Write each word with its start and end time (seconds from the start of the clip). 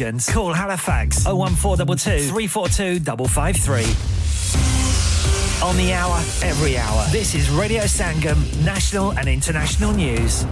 Call 0.00 0.54
Halifax 0.54 1.26
01422 1.26 2.30
342 2.30 3.00
553. 3.28 5.68
On 5.68 5.76
the 5.76 5.92
hour, 5.92 6.16
every 6.42 6.78
hour. 6.78 7.04
This 7.10 7.34
is 7.34 7.50
Radio 7.50 7.82
Sangam, 7.82 8.38
national 8.64 9.10
and 9.18 9.28
international 9.28 9.92
news. 9.92 10.46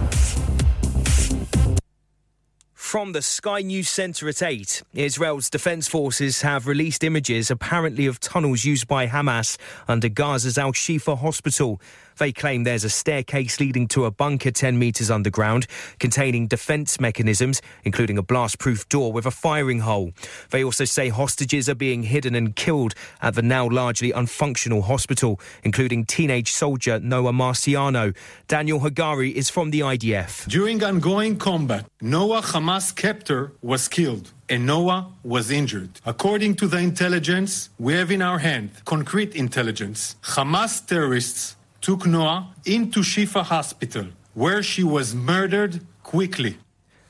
From 2.75 3.13
the 3.13 3.23
Sky 3.23 3.61
News 3.61 3.89
Centre 3.89 4.29
at 4.29 4.43
8, 4.43 4.83
Israel's 4.93 5.49
defence 5.49 5.87
forces 5.87 6.41
have 6.41 6.67
released 6.67 7.03
images 7.03 7.49
apparently 7.49 8.05
of 8.05 8.19
tunnels 8.19 8.65
used 8.65 8.87
by 8.87 9.07
Hamas 9.07 9.57
under 9.87 10.09
Gaza's 10.09 10.59
Al 10.59 10.73
Shifa 10.73 11.17
hospital. 11.17 11.81
They 12.19 12.33
claim 12.33 12.65
there's 12.65 12.83
a 12.83 12.89
staircase 12.89 13.61
leading 13.61 13.87
to 13.89 14.03
a 14.03 14.11
bunker 14.11 14.51
10 14.51 14.77
metres 14.77 15.09
underground 15.09 15.67
containing 15.99 16.47
defence 16.47 16.99
mechanisms, 16.99 17.61
including 17.85 18.17
a 18.17 18.21
blast 18.21 18.59
proof 18.59 18.87
door 18.89 19.13
with 19.13 19.25
a 19.25 19.31
firing 19.31 19.79
hole. 19.79 20.11
They 20.49 20.61
also 20.61 20.83
say 20.83 21.07
hostages 21.07 21.69
are 21.69 21.75
being 21.75 22.03
hidden 22.03 22.35
and 22.35 22.53
killed 22.57 22.93
at 23.21 23.35
the 23.35 23.41
now 23.41 23.69
largely 23.69 24.11
unfunctional 24.11 24.83
hospital, 24.83 25.39
including 25.63 26.05
teenage 26.05 26.51
soldier 26.51 26.99
Noah 26.99 27.31
Marciano. 27.31 28.13
Daniel 28.49 28.81
Hagari 28.81 29.31
is 29.31 29.49
from 29.49 29.71
the 29.71 29.79
IDF. 29.79 30.45
During 30.49 30.83
ongoing 30.83 31.37
combat, 31.37 31.85
Noah 32.01 32.41
Hamas 32.41 32.93
captor 32.93 33.53
was 33.61 33.87
killed 33.87 34.33
and 34.49 34.65
Noah 34.65 35.13
was 35.23 35.51
injured. 35.51 36.01
According 36.05 36.55
to 36.55 36.67
the 36.67 36.79
intelligence 36.79 37.69
we 37.77 37.93
have 37.93 38.11
in 38.11 38.21
our 38.21 38.39
hand, 38.39 38.71
concrete 38.83 39.35
intelligence, 39.35 40.15
Hamas 40.23 40.85
terrorists 40.85 41.55
took 41.81 42.05
Noah 42.05 42.53
into 42.65 43.01
Shifa 43.01 43.43
Hospital, 43.43 44.07
where 44.33 44.61
she 44.63 44.83
was 44.83 45.15
murdered 45.15 45.81
quickly. 46.03 46.57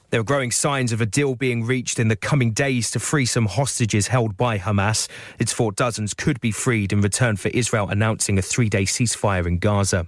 There 0.09 0.19
are 0.19 0.23
growing 0.23 0.49
signs 0.49 0.91
of 0.91 1.01
a 1.01 1.05
deal 1.05 1.35
being 1.35 1.65
reached 1.65 1.99
in 1.99 2.07
the 2.07 2.15
coming 2.15 2.51
days 2.51 2.89
to 2.91 2.99
free 2.99 3.27
some 3.27 3.45
hostages 3.45 4.07
held 4.07 4.37
by 4.37 4.57
Hamas. 4.57 5.07
It's 5.37 5.53
thought 5.53 5.75
dozens 5.75 6.15
could 6.15 6.41
be 6.41 6.51
freed 6.51 6.91
in 6.91 7.01
return 7.01 7.37
for 7.37 7.49
Israel 7.49 7.89
announcing 7.89 8.39
a 8.39 8.41
three 8.41 8.69
day 8.69 8.83
ceasefire 8.83 9.45
in 9.45 9.59
Gaza. 9.59 10.07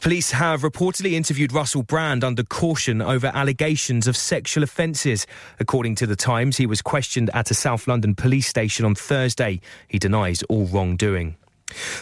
Police 0.00 0.32
have 0.32 0.62
reportedly 0.62 1.12
interviewed 1.12 1.52
Russell 1.52 1.82
Brand 1.82 2.22
under 2.22 2.42
caution 2.44 3.00
over 3.00 3.32
allegations 3.34 4.06
of 4.06 4.16
sexual 4.16 4.62
offences. 4.62 5.26
According 5.58 5.96
to 5.96 6.06
The 6.06 6.16
Times, 6.16 6.56
he 6.56 6.66
was 6.66 6.82
questioned 6.82 7.30
at 7.34 7.50
a 7.50 7.54
South 7.54 7.88
London 7.88 8.14
police 8.14 8.46
station 8.46 8.84
on 8.84 8.94
Thursday. 8.94 9.60
He 9.88 9.98
denies 9.98 10.42
all 10.44 10.66
wrongdoing. 10.66 11.36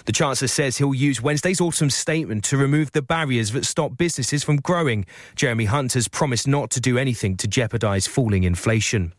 The 0.05 0.13
Chancellor 0.13 0.49
says 0.49 0.79
he'll 0.79 0.95
use 0.95 1.23
Wednesday's 1.23 1.61
autumn 1.61 1.91
statement 1.91 2.45
to 2.45 2.57
remove 2.57 2.93
the 2.93 3.03
barriers 3.03 3.53
that 3.53 3.65
stop 3.65 3.97
businesses 3.97 4.45
from 4.45 4.57
growing. 4.57 5.07
Jeremy 5.37 5.67
Hunt 5.67 5.93
has 5.93 6.09
promised 6.09 6.49
not 6.49 6.71
to 6.71 6.81
do 6.81 6.99
anything 6.99 7.37
to 7.39 7.49
jeopardise 7.49 8.07
falling 8.07 8.45
inflation. 8.45 9.13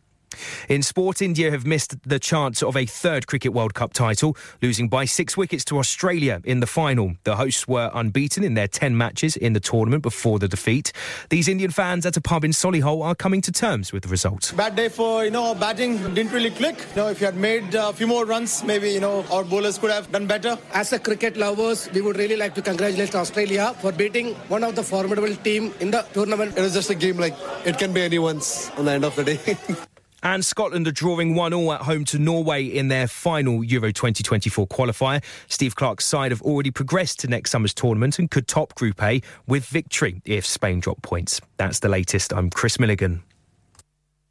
In 0.68 0.82
sport, 0.82 1.22
India 1.22 1.50
have 1.50 1.66
missed 1.66 1.96
the 2.02 2.18
chance 2.18 2.62
of 2.62 2.76
a 2.76 2.86
third 2.86 3.26
Cricket 3.26 3.52
World 3.52 3.74
Cup 3.74 3.92
title, 3.92 4.36
losing 4.62 4.88
by 4.88 5.04
six 5.04 5.36
wickets 5.36 5.64
to 5.66 5.78
Australia 5.78 6.40
in 6.44 6.60
the 6.60 6.66
final. 6.66 7.14
The 7.24 7.36
hosts 7.36 7.66
were 7.68 7.90
unbeaten 7.94 8.44
in 8.44 8.54
their 8.54 8.68
10 8.68 8.96
matches 8.96 9.36
in 9.36 9.52
the 9.52 9.60
tournament 9.60 10.02
before 10.02 10.38
the 10.38 10.48
defeat. 10.48 10.92
These 11.30 11.48
Indian 11.48 11.70
fans 11.70 12.06
at 12.06 12.16
a 12.16 12.20
pub 12.20 12.44
in 12.44 12.52
Solihull 12.52 13.04
are 13.04 13.14
coming 13.14 13.40
to 13.42 13.52
terms 13.52 13.92
with 13.92 14.02
the 14.02 14.08
result. 14.08 14.52
Bad 14.56 14.76
day 14.76 14.88
for, 14.88 15.24
you 15.24 15.30
know, 15.30 15.54
batting 15.54 15.98
didn't 16.14 16.32
really 16.32 16.50
click. 16.50 16.76
You 16.90 17.02
know, 17.02 17.08
if 17.08 17.20
you 17.20 17.26
had 17.26 17.36
made 17.36 17.74
a 17.74 17.92
few 17.92 18.06
more 18.06 18.24
runs, 18.24 18.64
maybe, 18.64 18.90
you 18.90 19.00
know, 19.00 19.24
our 19.30 19.44
bowlers 19.44 19.78
could 19.78 19.90
have 19.90 20.10
done 20.10 20.26
better. 20.26 20.58
As 20.72 20.92
a 20.92 20.98
cricket 20.98 21.36
lovers, 21.36 21.88
we 21.92 22.00
would 22.00 22.16
really 22.16 22.36
like 22.36 22.54
to 22.54 22.62
congratulate 22.62 23.14
Australia 23.14 23.74
for 23.80 23.92
beating 23.92 24.34
one 24.48 24.64
of 24.64 24.74
the 24.74 24.82
formidable 24.82 25.34
team 25.36 25.72
in 25.80 25.90
the 25.90 26.02
tournament. 26.12 26.56
It 26.56 26.60
was 26.60 26.74
just 26.74 26.90
a 26.90 26.94
game 26.94 27.18
like 27.18 27.34
it 27.64 27.78
can 27.78 27.92
be 27.92 28.02
anyone's 28.02 28.70
on 28.76 28.84
the 28.86 28.92
end 28.92 29.04
of 29.04 29.16
the 29.16 29.24
day. 29.24 29.58
And 30.24 30.42
Scotland 30.42 30.88
are 30.88 30.92
drawing 30.92 31.34
1 31.34 31.52
all 31.52 31.74
at 31.74 31.82
home 31.82 32.06
to 32.06 32.18
Norway 32.18 32.64
in 32.64 32.88
their 32.88 33.06
final 33.06 33.62
Euro 33.62 33.92
2024 33.92 34.66
qualifier. 34.66 35.22
Steve 35.48 35.76
Clark's 35.76 36.06
side 36.06 36.32
have 36.32 36.40
already 36.40 36.70
progressed 36.70 37.20
to 37.20 37.28
next 37.28 37.50
summer's 37.50 37.74
tournament 37.74 38.18
and 38.18 38.30
could 38.30 38.48
top 38.48 38.74
Group 38.74 39.02
A 39.02 39.20
with 39.46 39.66
victory 39.66 40.22
if 40.24 40.46
Spain 40.46 40.80
drop 40.80 41.02
points. 41.02 41.42
That's 41.58 41.80
the 41.80 41.90
latest. 41.90 42.32
I'm 42.32 42.48
Chris 42.48 42.80
Milligan. 42.80 43.22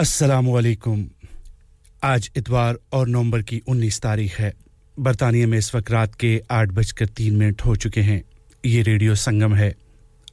असलकुम 0.00 1.06
आज 2.04 2.30
इतवार 2.36 2.78
और 2.92 3.08
नवंबर 3.08 3.42
की 3.42 3.60
19 3.68 4.00
तारीख 4.00 4.38
है। 4.40 4.54
बरतानिया 4.98 5.46
में 5.46 5.58
इस 5.58 5.74
वक्त 5.74 5.90
रात 5.90 6.14
के 6.14 6.42
आठ 6.50 6.68
बजकर 6.68 7.06
तीन 7.06 7.36
मिनट 7.36 7.62
हो 7.62 7.76
चुके 7.76 8.00
हैं। 8.00 8.22
ये 8.66 8.82
रेडियो 8.82 9.14
संगम 9.14 9.54
है। 9.54 9.76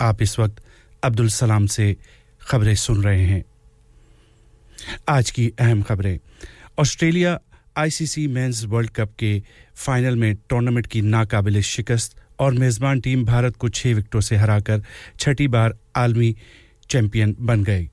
आप 0.01 0.21
इस 0.21 0.39
वक्त 0.39 0.63
अब्दुल 1.03 1.27
सलाम 1.27 1.65
से 1.65 1.97
खबरें 2.41 2.75
सुन 2.75 3.03
रहे 3.03 3.25
हैं। 3.25 3.43
आज 5.09 5.31
की 5.31 5.51
अहम 5.59 5.81
खबरें। 5.81 6.19
Australia 6.79 7.39
ICC 7.77 8.27
men's 8.27 8.63
world 8.63 8.89
cup 8.89 9.11
के 9.19 9.43
फाइनल 9.75 10.15
में 10.15 10.35
टूर्नामेंट 10.49 10.87
की 10.87 11.01
नाकाबिल 11.01 11.61
शिकस्त 11.61 12.17
और 12.39 12.53
मेज़बान 12.53 12.99
टीम 12.99 13.25
भारत 13.25 13.55
को 13.55 13.69
छह 13.69 13.93
विकेटों 13.93 14.21
से 14.21 14.35
हराकर 14.35 14.83
छठी 15.19 15.47
बार 15.47 15.77
आलमी 15.95 16.35
चैंपियन 16.89 17.35
बन 17.39 17.63
गई। 17.63 17.89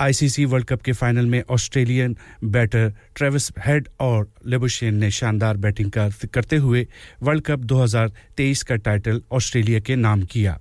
आईसीसी 0.00 0.44
वर्ल्ड 0.44 0.66
कप 0.66 0.82
के 0.82 0.92
फाइनल 0.92 1.26
में 1.26 1.42
ऑस्ट्रेलियन 1.50 2.16
बैटर 2.44 2.92
ट्रेविस 3.16 3.50
हेड 3.58 3.88
और 4.00 4.28
लेबुशेन 4.46 4.94
ने 4.94 5.10
शानदार 5.10 5.56
बैटिंग 5.56 5.90
करते 6.34 6.56
हुए 6.56 6.86
वर्ल्ड 7.22 7.44
कप 7.44 7.64
2023 7.64 8.62
का 8.62 8.76
टाइटल 8.76 9.22
ऑस्ट्रेलिया 9.32 9.80
के 9.80 9.96
नाम 9.96 10.22
किया। 10.24 10.58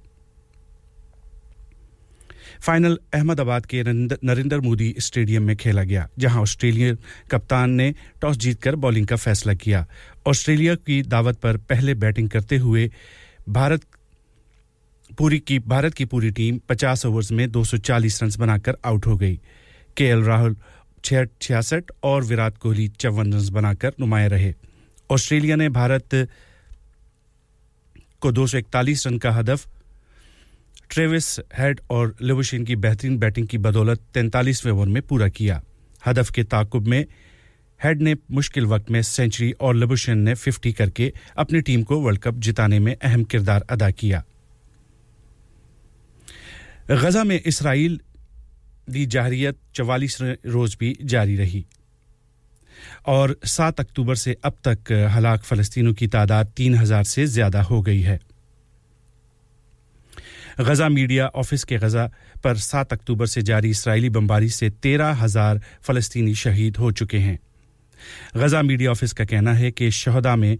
फाइनल 2.62 2.98
अहमदाबाद 3.14 3.66
के 3.66 3.84
नरेंद्र 3.84 4.60
मोदी 4.60 4.94
स्टेडियम 5.00 5.44
में 5.44 5.56
खेला 5.56 5.84
गया, 5.84 6.08
जहाँ 6.20 6.42
ऑस्ट्रेलियन 6.42 6.98
कप्तान 7.32 7.72
ने 7.72 7.94
टॉस 8.22 8.38
जीतकर 8.38 8.76
बॉलिंग 8.76 9.08
का 9.08 9.16
फैसला 9.16 9.54
किया। 9.54 9.86
ऑस्ट्रेलिया 10.28 10.76
की 10.76 11.02
दावत 11.04 11.40
पर 11.40 11.58
पहले 11.70 11.94
बैटिंग 11.96 12.30
करते 12.30 12.58
हुए 12.58 12.90
भारत 13.50 13.82
पूरी 15.20 15.40
की, 15.40 15.60
भारत 15.60 15.94
की 15.94 16.06
पूरी 16.06 16.32
टीम 16.32 16.60
50 16.70 17.06
ओवर्स 17.06 17.32
में 17.32 17.52
240 17.52 18.24
रन 18.24 18.32
बनाकर 18.40 18.78
आउट 18.86 19.08
हो 19.08 19.18
गई। 19.18 19.40
केएल 19.98 20.24
राहुल 20.24 20.56
छियासठ 21.06 21.84
और 22.04 22.24
विराट 22.24 22.58
कोहली 22.58 22.88
चौवन 22.88 23.34
रन 23.34 23.50
बनाकर 23.50 23.94
नुमाया 24.00 24.28
रहे। 24.28 24.54
ऑस्ट्रेलिया 25.12 25.56
ने 25.56 25.70
भारत 25.70 26.30
को 28.22 28.32
241 28.32 29.08
रन 29.08 29.18
का 29.18 29.32
हदफ, 29.32 29.68
ट्रेविस 30.90 31.40
हेड 31.40 31.82
और 31.90 32.16
लिवशिन 32.22 32.66
की 32.66 32.76
बेहतरीन 32.76 33.18
बैटिंग 33.18 33.48
की 33.48 33.58
बदौलत 33.58 34.00
तैंतालीसवें 34.14 34.74
ओवर 34.74 34.88
में 34.88 35.02
पूरा 35.02 35.28
किया। 35.28 35.62
हदफ 36.06 36.32
के 36.32 36.44
ताकुब 36.44 36.88
में 36.88 37.06
हेड 37.84 38.02
ने 38.02 38.16
मुश्किल 38.32 38.66
वक्त 38.66 38.92
में 38.92 39.02
सेंचुरी 39.02 39.52
और 39.52 39.76
लिबुशन 39.76 40.18
ने 40.18 40.36
50 40.36 40.74
करके 40.74 41.14
अपनी 41.38 41.62
टीम 41.62 41.84
को 41.84 42.00
वर्ल्ड 42.00 42.20
कप 42.20 42.34
जिताने 42.34 42.80
में 42.80 42.96
अहम 42.96 43.24
किरदार 43.24 43.66
अदा 43.70 43.92
किया। 43.92 44.24
गजा 46.92 47.24
में 47.24 47.40
इसराइल 47.42 48.00
की 48.88 49.06
जाहरीत 49.08 49.58
चवालीस 49.76 50.18
रोज 50.22 50.76
भी 50.80 50.96
जारी 51.04 51.36
रही। 51.36 51.66
और 53.08 53.36
सात 53.46 53.80
अक्टूबर 53.80 54.16
से 54.16 54.36
अब 54.46 54.58
तक 54.68 54.92
हलाक 55.12 55.44
फ़लस्तीनों 55.44 55.94
की 55.94 56.08
तादाद 56.08 56.52
तीन 56.58 56.76
हज़ार 56.76 57.04
से 57.04 57.26
ज़्यादा 57.28 57.62
हो 57.62 57.82
गई 57.82 58.02
है। 58.02 58.20
गजा 60.60 60.90
मीडिया 60.90 61.28
ऑफ़िस 61.36 61.64
के 61.64 61.78
गजा 61.78 62.10
पर 62.44 62.58
सात 62.58 62.94
अक्टूबर 62.94 63.26
से 63.26 63.42
जारी 63.42 63.70
इसराइली 63.70 64.10
बमबारी 64.10 64.50
से 64.50 64.70
तेरह 64.82 65.14
हज़ार 65.22 65.62
फ़लस्तीनी 65.84 66.36
शहीद 66.36 66.78
हो 66.78 66.92
चुके 66.92 67.18
हैं। 67.20 67.40
गजा 68.38 68.62
मीडिया 68.62 68.92
ऑफ़िस 68.92 69.14
का 69.14 69.26
कहना 69.26 69.54
है 69.54 69.72
कि 69.72 69.92
शहदा 69.94 70.36
में 70.36 70.58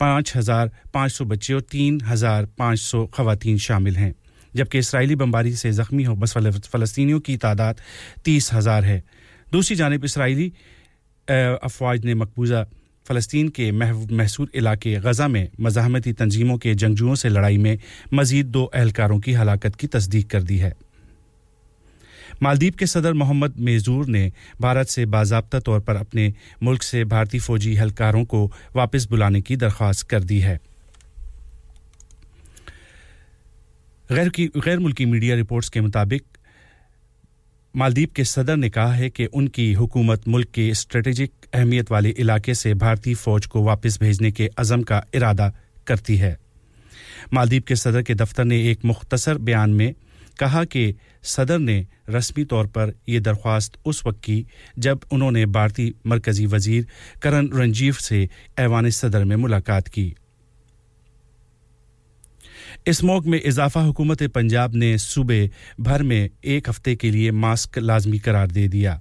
पाँच 0.00 0.36
हज़ार 0.36 0.70
पाँच 0.94 1.12
सौ 1.12 1.24
बच्चे 1.24 1.54
और 1.54 1.60
तीन 1.70 2.00
हज़ार 2.04 2.46
पाँच 2.58 2.78
सौ 2.80 3.06
खवतिन 3.06 3.58
शामिल 3.58 3.96
हैं। 3.96 4.14
जबकि 4.54 4.78
इसराइली 4.78 5.14
बमबारी 5.16 5.54
से 5.56 5.72
ज़ख्मी 5.72 6.04
हो 6.04 6.14
बस 6.16 6.34
फ़लस्तियों 6.68 7.20
की 7.20 7.36
तादाद 7.38 7.80
तीस 8.24 8.52
हज़ार 8.52 8.84
है। 8.84 9.02
दूसरी 9.52 9.76
जानब 9.76 10.04
इसराइली 10.04 10.52
अफवाज 11.28 12.04
ने 12.04 12.14
मकबूजा 12.16 12.64
फ़लस्तीन 13.06 13.48
के 13.50 13.70
महसूर 13.72 14.50
इलाके 14.54 14.94
गज़ा 15.00 15.28
में 15.28 15.48
मजामती 15.60 16.12
तंजीमों 16.12 16.56
के 16.58 16.74
जंगजुओं 16.76 17.14
से 17.14 17.28
लड़ाई 17.28 17.58
में 17.58 17.78
मज़ीद 18.14 18.46
दो 18.48 18.70
एहलकारों 18.74 19.18
की 19.20 19.32
हलाकत 19.32 19.76
की 19.76 19.86
तस्दीक 19.88 20.30
कर 20.30 20.42
दी 20.42 20.58
है। 20.58 20.72
मालदीव 22.42 22.74
के 22.78 22.86
सदर 22.86 23.12
मोहम्मद 23.12 23.54
मेजूर 23.58 24.06
ने 24.06 24.30
भारत 24.60 24.88
से 24.88 25.06
बाबा 25.06 25.58
तौर 25.60 25.80
पर 25.80 25.96
अपने 25.96 26.32
मुल्क 26.62 26.82
से 26.82 27.04
भारतीय 27.06 27.40
फौजी 27.40 27.72
एहलकारों 27.72 28.24
को 28.24 28.50
वापस 28.76 29.06
बुलाने 29.10 29.40
की 29.40 29.56
दरख्वास्त 29.56 30.08
कर 30.08 30.22
दी 30.24 30.38
है। 30.40 30.58
गैर 34.10 34.28
की, 34.28 34.46
गैर 34.46 34.78
मुल्की 34.78 35.04
मीडिया 35.06 35.34
रिपोर्ट्स 35.36 35.68
के 35.68 35.80
मुताबिक, 35.80 36.22
मालदीप 37.74 38.12
के 38.12 38.24
सदर 38.24 38.56
ने 38.56 38.70
कहा 38.70 38.92
है 38.92 39.08
कि 39.10 39.26
उनकी 39.26 39.72
हुकूमत 39.72 40.26
मुल्क 40.28 40.48
के 40.48 40.72
स्ट्रेटेजिक 40.74 41.32
अहमियत 41.54 41.90
वाले 41.90 42.10
इलाके 42.10 42.54
से 42.54 42.72
भारतीय 42.74 43.14
फौज 43.14 43.46
को 43.46 43.62
वापस 43.62 43.98
भेजने 44.00 44.30
के 44.32 44.48
अज़म 44.58 44.82
का 44.82 45.02
इरादा 45.14 45.52
करती 45.86 46.16
है। 46.16 46.36
मालदीप 47.32 47.66
के 47.66 47.76
सदर 47.76 48.02
के 48.02 48.14
दफ्तर 48.14 48.44
ने 48.44 48.60
एक 48.70 48.84
मुख्तसर 48.84 49.38
बयान 49.40 49.70
में 49.70 49.94
कहा 50.38 50.64
कि 50.64 50.94
सदर 51.22 51.58
ने 51.58 51.86
रस्मी 52.10 52.44
तौर 52.44 52.66
पर 52.66 52.92
यह 53.08 53.20
दरख्वास्त 53.20 53.78
उस 53.84 54.02
वक्त 54.06 54.20
की 54.24 54.44
जब 54.78 55.04
उन्होंने 55.12 55.46
भारतीय 55.46 55.92
मरकजी 56.06 56.46
वज़ीर 56.46 56.86
करण 57.22 57.48
रंजीव 57.54 57.94
से 58.00 58.28
ऐवान 58.58 58.90
सदर 58.90 59.24
में 59.24 59.36
मुलाकात 59.36 59.88
की। 59.88 60.14
इस 62.88 63.02
मौक 63.04 63.26
में 63.26 63.40
इजाफा 63.40 63.80
हुकूमत 63.80 64.22
पंजाब 64.34 64.74
ने 64.74 64.96
सूबे 64.98 65.50
भर 65.80 66.02
में 66.02 66.28
एक 66.44 66.68
हफ़्ते 66.68 66.94
के 66.96 67.10
लिए 67.10 67.30
मास्क 67.32 67.78
लाजमी 67.78 68.18
करार 68.18 68.50
दे 68.50 68.66
दिया। 68.68 68.98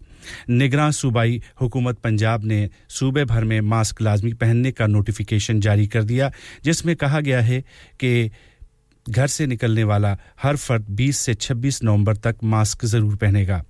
निगरान 0.49 0.91
सूबाई 0.91 1.41
हुकूमत 1.61 1.99
पंजाब 1.99 2.43
ने 2.45 2.69
सूबे 2.89 3.23
भर 3.25 3.43
में 3.43 3.59
मास्क 3.61 4.01
लाजमी 4.01 4.33
पहनने 4.33 4.71
का 4.71 4.87
नोटिफिकेशन 4.87 5.59
जारी 5.59 5.87
कर 5.87 6.03
दिया, 6.03 6.31
जिसमें 6.63 6.95
कहा 6.95 7.19
गया 7.21 7.41
है 7.41 7.61
कि 7.99 8.31
घर 9.05 9.27
से 9.27 9.47
निकलने 9.47 9.83
वाला 9.83 10.17
हर 10.41 10.55
फर्द 10.57 10.85
20 10.91 11.17
से 11.17 11.33
26 11.35 11.83
नवंबर 11.83 12.17
तक 12.17 12.43
मास्क 12.43 12.85
ज़रूर 12.85 13.15
पहनेगा। 13.15 13.63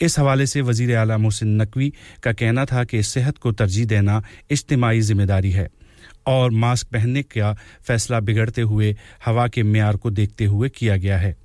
इस 0.00 0.18
हवाले 0.18 0.46
से 0.46 0.60
वज़ीर 0.60 0.94
अला 0.96 1.16
मोहसिन 1.18 1.60
नकवी 1.62 1.92
का 2.22 2.32
कहना 2.32 2.64
था 2.64 2.84
कि 2.84 3.02
सेहत 3.02 3.38
को 3.38 3.52
तरजीह 3.52 3.86
देना 3.86 4.22
इज्तमाही 4.50 5.00
ज़िम्मेदारी 5.00 5.50
है। 5.50 5.68
और 6.26 6.50
मास्क 6.50 6.86
पहनने 6.86 7.22
का 7.22 7.56
फैसला 7.82 8.20
बिगड़ते 8.20 8.62
हुए, 8.62 8.96
हवा 9.24 9.48
के 9.48 9.62
म्यार 9.62 9.96
को 9.96 10.10
देखते 10.10 10.44
हुए 10.44 10.68
किया 10.68 10.96
गया 10.96 11.18
है। 11.18 11.36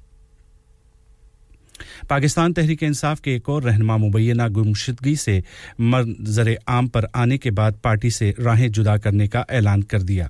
पाकिस्तान 2.10 2.54
तहरीक 2.54 2.84
इंसाफ 2.84 3.20
के 3.20 3.36
एक 3.36 3.50
और 3.50 3.64
रहनमा 3.64 3.98
मुबैना 3.98 4.48
गुमशदगी 4.48 5.16
से 5.16 5.44
मंजर 5.82 6.58
आम 6.68 6.88
पर 6.88 7.08
आने 7.16 7.38
के 7.38 7.52
बाद 7.52 7.80
पार्टी 7.84 8.12
से 8.12 8.34
राहें 8.40 8.72
जुदा 8.72 8.98
करने 8.98 9.28
का 9.28 9.46
ऐलान 9.50 9.82
कर 9.82 10.02
दिया। 10.02 10.30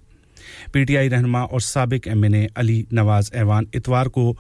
पीटीआई 0.74 1.08
रहनमा 1.08 1.44
और 1.44 1.62
सबक 1.62 2.08
एम 2.08 2.26
एन 2.26 2.48
अली 2.58 2.86
नवाज़ 2.94 3.32
ऐवान 3.36 3.68
इतवार 3.76 4.08
को, 4.08 4.38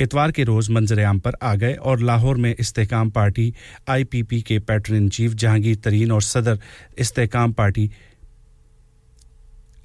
इतवार 0.00 0.30
के 0.32 0.44
रोज़ 0.44 0.70
मंजर 0.72 1.00
आम 1.00 1.18
पर 1.18 1.32
आ 1.42 1.54
गए 1.54 1.74
और 1.74 2.00
लाहौर 2.00 2.36
में 2.36 2.54
इस्तेकाम 2.60 3.10
पार्टी 3.10 3.52
आईपीपी 3.88 4.40
के 4.42 4.58
पैटर्न 4.58 5.08
चीफ 5.08 5.32
जहांगीर 5.32 5.76
तरीन 5.76 6.12
और 6.12 6.22
सदर 6.22 6.58
इस्तेकाम 6.98 7.52
पार्टी 7.52 7.90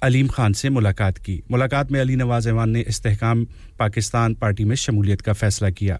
अलीम 0.02 0.28
खान 0.28 0.52
से 0.52 0.70
मुलाकात 0.70 1.18
की। 1.18 1.42
मुलाकात 1.50 1.92
में 1.92 2.00
अली 2.00 2.16
नवाज़ 2.16 2.48
ऐवान 2.48 2.70
ने 2.70 2.80
इस्तेकाम 2.80 3.44
पाकिस्तान 3.78 4.34
पार्टी 4.34 4.64
में 4.64 4.76
शमूलियत 4.76 5.20
का 5.20 5.32
फैसला 5.32 5.70
किया। 5.70 5.98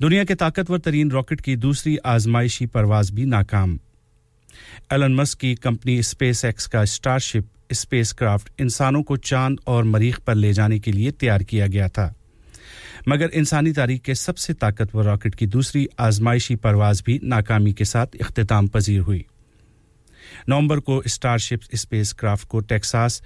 दुनिया 0.00 0.24
के 0.24 0.34
ताकतवर 0.34 0.78
तरीन 0.78 1.10
रॉकेट 1.10 1.40
की 1.40 1.56
दूसरी 1.56 1.96
आजमाइशी 1.96 2.66
परवाज 2.66 3.10
भी 3.10 3.24
नाकाम। 3.24 3.78
एलन 4.92 5.14
मस्क 5.14 5.38
की 5.38 5.54
कंपनी 5.54 6.02
स्पेस 6.02 6.44
एक्स 6.44 6.66
का 6.66 6.84
स्टारशिप 6.84 7.48
स्पेस 7.72 8.12
क्राफ्ट 8.12 8.60
इंसानों 8.60 9.02
को 9.02 9.16
चाँद 9.16 9.58
और 9.66 9.84
मरीख 9.84 10.18
पर 10.18 10.34
ले 10.34 10.52
जाने 10.52 10.78
के 10.78 10.92
लिए 10.92 11.10
तैयार 11.10 11.42
किया 11.42 11.66
गया 11.66 11.88
था। 11.88 12.14
मगर 13.08 13.30
इंसानी 13.34 13.72
तारीख 13.72 14.02
के 14.02 14.14
सबसे 14.14 14.54
ताकतवर 14.54 15.04
रॉकेट 15.04 15.34
की 15.34 15.46
दूसरी 15.46 15.88
आजमाइशी 15.98 16.56
परवाज 16.56 17.02
भी 17.06 17.20
नाकामी 17.24 17.72
के 17.72 17.84
साथ 17.84 18.06
अख्ताम 18.06 18.68
पजीर 18.68 19.00
हुई। 19.00 19.26
नवंबर 20.48 20.80
को 20.80 21.02
स्टारशिप 21.06 21.60
स्पेस 21.74 22.12
क्राफ्ट 22.12 22.48
को 22.48 22.60
टेक्सास 22.60 23.22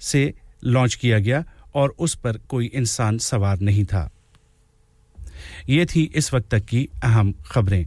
से 0.00 0.34
लॉन्च 0.64 0.94
किया 0.94 1.18
गया 1.18 1.44
और 1.74 1.94
उस 1.98 2.14
पर 2.14 2.38
कोई 2.38 2.66
इंसान 2.66 3.18
सवार 3.18 3.60
नहीं 3.60 3.84
था। 3.84 4.10
ये 5.68 5.86
थी 5.86 6.12
इस 6.14 6.34
वक्त 6.34 6.50
तक 6.50 6.64
की 6.64 6.88
अहम 7.02 7.32
खबरें। 7.32 7.86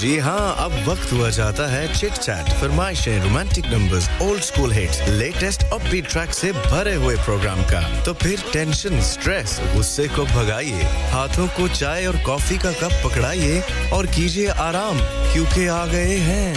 जी 0.00 0.16
हाँ 0.18 0.54
अब 0.58 0.72
वक्त 0.86 1.12
हुआ 1.12 1.28
जाता 1.30 1.66
है 1.70 1.82
chit 1.94 2.12
chat 2.14 2.48
फरमाइशें 2.60 3.22
romantic 3.22 3.66
numbers 3.66 4.08
old 4.22 4.42
school 4.42 4.72
hits 4.72 5.00
latest 5.10 5.64
upbeat 5.64 6.06
track 6.08 6.30
से 6.34 6.52
भरे 6.52 6.94
हुए 6.94 7.16
प्रोग्राम 7.16 7.60
का। 7.70 7.80
तो 8.04 8.12
फिर 8.22 8.44
टेंशन 8.52 9.00
स्ट्रेस 9.10 9.58
गुस्से 9.74 10.06
को 10.08 10.24
भगाइए। 10.26 10.82
हाथों 11.12 11.46
को 11.56 11.68
चाय 11.70 12.06
और 12.06 12.16
कॉफ़ी 12.26 12.58
का 12.58 12.72
कप 12.80 13.00
पकड़ाइए 13.04 13.60
और 13.92 14.06
कीजिए 14.16 14.48
आराम, 14.66 14.98
क्योंकि 15.32 15.66
आ 15.68 15.84
गए 15.86 16.16
हैं 16.20 16.50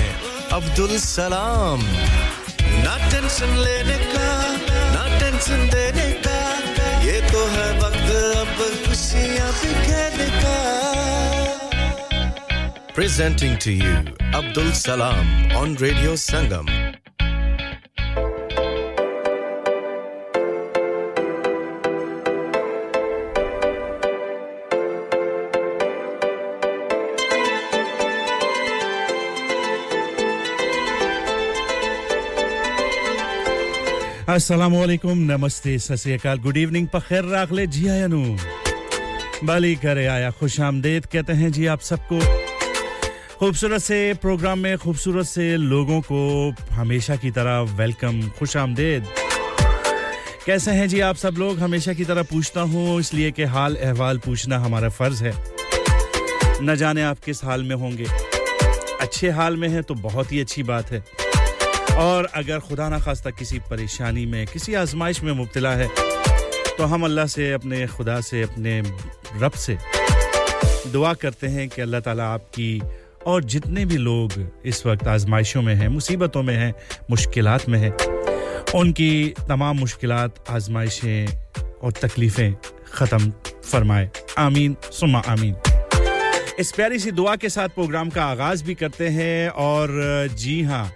अब्दुल 0.54 0.98
सलाम। 1.02 1.84
ना 2.80 2.98
टेंशन 3.12 3.58
लेने 3.58 3.98
का 4.06 4.23
Presenting 13.04 13.58
to 13.58 13.72
you 13.74 13.96
Abdul 14.34 14.72
Salam 14.72 15.26
on 15.62 15.76
Radio 15.76 16.14
Sangam. 16.16 16.70
अस्सलाम 34.30 34.76
नमस्ते 35.32 35.78
सत 35.80 36.26
गुड 36.44 36.58
इवनिंग 36.58 36.88
पखेर 36.94 37.24
राखले 37.36 37.68
जी 37.68 37.88
आया 37.98 38.08
नू 38.16 38.24
बाली 39.44 39.76
करे 39.84 40.06
आया 40.16 40.32
खुश 40.40 40.60
आमदेद 40.72 41.06
कहते 41.12 41.34
हैं 41.44 41.52
जी 41.52 41.66
आप 41.76 41.80
सबको 41.92 42.43
खूबसूरत 43.44 43.82
से 43.82 44.14
प्रोग्राम 44.24 44.60
में 44.60 44.78
खूबसूरत 44.78 45.26
से 45.26 45.46
लोगों 45.58 46.00
को 46.02 46.18
हमेशा 46.72 47.16
की 47.16 47.32
तरह 47.32 47.76
वेलकम, 47.80 48.22
खुश 48.38 48.56
आमदेद। 48.58 49.08
कैसे 50.46 50.72
हैं 50.72 50.88
जी 50.90 51.00
आप 51.00 51.16
सब 51.16 51.36
लोग? 51.40 51.60
हमेशा 51.60 51.94
की 51.94 52.06
तरह 52.06 52.24
पूछता 52.24 52.62
हूँ, 52.62 53.00
इसलिए 53.00 53.32
कि 53.32 53.44
हाल 53.56 53.76
अहवाल 53.76 54.18
पूछना 54.26 54.60
हमारा 54.60 54.90
फ़र्ज़ 54.90 55.24
है। 55.24 55.34
न 56.64 56.76
जाने 56.76 57.04
आप 57.04 57.20
किस 57.26 57.44
हाल 57.44 57.64
में 57.64 57.76
होंगे। 57.76 58.06
अच्छे 59.02 59.30
हाल 59.32 59.58
में 59.58 59.68
हैं 59.70 59.84
तो 59.84 59.96
बहुत 60.08 60.32
ही 60.32 60.40
अच्छी 60.42 60.64
बात 60.64 60.92
है। 60.92 61.04
और 61.98 62.30
अगर 62.36 62.60
खुदा 62.62 62.90
ना 62.90 63.00
खास्ता 63.00 63.30
किसी 63.30 63.60
परेशानी 63.70 64.26
में, 64.26 64.46
किसी 64.48 64.74
आजमाइश 64.76 65.24
में 65.24 65.34
मुब्तला 65.34 65.76
है 65.76 65.90
तो 66.78 66.84
हम 66.86 67.04
अल्लाह 67.06 67.26
से, 67.28 67.52
अपने 67.54 67.86
खुदा 67.90 68.20
से, 68.22 68.42
अपने 68.44 68.82
रब 69.42 69.52
से 69.68 69.78
दुआ 70.92 71.14
करते 71.14 71.48
हैं 71.48 71.70
कि 71.70 71.82
अल्लाह 71.82 72.02
ताला 72.02 72.34
आपकी 72.34 72.82
और 73.28 73.44
जितने 73.44 73.86
भी 73.86 73.98
लोग 73.98 74.34
इस 74.66 74.86
वक्त 74.86 75.08
आजमाइशों 75.08 75.62
में 75.62 75.76
हैं, 75.76 75.88
मुसीबतों 75.88 76.44
में 76.44 76.56
हैं, 76.56 76.74
मुश्किलात 77.10 77.70
में 77.70 77.80
हैं, 77.80 77.92
उनकी 78.76 79.34
तमाम 79.48 79.80
मुश्किलात, 79.80 80.44
आजमाइशें 80.50 81.28
और 81.84 81.92
तकलीफ़ें 81.92 82.56
ख़त्म 82.94 83.32
फरमाए। 83.72 84.10
आमीन 84.38 84.76
सुमा 84.92 85.20
आमीन। 85.20 85.56
इस 86.60 86.72
प्यारी 86.72 87.00
सी 87.00 87.12
दुआ 87.12 87.36
के 87.36 87.50
साथ 87.50 87.70
प्रोग्राम 87.70 88.10
का 88.10 88.26
आगाज़ 88.26 88.64
भी 88.64 88.76
करते 88.76 89.08
हैं 89.10 89.50
और 89.50 89.90
जी 90.36 90.62
हाँ 90.64 90.92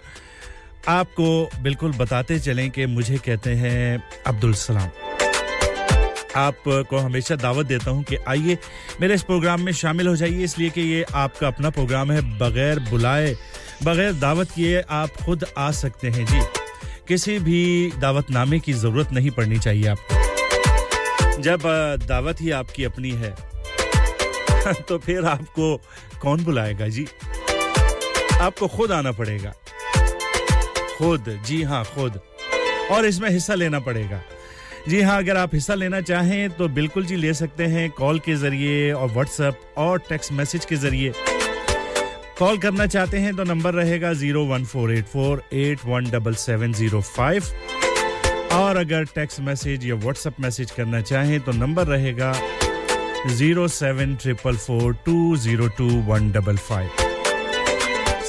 आपको 0.88 1.62
बिल्कुल 1.64 1.92
बताते 1.92 2.40
चलें 2.40 2.70
कि 2.72 2.86
मुझे 2.86 3.18
कहते 3.18 3.54
हैं 3.56 4.04
अब्दुल 4.28 4.54
सलाम। 4.54 4.90
आपको 6.36 6.98
हमेशा 6.98 7.36
दावत 7.36 7.66
देता 7.66 7.92
हूँ 7.92 8.04
कि 8.04 8.16
आइए 8.16 8.58
मेरे 9.02 9.14
इस 9.14 9.24
प्रोग्राम 9.24 9.62
में 9.62 9.72
शामिल 9.72 10.08
हो 10.08 10.16
जाइए, 10.16 10.44
इसलिए 10.44 10.70
कि 10.70 10.82
ये 10.82 11.06
आपका 11.14 11.48
अपना 11.48 11.70
प्रोग्राम 11.70 12.12
है, 12.12 12.38
बगैर 12.38 12.80
बुलाए, 12.80 13.36
बगैर 13.84 14.14
दावत 14.14 14.52
किए 14.52 14.82
आप 14.90 15.10
खुद 15.26 15.46
आ 15.58 15.72
सकते 15.72 16.10
हैं। 16.10 16.26
जी, 16.26 16.40
किसी 17.08 17.40
भी 17.40 17.92
दावतनामे 18.00 18.60
की 18.60 18.74
ज़रूरत 18.74 19.12
नहीं 19.12 19.32
पड़नी 19.32 19.60
चाहिए 19.60 19.88
आपको। 19.88 20.18
जब 21.42 21.60
दावत 22.08 22.42
ही 22.42 22.52
आपकी 22.52 22.84
अपनी 22.84 23.12
है 23.12 23.36
तो 24.74 24.98
फिर 24.98 25.26
आपको 25.26 25.82
कौन 26.22 26.44
बुलाएगा? 26.44 26.88
जी, 26.88 27.08
आपको 28.42 28.68
खुद 28.68 28.92
आना 28.92 29.12
पड़ेगा। 29.12 29.54
खुद, 30.98 31.42
जी 31.46 31.64
हाँ 31.64 31.84
खुद। 31.86 32.20
और 32.92 33.06
इसमें 33.06 33.30
हिस्सा 33.30 33.54
लेना 33.54 33.80
पड़ेगा। 33.80 34.22
जी 34.88 35.02
हाँ 35.02 35.18
अगर 35.18 35.38
आप 35.38 35.54
हिस्सा 35.54 35.74
लेना 35.76 36.00
चाहें 36.02 36.50
तो 36.58 36.68
बिल्कुल 36.76 37.06
जी 37.06 37.16
ले 37.16 37.34
सकते 37.34 37.66
हैं 37.68 37.90
कॉल 37.92 38.20
के 38.26 38.36
ज़रिए 38.36 38.92
और 38.92 39.10
व्हाट्सएप 39.12 39.60
और 39.78 40.00
टेक्स्ट 40.10 40.32
मैसेज 40.32 40.66
के 40.66 40.76
ज़रिए। 40.76 41.12
कॉल 42.40 42.58
करना 42.58 42.86
चाहते 42.86 43.18
हैं 43.18 43.36
तो 43.36 43.44
नंबर 43.44 43.74
रहेगा 43.74 44.12
zero 44.14 44.46
one 44.46 44.66
four 44.66 44.94
eight 44.94 45.06
four 45.06 45.44
eight 45.54 45.80
one 45.86 46.10
double 46.12 46.34
seven 46.36 46.74
zero 46.74 47.02
five. 47.02 47.44
और 48.54 48.78
अगर 48.78 49.04
टेक्स्ट 49.16 49.40
मैसेज 49.50 49.86
या 49.86 49.96
व्हाट्सएप 49.96 50.40
मैसेज 50.42 50.72
करना 50.72 51.02
चाहें 51.02 51.40
तो 51.40 51.52
नंबर 51.52 51.88
रहेगा 51.88 52.34
zero 53.28 53.68
seven 53.68 54.16
triple 54.16 54.58
four 54.58 54.94
two 55.06 55.36
zero 55.38 55.68
two 55.78 55.90
one 56.08 56.32
double 56.32 56.58
five. 56.70 57.07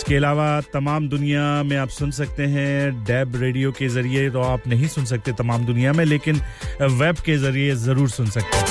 इसके 0.08 0.16
अलावा 0.16 0.60
तमाम 0.72 1.08
दुनिया 1.08 1.62
में 1.62 1.76
आप 1.76 1.88
सुन 1.90 2.10
सकते 2.10 2.42
हैं 2.48 3.04
डैब 3.04 3.34
रेडियो 3.36 3.72
के 3.72 3.88
ज़रिए 3.88 4.30
तो 4.30 4.40
आप 4.40 4.66
नहीं 4.68 4.86
सुन 4.88 5.04
सकते 5.04 5.32
तमाम 5.38 5.64
दुनिया 5.66 5.92
में, 5.92 6.04
लेकिन 6.04 6.40
वेब 6.92 7.16
के 7.24 7.36
ज़रिए 7.38 7.74
ज़रूर 7.76 8.08
सुन 8.10 8.26
सकते 8.30 8.56
हैं। 8.56 8.66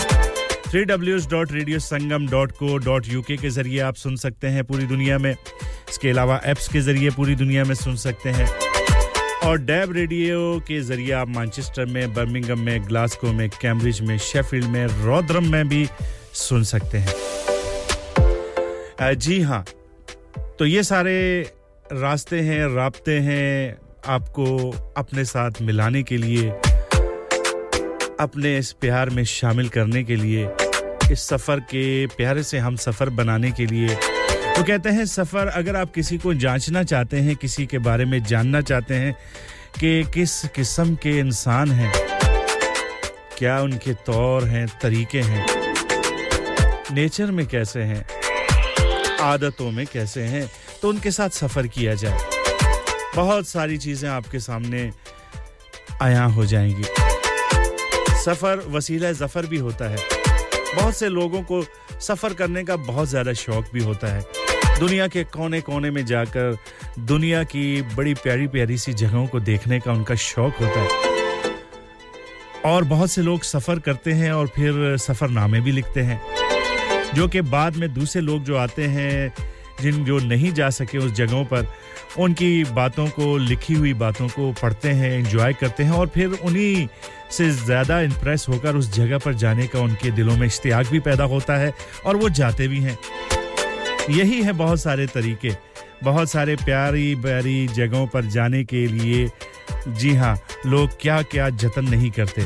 Three 0.69 0.83
W 0.85 1.17
dot 1.31 1.51
radio 1.51 1.79
Sangam 1.79 2.27
dot 2.29 2.51
co 2.53 2.77
dot 2.85 3.07
U 3.09 3.21
K 3.21 3.49
ज़रिए 3.49 3.79
आप 3.81 3.95
सुन 3.95 4.15
सकते 4.15 4.47
हैं 4.47 4.63
पूरी 4.63 4.85
दुनिया 4.85 5.17
में। 5.17 5.31
इसके 5.31 6.09
अलावा 6.09 6.39
एप्स 6.45 6.67
के 6.69 6.81
ज़रिए 6.81 7.09
पूरी 7.11 7.35
दुनिया 7.35 7.63
में 7.63 7.75
सुन 7.75 7.95
सकते 8.07 8.29
हैं। 8.31 8.47
और 9.43 9.57
डैब 9.61 9.93
रेडियो 9.97 10.59
के 10.67 10.81
ज़रिए 10.81 11.11
आप 11.13 11.27
मानचेस्टर 11.29 11.85
में 11.85 12.13
बर्मिंगम 12.13 12.59
में 12.61 12.87
ग्लासको 12.87 13.33
में 13.33 13.49
कैम्ब्रिज 13.51 14.01
में 14.01 14.17
शेफील्ड 14.25 14.67
में 14.67 14.85
रोद्रम 14.87 15.51
में 15.51 15.67
भी 15.69 15.87
सुन 16.47 16.63
सकते 16.73 16.97
हैं। 16.97 17.15
जी 19.15 19.41
हाँ 19.41 19.65
तो 20.59 20.65
ये 20.65 20.81
सारे 20.83 21.41
रास्ते 21.93 22.39
हैं, 22.41 22.63
रबते 22.75 23.17
हैं 23.19 23.77
आपको 24.07 24.45
अपने 24.97 25.25
साथ 25.25 25.61
मिलाने 25.61 26.01
के 26.03 26.17
लिए, 26.17 26.49
अपने 28.19 28.57
इस 28.57 28.71
प्यार 28.71 29.09
में 29.09 29.23
शामिल 29.23 29.69
करने 29.69 30.03
के 30.03 30.15
लिए, 30.15 30.47
इस 31.11 31.27
सफ़र 31.27 31.59
के 31.59 32.07
प्यारे 32.07 32.43
से 32.43 32.57
हम 32.57 32.75
सफ़र 32.75 33.09
बनाने 33.09 33.51
के 33.51 33.65
लिए। 33.65 33.95
तो 34.55 34.63
कहते 34.63 34.89
हैं, 34.89 35.05
सफ़र 35.05 35.47
अगर 35.47 35.75
आप 35.75 35.93
किसी 35.93 36.17
को 36.17 36.33
जांचना 36.33 36.83
चाहते 36.83 37.17
हैं, 37.17 37.35
किसी 37.35 37.65
के 37.65 37.77
बारे 37.79 38.05
में 38.05 38.21
जानना 38.23 38.61
चाहते 38.61 38.95
हैं 38.95 39.13
कि 39.79 40.03
किस 40.13 40.41
किस्म 40.55 40.95
के 40.95 41.17
इंसान 41.19 41.71
हैं, 41.71 41.93
क्या 43.37 43.61
उनके 43.61 43.93
तौर 44.05 44.43
हैं, 44.43 44.67
तरीके 44.81 45.21
हैं, 45.21 45.45
नेचर 46.93 47.31
में 47.31 47.45
कैसे 47.47 47.81
हैं 47.81 48.05
आदतों 49.21 49.71
में 49.71 49.85
कैसे 49.87 50.21
हैं 50.23 50.49
तो 50.81 50.89
उनके 50.89 51.11
साथ 51.11 51.29
सफ़र 51.29 51.67
किया 51.67 51.93
जाए। 51.93 52.17
बहुत 53.15 53.47
सारी 53.47 53.77
चीज़ें 53.77 54.09
आपके 54.09 54.39
सामने 54.39 54.91
आया 56.01 56.23
हो 56.25 56.45
जाएँगी। 56.45 56.83
सफ़र, 58.23 58.63
वसीला 58.67 59.11
ज़फ़र 59.11 59.45
भी 59.45 59.57
होता 59.57 59.89
है। 59.89 59.97
बहुत 60.75 60.97
से 60.97 61.09
लोगों 61.09 61.41
को 61.41 61.63
सफ़र 62.01 62.33
करने 62.33 62.63
का 62.63 62.75
बहुत 62.75 63.07
ज़्यादा 63.09 63.33
शौक़ 63.33 63.65
भी 63.73 63.83
होता 63.83 64.07
है। 64.07 64.25
दुनिया 64.79 65.07
के 65.07 65.23
कोने 65.23 65.61
कोने 65.61 65.91
में 65.91 66.05
जाकर, 66.05 66.57
दुनिया 66.99 67.43
की 67.43 67.81
बड़ी 67.95 68.13
प्यारी 68.13 68.47
प्यारी 68.47 68.77
सी 68.77 68.93
जगहों 68.93 69.25
को 69.27 69.39
देखने 69.39 69.79
का 69.79 69.91
उनका 69.91 70.15
शौक़ 70.15 70.63
होता 70.63 70.79
है। 70.79 71.05
और 72.65 72.83
बहुत 72.83 73.11
से 73.11 73.21
लोग 73.21 73.43
सफ़र 73.43 73.79
करते 73.79 74.11
हैं 74.11 74.31
और 74.31 74.47
फिर 74.47 74.97
सफ़रनामे 74.97 75.61
भी 75.61 75.71
लिखते 75.71 76.01
हैं। 76.01 76.21
जो 77.15 77.27
कि 77.27 77.41
बाद 77.41 77.75
में 77.75 77.93
दूसरे 77.93 78.21
लोग 78.21 78.43
जो 78.43 78.57
आते 78.57 78.85
हैं, 78.87 79.33
जिन 79.81 80.03
जो 80.05 80.17
नहीं 80.19 80.51
जा 80.53 80.69
सके 80.69 80.97
उस 80.97 81.11
जगहों 81.11 81.43
पर, 81.45 81.67
उनकी 82.19 82.63
बातों 82.63 83.07
को, 83.07 83.37
लिखी 83.37 83.73
हुई 83.73 83.93
बातों 83.93 84.27
को 84.27 84.51
पढ़ते 84.61 84.89
हैं 84.91 85.11
एंजॉय 85.11 85.53
करते 85.53 85.83
हैं 85.83 85.91
और 85.91 86.07
फिर 86.07 86.27
उन्हीं 86.27 86.87
से 87.31 87.49
ज़्यादा 87.49 87.99
इम्प्रेस 88.01 88.45
होकर 88.49 88.75
उस 88.75 88.93
जगह 88.93 89.17
पर 89.17 89.33
जाने 89.33 89.67
का 89.67 89.79
उनके 89.79 90.11
दिलों 90.11 90.37
में 90.37 90.45
इश्तियाक 90.47 90.87
भी 90.87 90.99
पैदा 90.99 91.23
होता 91.25 91.57
है 91.57 91.73
और 92.05 92.15
वो 92.15 92.29
जाते 92.31 92.67
भी 92.67 92.79
हैं। 92.79 92.97
यही 94.09 94.41
है 94.41 94.53
बहुत 94.53 94.79
सारे 94.79 95.07
तरीके, 95.07 95.51
बहुत 96.03 96.29
सारे 96.29 96.55
प्यारी 96.55 97.15
प्यारी 97.15 97.67
जगहों 97.67 98.05
पर 98.07 98.25
जाने 98.27 98.63
के 98.63 98.85
लिए। 98.87 99.29
जी 99.89 100.13
हाँ 100.15 100.37
लोग 100.65 100.89
क्या 101.01 101.21
क्या 101.23 101.49
जतन 101.51 101.89
नहीं 101.89 102.11
करते। 102.11 102.45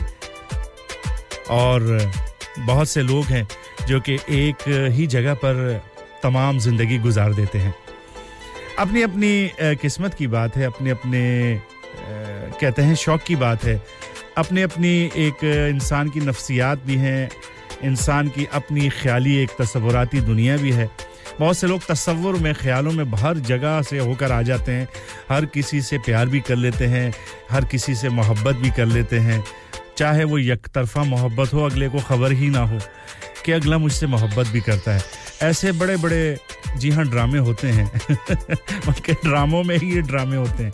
और 1.51 2.11
बहुत 2.59 2.89
से 2.89 3.01
लोग 3.01 3.25
हैं 3.25 3.47
जो 3.87 3.99
कि 3.99 4.15
एक 4.29 4.67
ही 4.93 5.07
जगह 5.07 5.33
पर 5.35 5.81
तमाम 6.23 6.59
ज़िंदगी 6.59 6.97
गुजार 6.99 7.33
देते 7.33 7.59
हैं। 7.59 7.73
अपनी 8.79 9.01
अपनी 9.01 9.51
किस्मत 9.81 10.13
की 10.13 10.27
बात 10.27 10.55
है 10.57 10.65
अपने 10.65 10.89
अपने 10.89 11.61
कहते 12.59 12.81
हैं 12.81 12.95
शौक़ 12.95 13.23
की 13.23 13.35
बात 13.35 13.63
है। 13.63 13.81
अपनी 14.37 14.61
अपनी 14.61 14.89
एक 15.17 15.43
इंसान 15.43 16.09
की 16.09 16.19
नफ्सियात 16.19 16.83
भी 16.85 16.95
हैं, 16.95 17.29
इंसान 17.83 18.27
की 18.27 18.45
अपनी 18.53 18.89
ख्याली, 18.91 19.35
एक 19.35 19.49
तस्वुराती 19.59 20.21
दुनिया 20.21 20.57
भी 20.57 20.71
है। 20.71 20.89
बहुत 21.39 21.57
से 21.57 21.67
लोग 21.67 21.85
तस्वुर 21.85 22.35
में, 22.35 22.53
ख्यालों 22.53 22.91
में 22.91 23.03
हर 23.19 23.37
जगह 23.41 23.81
से 23.81 23.99
होकर 23.99 24.31
आ 24.31 24.41
जाते 24.41 24.71
हैं। 24.71 24.87
हर 25.29 25.45
किसी 25.45 25.81
से 25.81 25.97
प्यार 25.97 26.25
भी 26.27 26.39
कर 26.41 26.55
लेते 26.55 26.85
हैं, 26.85 27.13
हर 27.51 27.65
किसी 27.65 27.95
से 27.95 28.09
मोहब्बत 28.11 28.55
भी 28.55 28.71
कर 28.71 28.85
लेते 28.87 29.19
हैं। 29.19 29.43
चाहे 29.97 30.23
वो 30.23 30.37
एक 30.37 30.67
तरफा 30.67 31.03
मोहब्बत 31.03 31.53
हो, 31.53 31.65
अगले 31.65 31.89
को 31.89 31.99
ख़बर 31.99 32.31
ही 32.31 32.49
ना 32.49 32.63
हो। 32.63 32.79
कि 33.45 33.51
अगला 33.51 33.77
मुझसे 33.77 34.07
मोहब्बत 34.07 34.47
भी 34.47 34.61
करता 34.61 34.91
है। 34.91 35.03
ऐसे 35.41 35.71
बड़े 35.71 35.97
बड़े 35.97 36.37
जी 36.77 36.89
हाँ 36.89 37.05
ड्रामे 37.05 37.39
होते 37.39 37.67
हैं। 37.67 38.01
उनके 38.87 39.13
ड्रामों 39.13 39.63
में 39.63 39.77
ही 39.77 39.93
ये 39.93 40.01
ड्रामे 40.01 40.37
होते 40.37 40.63
हैं। 40.63 40.73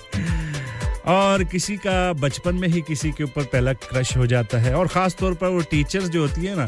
और 1.04 1.44
किसी 1.44 1.78
का 1.78 2.14
बचपन 2.14 2.56
में 2.56 2.68
ही 2.68 2.82
किसी 2.82 3.12
के 3.12 3.24
ऊपर 3.24 3.44
पहला 3.44 3.74
क्रश 3.74 4.18
हो 4.18 4.28
जाता 4.28 4.58
है। 4.58 4.76
और 4.76 4.88
ख़ास 4.88 5.16
तौर 5.16 5.34
पर 5.34 5.48
वो 5.48 5.62
टीचर्स 5.62 6.06
जो 6.06 6.22
होती 6.22 6.46
है 6.46 6.56
ना, 6.56 6.68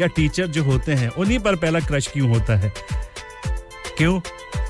या 0.00 0.06
टीचर 0.06 0.46
जो 0.46 0.64
होते 0.64 0.92
हैं, 0.92 1.08
उन्हीं 1.08 1.38
पर 1.38 1.56
पहला 1.56 1.80
क्रश 1.80 2.06
क्यों 2.06 2.28
होता 2.28 2.56
है? 2.56 2.72
क्यों? 3.98 4.20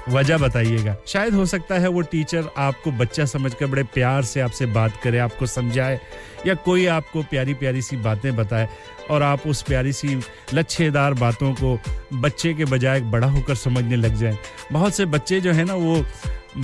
वजह 0.08 0.38
बताइएगा। 0.38 0.96
शायद 1.06 1.34
हो 1.34 1.46
सकता 1.46 1.74
है 1.74 1.88
वो 1.88 2.00
टीचर 2.00 2.44
आपको 2.58 2.90
बच्चा 2.90 3.24
समझकर 3.24 3.66
बड़े 3.66 3.82
प्यार 3.82 4.22
से 4.22 4.40
आपसे 4.40 4.66
बात 4.66 5.00
करे, 5.02 5.18
आपको 5.18 5.46
समझाए, 5.46 6.00
या 6.46 6.54
कोई 6.54 6.86
आपको 6.86 7.22
प्यारी 7.22 7.54
प्यारी 7.54 7.82
सी 7.82 7.96
बातें 7.96 8.36
बताए। 8.36 8.68
और 9.10 9.22
आप 9.22 9.46
उस 9.46 9.62
प्यारी 9.62 9.92
सी 9.92 10.20
लच्छेदार 10.54 11.14
बातों 11.14 11.54
को 11.54 11.80
बच्चे 12.12 12.54
के 12.54 12.64
बजाय 12.64 13.00
बड़ा 13.00 13.26
होकर 13.26 13.54
समझने 13.54 13.96
लग 13.96 14.14
जाए। 14.14 14.38
बहुत 14.72 14.94
से 14.94 15.06
बच्चे 15.06 15.40
जो 15.40 15.52
है 15.52 15.64
ना, 15.64 15.74
वो 15.74 16.04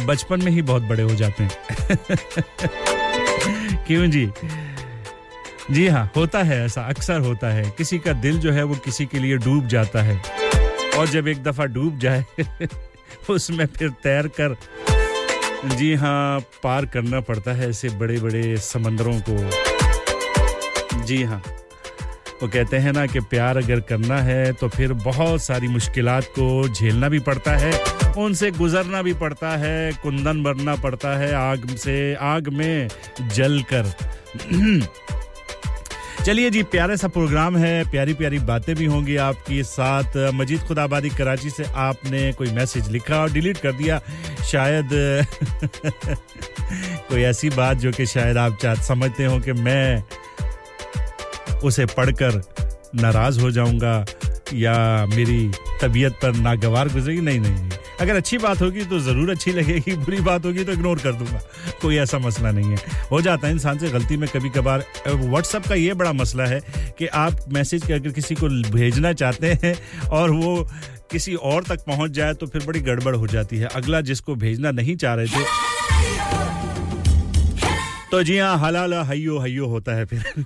बचपन 0.06 0.42
में 0.42 0.52
ही 0.52 0.62
बहुत 0.62 0.82
बड़े 0.82 1.02
हो 1.02 1.14
जाते 1.14 1.44
हैं। 1.44 1.50
क्यों 3.86 4.10
जी? 4.10 4.30
जी 5.70 5.88
हाँ 5.88 6.12
होता 6.16 6.42
है 6.42 6.64
ऐसा, 6.64 6.82
अक्सर 6.82 7.20
होता 7.20 7.48
है। 7.48 7.74
किसी 7.78 7.98
का 7.98 8.12
दिल 8.12 8.38
जो 8.38 8.52
है, 8.52 8.62
वो 8.62 8.74
किसी 8.74 9.06
के 9.06 9.18
लिए 9.18 9.36
डूब 9.36 9.66
जाता 9.66 10.02
है। 10.02 10.22
और 10.98 11.06
जब 11.06 11.28
एक 11.28 11.42
दफ़ा 11.42 11.64
डूब 11.64 11.98
जाए, 11.98 12.24
उसमें 13.30 13.66
फिर 13.66 13.90
तैर 13.90 14.30
कर, 14.40 14.56
जी 15.64 15.94
हाँ 15.94 16.40
पार 16.40 16.86
करना 16.86 17.20
पड़ता 17.20 17.52
है 17.52 17.70
ऐसे 17.70 17.88
बड़े 17.88 18.18
बड़े 18.18 18.56
समंदरों 18.56 19.20
को। 19.28 19.50
जी 21.04 21.22
हाँ। 21.22 21.42
वो 22.42 22.48
कहते 22.48 22.76
हैं 22.76 22.92
ना 22.92 23.06
कि 23.06 23.20
प्यार 23.30 23.56
अगर 23.56 23.80
करना 23.88 24.16
है 24.22 24.52
तो 24.52 24.68
फिर 24.68 24.92
बहुत 24.92 25.42
सारी 25.42 25.68
मुश्किलात 25.68 26.24
को 26.38 26.68
झेलना 26.68 27.08
भी 27.08 27.18
पड़ता 27.18 27.56
है, 27.56 27.72
उनसे 28.18 28.50
गुजरना 28.50 29.02
भी 29.02 29.12
पड़ता 29.14 29.56
है, 29.56 29.92
कुंदन 30.02 30.42
भरना 30.42 30.74
पड़ता 30.76 31.16
है 31.18 31.32
आग 31.34 31.76
से, 31.76 32.14
आग 32.14 32.48
में 32.48 32.88
जल 33.34 33.62
कर 33.72 33.92
चलिए 36.24 36.50
जी, 36.50 36.62
प्यारे 36.62 36.96
सा 36.96 37.08
प्रोग्राम 37.08 37.56
है, 37.56 37.90
प्यारी 37.90 38.14
प्यारी 38.14 38.38
बातें 38.38 38.74
भी 38.76 38.84
होंगी 38.86 39.16
आपके 39.16 39.62
साथ। 39.62 40.16
मजीद 40.34 40.60
खुदाबादी 40.60 41.08
कराची 41.10 41.50
से 41.50 41.64
आपने 41.84 42.32
कोई 42.32 42.50
मैसेज 42.52 42.90
लिखा 42.90 43.16
और 43.16 43.32
डिलीट 43.32 43.58
कर 43.58 43.72
दिया, 43.72 44.00
शायद 44.50 44.88
कोई 47.08 47.22
ऐसी 47.22 47.50
बात 47.50 47.76
जो 47.76 47.90
कि 47.92 48.06
शायद 48.06 48.36
आप 48.38 48.58
समझते 48.82 49.24
हो 49.24 49.38
कि 49.40 49.52
मैं 49.52 50.02
उसे 51.64 51.86
पढ़कर 51.88 52.42
नाराज़ 52.94 53.40
हो 53.40 53.50
जाऊँगा 53.50 54.04
या 54.54 54.74
मेरी 55.06 55.50
तबीयत 55.82 56.12
पर 56.12 56.34
नागवार 56.36 56.88
गुजरेगी? 56.88 57.20
नहीं 57.20 57.40
नहीं 57.40 57.52
नहीं। 57.52 57.70
अगर 58.00 58.16
अच्छी 58.16 58.38
बात 58.38 58.60
होगी 58.62 58.84
तो 58.84 58.98
ज़रूर 58.98 59.30
अच्छी 59.30 59.52
लगेगी, 59.52 59.94
बुरी 59.94 60.20
बात 60.20 60.44
होगी 60.46 60.64
तो 60.64 60.72
इग्नोर 60.72 60.98
कर 60.98 61.12
दूँगा। 61.12 61.40
कोई 61.82 61.96
ऐसा 61.96 62.18
मसला 62.18 62.50
नहीं 62.50 62.70
है। 62.70 62.78
हो 63.10 63.20
जाता 63.20 63.46
है 63.46 63.52
इंसान 63.52 63.78
से 63.78 63.90
गलती 63.90 64.16
में 64.16 64.28
कभी 64.28 64.50
कभार 64.50 64.84
व्हाट्सअप 65.08 65.66
का 65.66 65.74
ये 65.74 65.94
बड़ा 65.94 66.12
मसला 66.12 66.46
है 66.46 66.60
कि 66.98 67.06
आप 67.06 67.44
मैसेज 67.52 67.90
अगर 67.92 68.10
किसी 68.10 68.34
को 68.34 68.48
भेजना 68.70 69.12
चाहते 69.14 69.52
हैं 69.62 69.74
और 70.08 70.30
वो 70.30 70.68
किसी 71.10 71.34
और 71.34 71.64
तक 71.64 71.84
पहुँच 71.86 72.10
जाए 72.10 72.34
तो 72.34 72.46
फिर 72.46 72.66
बड़ी 72.66 72.80
गड़बड़ 72.80 73.14
हो 73.16 73.26
जाती 73.26 73.56
है। 73.56 73.68
अगला 73.74 74.00
जिसको 74.00 74.34
भेजना 74.34 74.70
नहीं 74.70 74.96
चाह 74.96 75.14
रहे 75.14 75.26
थे 75.26 75.44
तो 78.12 78.22
जी 78.22 78.36
हाँ 78.38 78.56
हलाल 78.58 78.94
हयो 79.08 79.38
हयो 79.40 79.66
होता 79.66 79.94
है 79.96 80.04
फिर। 80.04 80.44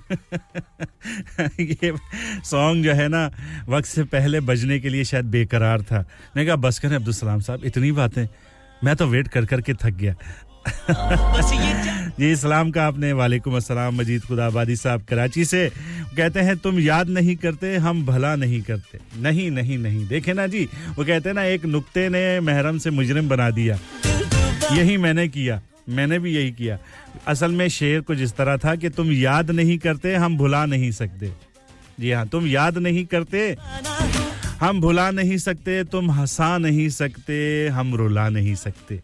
ये 1.59 1.91
सॉन्ग 2.47 2.83
जो 2.83 2.93
है 2.95 3.07
ना 3.07 3.23
वक्त 3.69 3.87
से 3.87 4.03
पहले 4.07 4.39
बजने 4.39 4.79
के 4.79 4.89
लिए 4.89 5.03
शायद 5.03 5.25
बेकरार 5.25 5.81
था। 5.81 6.03
मैं 6.37 6.45
कहा 6.47 6.55
बस 6.55 6.79
करें 6.79 6.95
अब्दुल 6.95 7.13
सलाम 7.13 7.39
साहब 7.43 7.65
इतनी 7.65 7.91
बातें 7.91 8.27
मैं 8.83 8.95
तो 8.95 9.07
वेट 9.07 9.27
कर 9.27 9.45
कर 9.45 9.61
के 9.61 9.73
थक 9.73 9.93
गया। 9.99 10.15
जी 12.19 12.31
इस्लाम 12.31 12.71
का 12.71 12.85
आपने 12.87 13.11
वालेकुम 13.13 13.55
अस्सलाम 13.57 13.95
मजीद 13.95 14.21
खुदाबादी 14.25 14.75
साहब 14.75 15.03
कराची 15.09 15.45
से। 15.45 15.69
कहते 16.17 16.39
हैं 16.39 16.57
तुम 16.57 16.79
याद 16.79 17.09
नहीं 17.09 17.35
करते 17.35 17.75
हम 17.83 18.05
भला 18.05 18.35
नहीं 18.35 18.61
करते। 18.61 18.99
नहीं 19.21 19.49
नहीं 19.51 19.77
नहीं। 19.77 20.07
देखे 20.07 20.33
ना 20.33 20.47
जी 20.47 20.67
वो 20.97 21.05
कहते 21.05 21.29
हैं 21.29 21.35
ना 21.35 21.43
एक 21.43 21.65
नुक्ते 21.65 22.09
ने 22.09 22.39
महरम 22.39 22.77
से 22.77 22.89
मुजरिम 22.91 23.29
बना 23.29 23.49
दिया। 23.51 23.79
यही 24.71 24.97
मैंने 24.97 25.27
किया 25.27 25.61
मैंने 25.89 26.17
भी 26.19 26.35
यही 26.35 26.51
किया। 26.51 26.77
असल 27.27 27.51
में 27.51 27.67
शेर 27.69 28.01
कुछ 28.01 28.19
इस 28.21 28.33
तरह 28.35 28.57
था 28.57 28.75
कि 28.75 28.89
तुम 28.89 29.11
याद 29.11 29.51
नहीं 29.51 29.77
करते 29.77 30.15
हम 30.15 30.37
भुला 30.37 30.65
नहीं 30.65 30.91
सकते। 30.91 31.31
जी 31.99 32.11
हाँ 32.11 32.27
तुम 32.27 32.47
याद 32.47 32.77
नहीं 32.77 33.05
करते 33.05 33.55
हम 34.61 34.79
भुला 34.81 35.09
नहीं 35.11 35.37
सकते 35.37 35.83
तुम 35.83 36.11
हंसा 36.11 36.57
नहीं 36.57 36.87
सकते 36.89 37.67
हम 37.67 37.95
रुला 37.95 38.27
नहीं 38.29 38.55
सकते। 38.55 38.99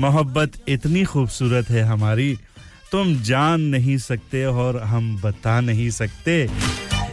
मोहब्बत 0.00 0.52
इतनी 0.68 1.04
खूबसूरत 1.04 1.70
है 1.70 1.82
हमारी 1.82 2.34
तुम 2.92 3.14
जान 3.22 3.60
नहीं 3.70 3.96
सकते 3.98 4.44
और 4.44 4.82
हम 4.82 5.16
बता 5.22 5.60
नहीं 5.60 5.90
सकते। 5.90 6.48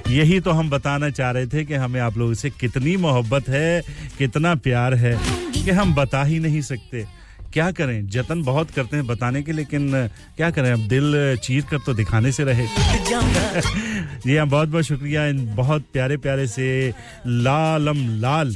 यही 0.09 0.39
तो 0.39 0.51
हम 0.51 0.69
बताना 0.69 1.09
चाह 1.09 1.31
रहे 1.31 1.47
थे 1.47 1.63
कि 1.65 1.73
हमें 1.73 1.99
आप 2.01 2.17
लोगों 2.17 2.33
से 2.33 2.49
कितनी 2.49 2.95
मोहब्बत 2.97 3.49
है 3.49 3.81
कितना 4.17 4.53
प्यार 4.65 4.93
है 4.95 5.17
कि 5.53 5.71
हम 5.71 5.93
बता 5.95 6.23
ही 6.23 6.39
नहीं 6.39 6.61
सकते। 6.61 7.05
क्या 7.53 7.71
करें? 7.71 8.07
जतन 8.07 8.41
बहुत 8.43 8.71
करते 8.71 8.97
हैं 8.97 9.07
बताने 9.07 9.41
के, 9.43 9.51
लेकिन 9.51 9.91
क्या 10.37 10.49
करें? 10.51 10.71
अब 10.71 10.87
दिल 10.87 11.37
चीर 11.43 11.63
कर 11.71 11.77
तो 11.85 11.93
दिखाने 11.93 12.31
से 12.31 12.43
रहे। 12.43 12.67
जी 14.21 14.35
हाँ 14.37 14.47
बहुत 14.47 14.69
बहुत 14.69 14.83
शुक्रिया 14.83 15.25
इन 15.25 15.55
बहुत 15.55 15.85
प्यारे 15.93 16.17
प्यारे 16.17 16.47
से। 16.47 16.93
लालम 17.27 18.19
लाल, 18.21 18.55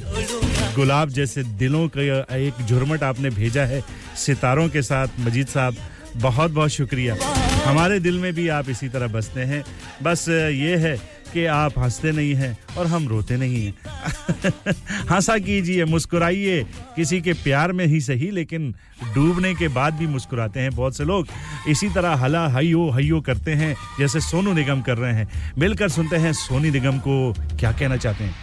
गुलाब 0.75 1.09
जैसे 1.09 1.43
दिलों 1.43 1.87
का 1.87 2.01
एक 2.35 2.65
झुरमट 2.65 3.03
आपने 3.03 3.29
भेजा 3.29 3.65
है 3.65 3.83
सितारों 4.17 4.69
के 4.69 4.81
साथ, 4.81 5.07
मजीद 5.19 5.47
साहब 5.47 5.75
बहुत 6.15 6.51
बहुत 6.51 6.69
शुक्रिया। 6.69 7.15
हमारे 7.65 7.99
दिल 7.99 8.19
में 8.19 8.33
भी 8.33 8.47
आप 8.47 8.69
इसी 8.69 8.89
तरह 8.89 9.07
बसते 9.07 9.41
हैं। 9.41 9.63
बस 10.03 10.25
ये 10.29 10.75
है 10.77 11.14
कि 11.35 11.45
आप 11.45 11.79
हँसते 11.79 12.11
नहीं 12.11 12.35
हैं 12.35 12.57
और 12.77 12.87
हम 12.87 13.07
रोते 13.07 13.37
नहीं 13.37 13.65
हैं। 13.65 13.73
हंसा 15.11 15.37
कीजिए, 15.37 15.85
मुस्कुराइए। 15.85 16.63
किसी 16.95 17.21
के 17.21 17.33
प्यार 17.33 17.71
में 17.71 17.85
ही 17.85 18.01
सही, 18.01 18.31
लेकिन 18.31 18.75
डूबने 19.15 19.55
के 19.55 19.67
बाद 19.67 19.93
भी 19.93 20.07
मुस्कुराते 20.07 20.59
हैं 20.59 20.71
बहुत 20.71 20.97
से 20.97 21.03
लोग। 21.03 21.27
इसी 21.67 21.89
तरह 21.89 22.09
हला 22.09 22.47
हयो 22.47 22.89
हयो 22.89 23.21
करते 23.21 23.51
हैं, 23.51 23.75
जैसे 23.99 24.19
सोनू 24.19 24.53
निगम 24.53 24.81
कर 24.81 24.97
रहे 24.97 25.13
हैं। 25.13 25.53
मिलकर 25.57 25.89
सुनते 25.89 26.15
हैं 26.15 26.33
सोनी 26.33 26.71
निगम 26.71 26.97
को 26.97 27.33
क्या 27.59 27.71
कहना 27.71 27.97
चाहते 27.97 28.23
हैं। 28.23 28.35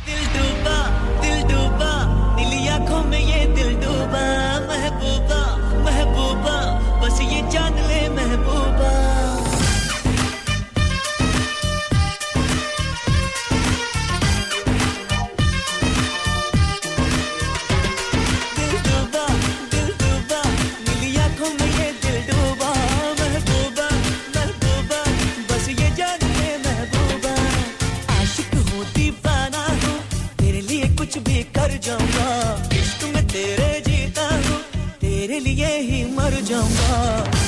जाऊँगा। 31.84 32.28
इश्क 32.72 33.04
में 33.14 33.26
तेरे 33.28 33.70
जीता 33.86 34.26
हूँ 34.46 34.58
तेरे 35.00 35.38
लिए 35.40 35.76
ही 35.80 36.04
मर 36.14 36.40
जाऊँगा। 36.48 37.41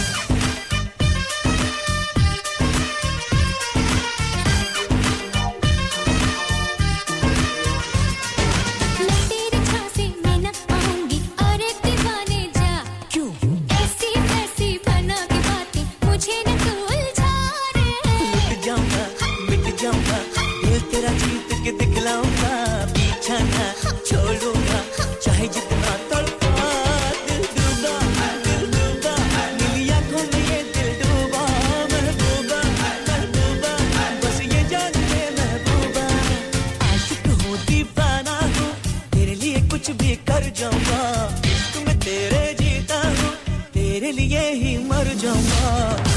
more. 45.35 46.14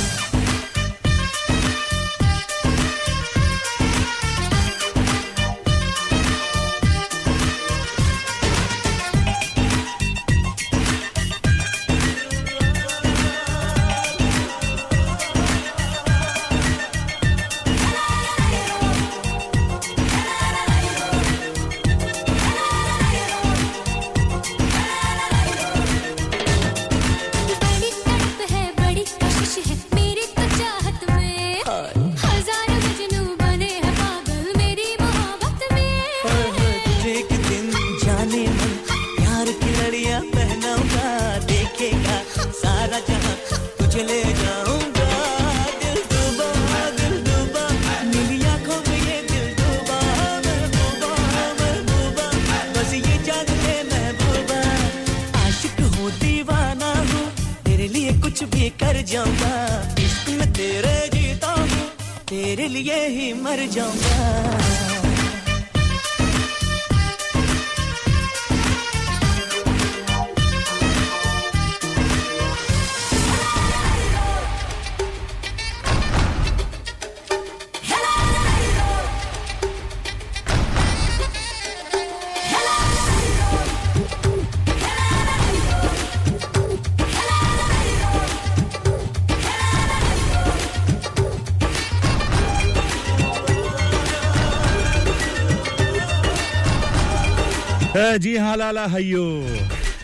जी 97.97 98.35
हाँ 98.37 98.55
लाला 98.57 98.85
हयो। 98.93 99.25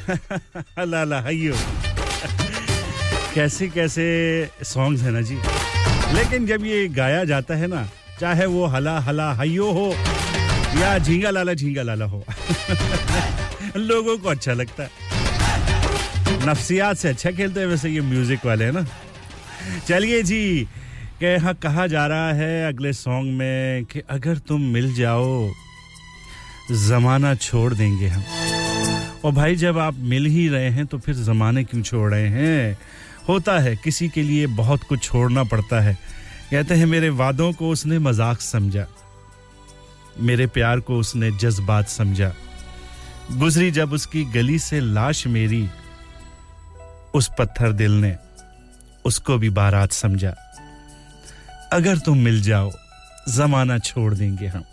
लाला 0.91 1.19
हयो। 1.21 1.55
कैसे 3.35 3.67
कैसे 3.69 4.05
सॉन्ग्स 4.63 5.01
हैं 5.01 5.11
ना 5.11 5.21
जी। 5.21 5.35
लेकिन 6.17 6.45
जब 6.47 6.65
ये 6.65 6.87
गाया 6.97 7.23
जाता 7.23 7.55
है 7.55 7.67
ना, 7.67 7.87
चाहे 8.19 8.45
वो 8.45 8.65
हला 8.73 8.97
हला 8.99 9.31
हयो 9.41 9.71
हो, 9.71 9.87
या 10.81 10.97
झींगा 10.97 11.29
लाला 11.29 11.53
झींगा 11.53 11.83
लाला 11.83 12.05
हो। 12.05 12.23
लोगों 13.77 14.17
को 14.17 14.29
अच्छा 14.29 14.53
लगता 14.53 14.83
है। 14.83 14.89
नफ्सियात 16.47 16.97
से 16.97 17.09
अच्छा 17.09 17.31
खेलते 17.31 17.59
हैं 17.59 17.67
वैसे 17.67 17.89
ये 17.89 18.01
म्यूज़िक 18.01 18.45
वाले, 18.45 18.65
हैं 18.65 18.71
ना। 18.71 18.85
चलिए 19.87 20.21
जी 20.23 20.67
के 21.19 21.35
हाँ 21.43 21.53
कहा 21.63 21.87
जा 21.87 22.05
रहा 22.07 22.31
है 22.33 22.67
अगले 22.67 22.93
सॉन्ग 22.93 23.33
में 23.37 23.85
कि 23.85 24.01
अगर 24.09 24.37
तुम 24.37 24.61
मिल 24.73 24.93
जाओ 24.95 25.27
जमाना 26.71 27.33
छोड़ 27.35 27.73
देंगे 27.73 28.07
हम। 28.07 28.23
और 29.25 29.31
भाई, 29.31 29.55
जब 29.55 29.77
आप 29.77 29.95
मिल 29.95 30.25
ही 30.25 30.47
रहे 30.49 30.69
हैं 30.69 30.85
तो 30.85 30.97
फिर 30.97 31.15
जमाने 31.15 31.63
क्यों 31.63 31.81
छोड़ 31.81 32.11
रहे 32.11 32.27
हैं? 32.27 32.77
होता 33.29 33.57
है, 33.59 33.75
किसी 33.75 34.09
के 34.09 34.21
लिए 34.21 34.47
बहुत 34.47 34.83
कुछ 34.83 35.03
छोड़ना 35.03 35.43
पड़ता 35.43 35.79
है। 35.81 35.97
कहते 36.51 36.75
हैं, 36.75 36.85
मेरे 36.85 37.09
वादों 37.11 37.51
को 37.53 37.69
उसने 37.69 37.99
मज़ाक 37.99 38.41
समझा, 38.41 38.85
मेरे 40.19 40.47
प्यार 40.47 40.79
को 40.79 40.97
उसने 40.97 41.31
जज्बात 41.31 41.89
समझा। 41.89 42.33
गुजरी 43.31 43.71
जब 43.71 43.93
उसकी 43.93 44.23
गली 44.23 44.59
से 44.59 44.79
लाश 44.79 45.25
मेरी, 45.27 45.67
उस 47.15 47.29
पत्थर 47.39 47.71
दिल 47.71 47.91
ने 47.91 48.15
उसको 49.05 49.37
भी 49.37 49.49
बारात 49.51 49.91
समझा। 49.91 50.35
अगर 51.73 51.97
तुम 51.97 52.17
मिल 52.17 52.41
जाओ, 52.41 52.71
जमाना 53.29 53.77
छोड़ 53.79 54.13
देंगे 54.13 54.47
हम। 54.47 54.63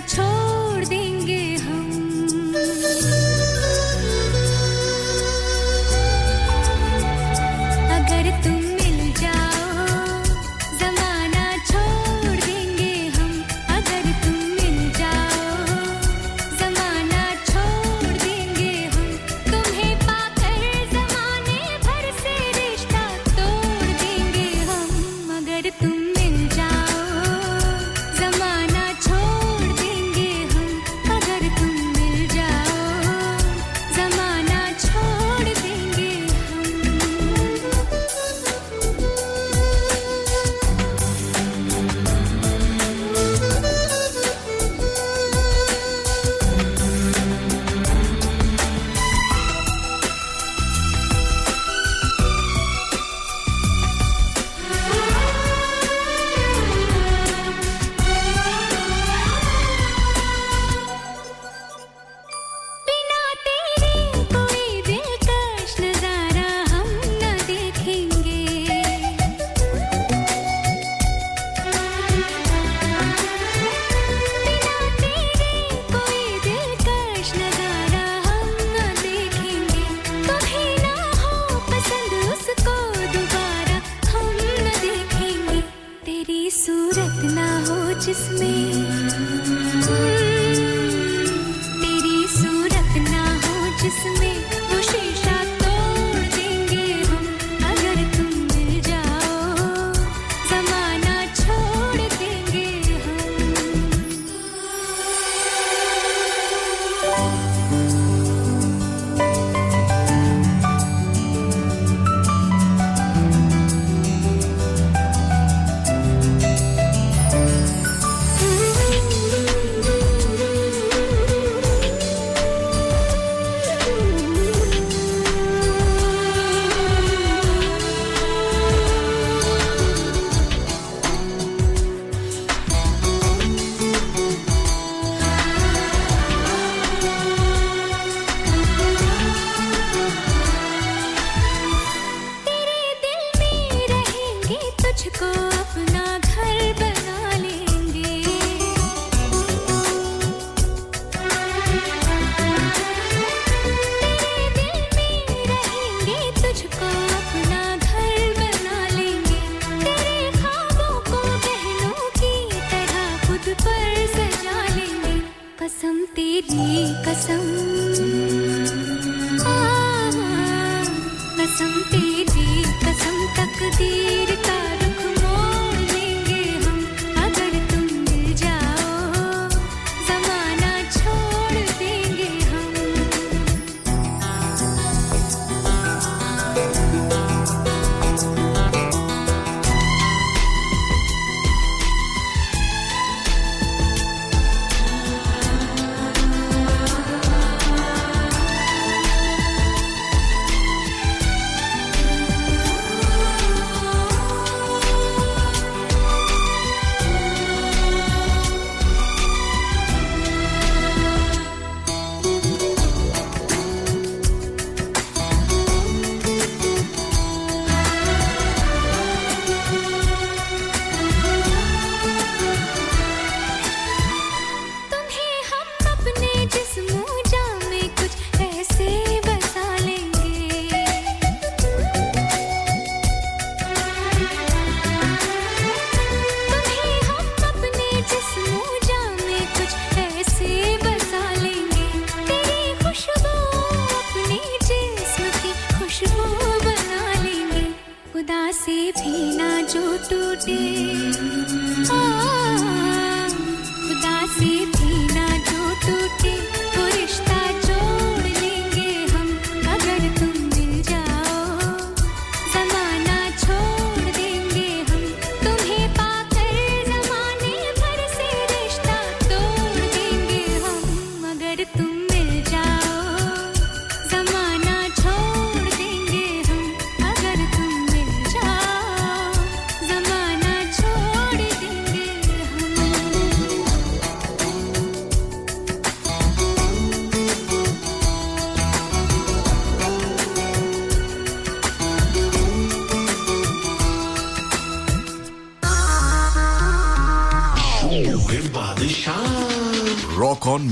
छोड़ 0.00 0.63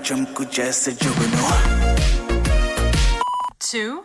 चमकू 0.00 0.44
जैसे 0.56 0.92
जुगनू 1.02 1.46
to 3.60 4.04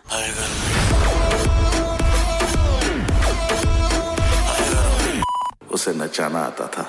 उसे 5.72 5.94
नचाना 5.94 6.40
आता 6.40 6.68
था 6.76 6.86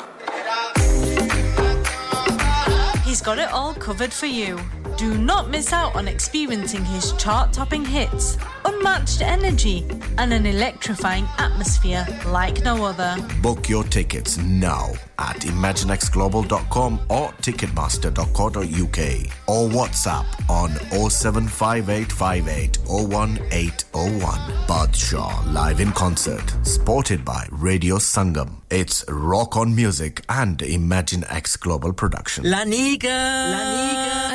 He's 3.07 3.21
got 3.21 3.39
it 3.39 3.53
all 3.53 3.75
covered 3.75 4.13
for 4.13 4.27
you. 4.27 4.59
Do 4.97 5.15
not 5.19 5.51
miss 5.51 5.73
out 5.73 5.95
on 5.95 6.09
experiencing 6.09 6.85
his 6.85 7.13
chart 7.13 7.53
topping 7.53 7.85
hits, 7.85 8.37
unmatched 8.78 9.22
energy, 9.22 9.86
and 10.18 10.34
an 10.34 10.46
electrifying 10.46 11.26
atmosphere 11.38 12.06
like 12.28 12.64
no 12.64 12.84
other. 12.86 13.16
Book 13.42 13.68
your 13.70 13.84
tickets 13.84 14.38
now 14.38 14.92
at 15.20 15.38
imaginexglobal.com 15.38 17.00
or 17.10 17.30
ticketmaster.co.uk 17.42 19.00
or 19.48 19.70
WhatsApp 19.70 20.26
on 20.50 20.70
07585801801. 20.72 23.40
01801. 23.52 24.40
Badshaw 24.68 25.54
live 25.54 25.80
in 25.80 25.92
concert, 25.92 26.54
supported 26.64 27.24
by 27.26 27.46
Radio 27.52 27.96
Sangam. 27.98 28.58
It's 28.70 29.04
rock 29.08 29.56
on 29.56 29.74
music 29.76 30.22
and 30.30 30.62
Imagine 30.62 31.24
X 31.30 31.56
Global 31.56 31.94
production. 31.94 32.44
La 32.50 32.64
Niga! 32.66 33.06
La 33.06 33.60
Niga! 33.60 34.17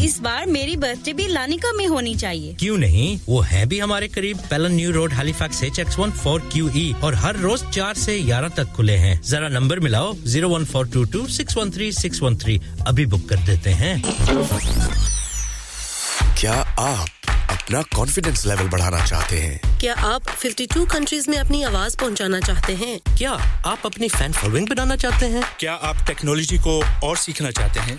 इस 0.00 0.18
बार 0.20 0.46
मेरी 0.46 0.76
birthday 0.76 1.12
भी 1.12 1.26
Lanika 1.28 1.72
में 1.72 1.86
होनी 1.86 2.14
चाहिए। 2.14 2.54
क्यों 2.54 2.76
नहीं? 2.78 3.18
वो 3.28 3.40
है 3.40 3.66
भी 3.66 3.78
हमारे 3.78 4.08
करीब। 4.08 4.38
Pellon 4.50 4.72
new 4.72 4.90
road 4.92 5.12
Halifax 5.12 5.62
H 5.64 5.78
X 5.78 5.98
one 5.98 6.10
four 6.10 6.40
Q 6.52 6.70
E 6.76 6.94
और 7.04 7.14
हर 7.14 7.36
रोज 7.36 7.64
चार 7.70 7.94
से 7.94 8.18
ग्यारह 8.20 8.48
तक 8.48 8.64
खुले 8.64 8.96
हैं। 8.96 9.20
जरा 9.22 9.48
नंबर 9.48 9.80
मिलाओ। 9.80 10.14
Zero 10.26 10.48
one 10.48 10.64
four 10.64 10.88
two 10.88 11.04
two 11.04 11.26
six 11.28 11.56
one 11.56 11.70
three 11.70 11.92
six 11.92 12.22
one 12.22 12.36
three 12.36 12.60
अभी 12.86 13.06
बुक 13.06 13.28
कर 13.28 13.36
देते 13.36 13.70
हैं। 13.70 14.02
क्या 16.40 16.54
आप 16.78 17.08
अपना 17.50 17.82
कॉन्फिडेंस 17.96 18.46
लेवल 18.46 18.68
बढ़ाना 18.68 19.06
चाहते 19.06 19.36
हैं? 19.36 19.78
क्या 19.80 19.94
आप 19.94 20.22
52 20.42 20.84
कंट्रीज़ 20.86 21.30
में 21.30 21.36
अपनी 21.38 21.62
आवाज़ 21.62 21.96
पहुंचाना 21.96 22.40
चाहते 22.40 22.72
हैं? 22.72 23.00
क्या 23.18 23.30
आप 23.66 23.86
अपनी 23.86 24.08
फ़ैन 24.08 24.32
फॉलोइंग 24.32 24.68
बनाना 24.68 24.96
चाहते 24.96 25.26
हैं? 25.26 25.42
क्या 25.60 25.72
आप 25.72 26.06
टेक्नोलॉजी 26.06 26.58
को 26.58 26.82
और 27.04 27.16
सीखना 27.16 27.50
चाहते 27.50 27.80
हैं? 27.80 27.98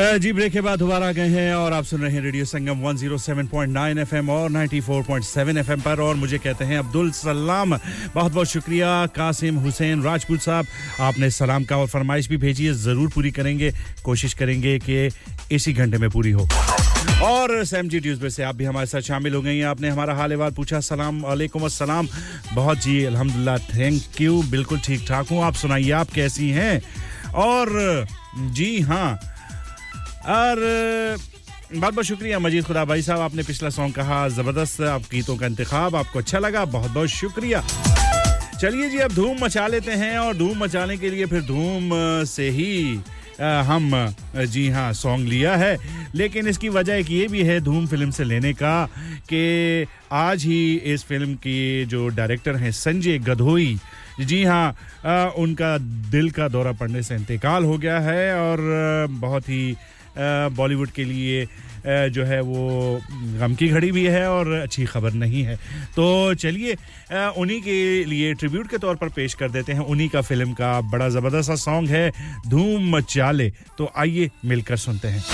जी, 0.00 0.32
ब्रेक 0.32 0.52
के 0.52 0.60
बाद 0.60 0.78
दोबारा 0.78 1.10
गए 1.12 1.28
हैं 1.28 1.54
और 1.54 1.72
आप 1.72 1.84
सुन 1.84 2.00
रहे 2.00 2.12
हैं 2.12 2.20
रेडियो 2.22 2.44
संगम 2.44 2.80
107.9 2.82 3.98
एफएम 3.98 4.30
और 4.30 4.50
94.7 4.50 5.56
एफएम 5.58 5.80
पर। 5.80 6.00
और 6.00 6.14
मुझे 6.16 6.38
कहते 6.38 6.64
हैं 6.64 6.78
अब्दुल 6.78 7.10
सलाम, 7.10 7.76
बहुत 8.14 8.32
बहुत 8.32 8.46
शुक्रिया। 8.48 9.06
कासिम 9.06 9.56
हुसैन, 9.56 10.02
राजपूत 10.02 10.40
साहब, 10.40 10.66
आपने 11.00 11.30
सलाम 11.30 11.64
का 11.64 11.76
और 11.76 11.86
फरमाइश 11.86 12.28
भी 12.28 12.36
भेजी 12.36 12.66
है, 12.66 12.72
ज़रूर 12.74 13.10
पूरी 13.14 13.30
करेंगे। 13.30 13.72
कोशिश 14.04 14.34
करेंगे 14.34 14.78
कि 14.78 15.08
इसी 15.52 15.72
घंटे 15.72 15.98
में 15.98 16.08
पूरी 16.10 16.30
हो। 16.30 16.48
और 17.22 17.64
सैम 17.64 17.88
जी 17.88 18.00
ट्यूजडे 18.00 18.30
से 18.30 18.42
आप 18.42 18.56
भी 18.56 18.64
हमारे 18.64 18.86
साथ 18.86 19.00
शामिल 19.00 19.34
हो 19.34 19.42
गई 19.42 19.56
हैं। 19.58 19.66
आपने 19.66 19.88
हमारा 19.88 20.14
हाल 20.14 20.32
अहवाल 20.32 20.50
पूछा, 20.50 20.80
सलाम 20.80 21.20
वालेकुम 21.22 21.64
अस्सलाम। 21.64 22.08
बहुत 22.54 22.78
जी 22.78 23.02
अल्हम्दुलिल्लाह 23.04 23.58
थैंक 23.58 24.20
यू 24.20 24.42
बिल्कुल 24.50 24.80
ठीक 24.80 25.04
ठाक 25.08 25.28
हूँ। 25.30 25.42
आप 25.44 25.54
सुनाइए, 25.54 25.90
आप 25.92 26.10
कैसी 26.10 26.48
हैं? 26.50 26.80
और 27.34 28.06
जी 28.36 28.80
हाँ 28.80 29.18
और 30.20 30.56
बहुत 31.72 31.94
बहुत 31.94 32.04
शुक्रिया 32.04 32.38
मजीद 32.38 32.64
खुदा 32.64 32.84
भाई 32.84 33.02
साहब, 33.02 33.20
आपने 33.20 33.42
पिछला 33.42 33.70
सॉन्ग 33.70 33.94
कहा, 33.94 34.28
ज़बरदस्त 34.28 34.80
आप 34.82 35.02
गीतों 35.12 35.36
का 35.36 35.46
इंतखाब, 35.46 35.96
आपको 35.96 36.18
अच्छा 36.18 36.38
लगा, 36.38 36.64
बहुत 36.66 36.90
बहुत 36.90 37.08
शुक्रिया। 37.08 37.62
चलिए 38.60 38.88
जी, 38.90 38.98
अब 38.98 39.12
धूम 39.14 39.36
मचा 39.42 39.66
लेते 39.66 39.92
हैं 39.92 40.18
और 40.18 40.36
धूम 40.36 40.62
मचाने 40.62 40.96
के 40.98 41.10
लिए 41.10 41.26
फिर 41.26 41.42
धूम 41.42 41.90
से 42.26 42.48
ही 42.50 43.00
हम 43.40 44.14
जी 44.46 44.68
हाँ 44.70 44.92
सॉन्ग 44.92 45.28
लिया 45.28 45.54
है। 45.56 45.76
लेकिन 46.14 46.48
इसकी 46.48 46.68
वजह 46.68 46.94
एक 46.94 47.10
ये 47.10 47.26
भी 47.28 47.42
है 47.42 47.60
धूम 47.60 47.86
फ़िल्म 47.86 48.10
से 48.10 48.24
लेने 48.24 48.52
का 48.52 48.84
कि 49.28 49.86
आज 50.12 50.44
ही 50.44 50.74
इस 50.94 51.04
फ़िल्म 51.04 51.34
की 51.36 51.84
जो 51.86 52.06
डायरेक्टर 52.08 52.56
हैं 52.56 52.72
संजय 52.72 53.18
गधोई, 53.20 53.78
जी 54.20 54.42
हाँ 54.44 55.32
उनका 55.38 55.76
दिल 56.10 56.30
का 56.30 56.48
दौरा 56.48 56.72
पड़ने 56.72 57.02
से 57.02 57.14
इंतकाल 57.14 57.64
हो 57.64 57.78
गया 57.78 57.98
है 58.00 58.34
और 58.34 59.06
बहुत 59.10 59.48
ही 59.48 59.76
बॉलीवुड 60.56 60.90
के 60.90 61.04
लिए 61.04 61.46
जो 61.86 62.24
है 62.24 62.40
वो 62.40 63.00
गम 63.38 63.54
की 63.54 63.68
घड़ी 63.68 63.90
भी 63.92 64.04
है 64.06 64.26
और 64.30 64.52
अच्छी 64.52 64.84
खबर 64.86 65.12
नहीं 65.12 65.42
है। 65.42 65.56
तो 65.96 66.34
चलिए 66.34 66.76
उन्हीं 67.36 67.60
के 67.62 68.04
लिए 68.04 68.34
ट्रिब्यूट 68.34 68.70
के 68.70 68.78
तौर 68.78 68.96
पर 68.96 69.08
पेश 69.08 69.34
कर 69.34 69.50
देते 69.50 69.72
हैं। 69.72 69.80
उन्हीं 69.82 70.08
का 70.08 70.20
फ़िल्म 70.22 70.52
का 70.52 70.80
बड़ा 70.82 71.08
ज़बरदस्त 71.08 71.48
सा 71.48 71.54
सॉन्ग 71.56 71.90
है, 71.90 72.10
धूम 72.48 72.90
मचाले। 72.96 73.50
तो 73.78 73.90
आइए 73.96 74.30
मिलकर 74.44 74.76
सुनते 74.78 75.08
हैं। 75.08 75.24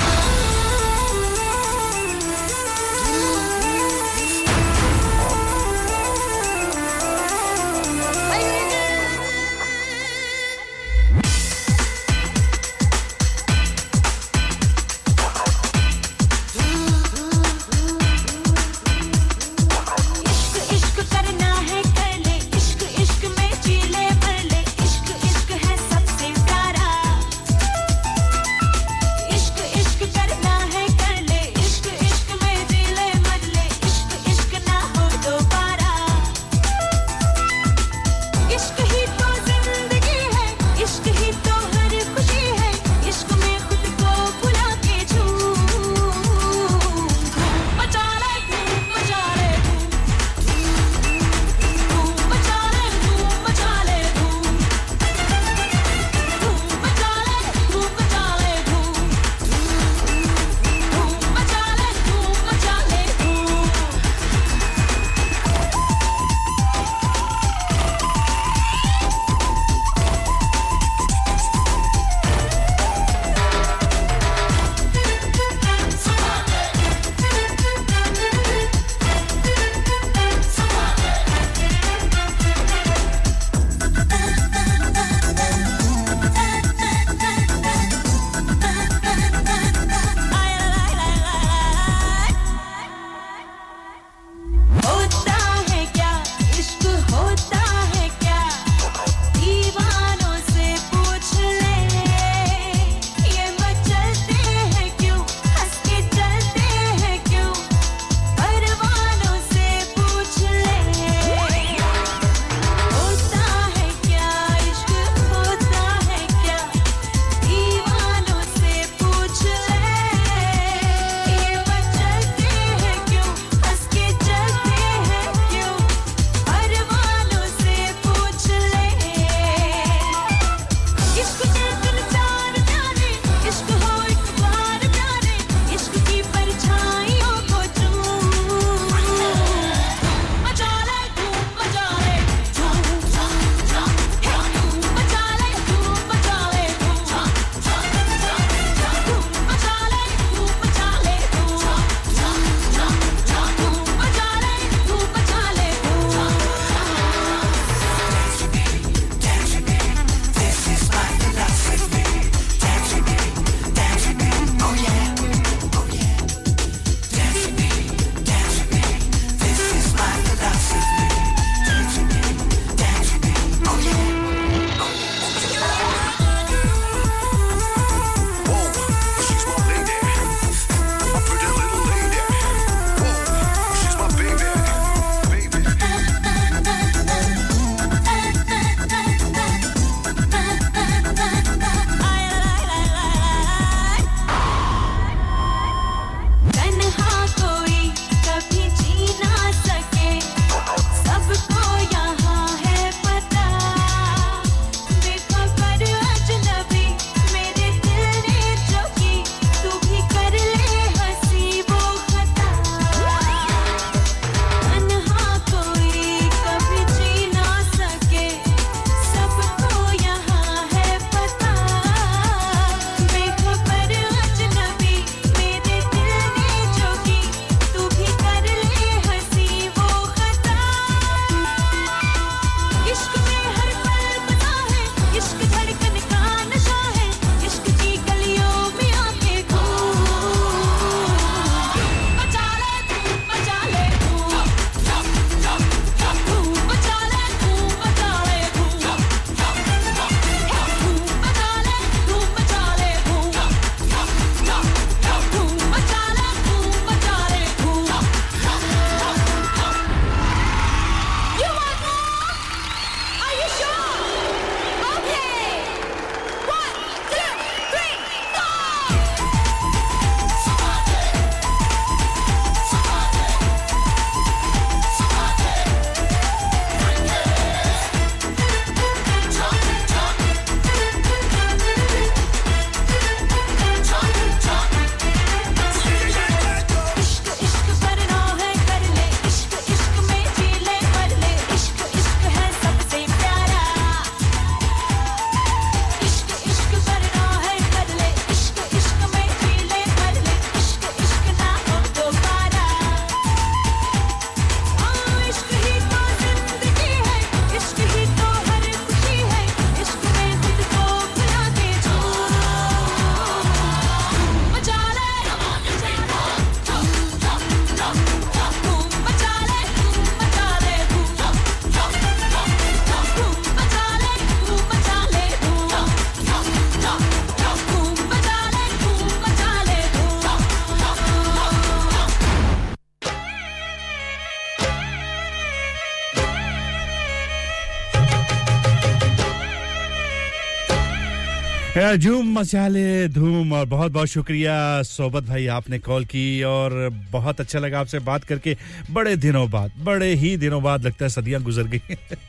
झूम 341.94 342.38
मचाले, 342.38 343.08
धूम, 343.08 343.52
और 343.52 343.66
बहुत 343.66 343.92
बहुत 343.92 344.08
शुक्रिया 344.08 344.82
सोबत 344.82 345.22
भाई 345.22 345.46
आपने 345.46 345.78
कॉल 345.78 346.04
की, 346.04 346.42
और 346.42 346.90
बहुत 347.10 347.40
अच्छा 347.40 347.58
लगा 347.58 347.80
आपसे 347.80 347.98
बात 347.98 348.24
करके। 348.24 348.56
बड़े 348.90 349.16
दिनों 349.16 349.50
बाद, 349.50 349.72
बड़े 349.78 350.14
ही 350.14 350.36
दिनों 350.36 350.62
बाद 350.62 350.84
लगता 350.86 351.04
है 351.04 351.08
सदियाँ 351.08 351.42
गुजर 351.42 351.62
गई। 351.62 351.80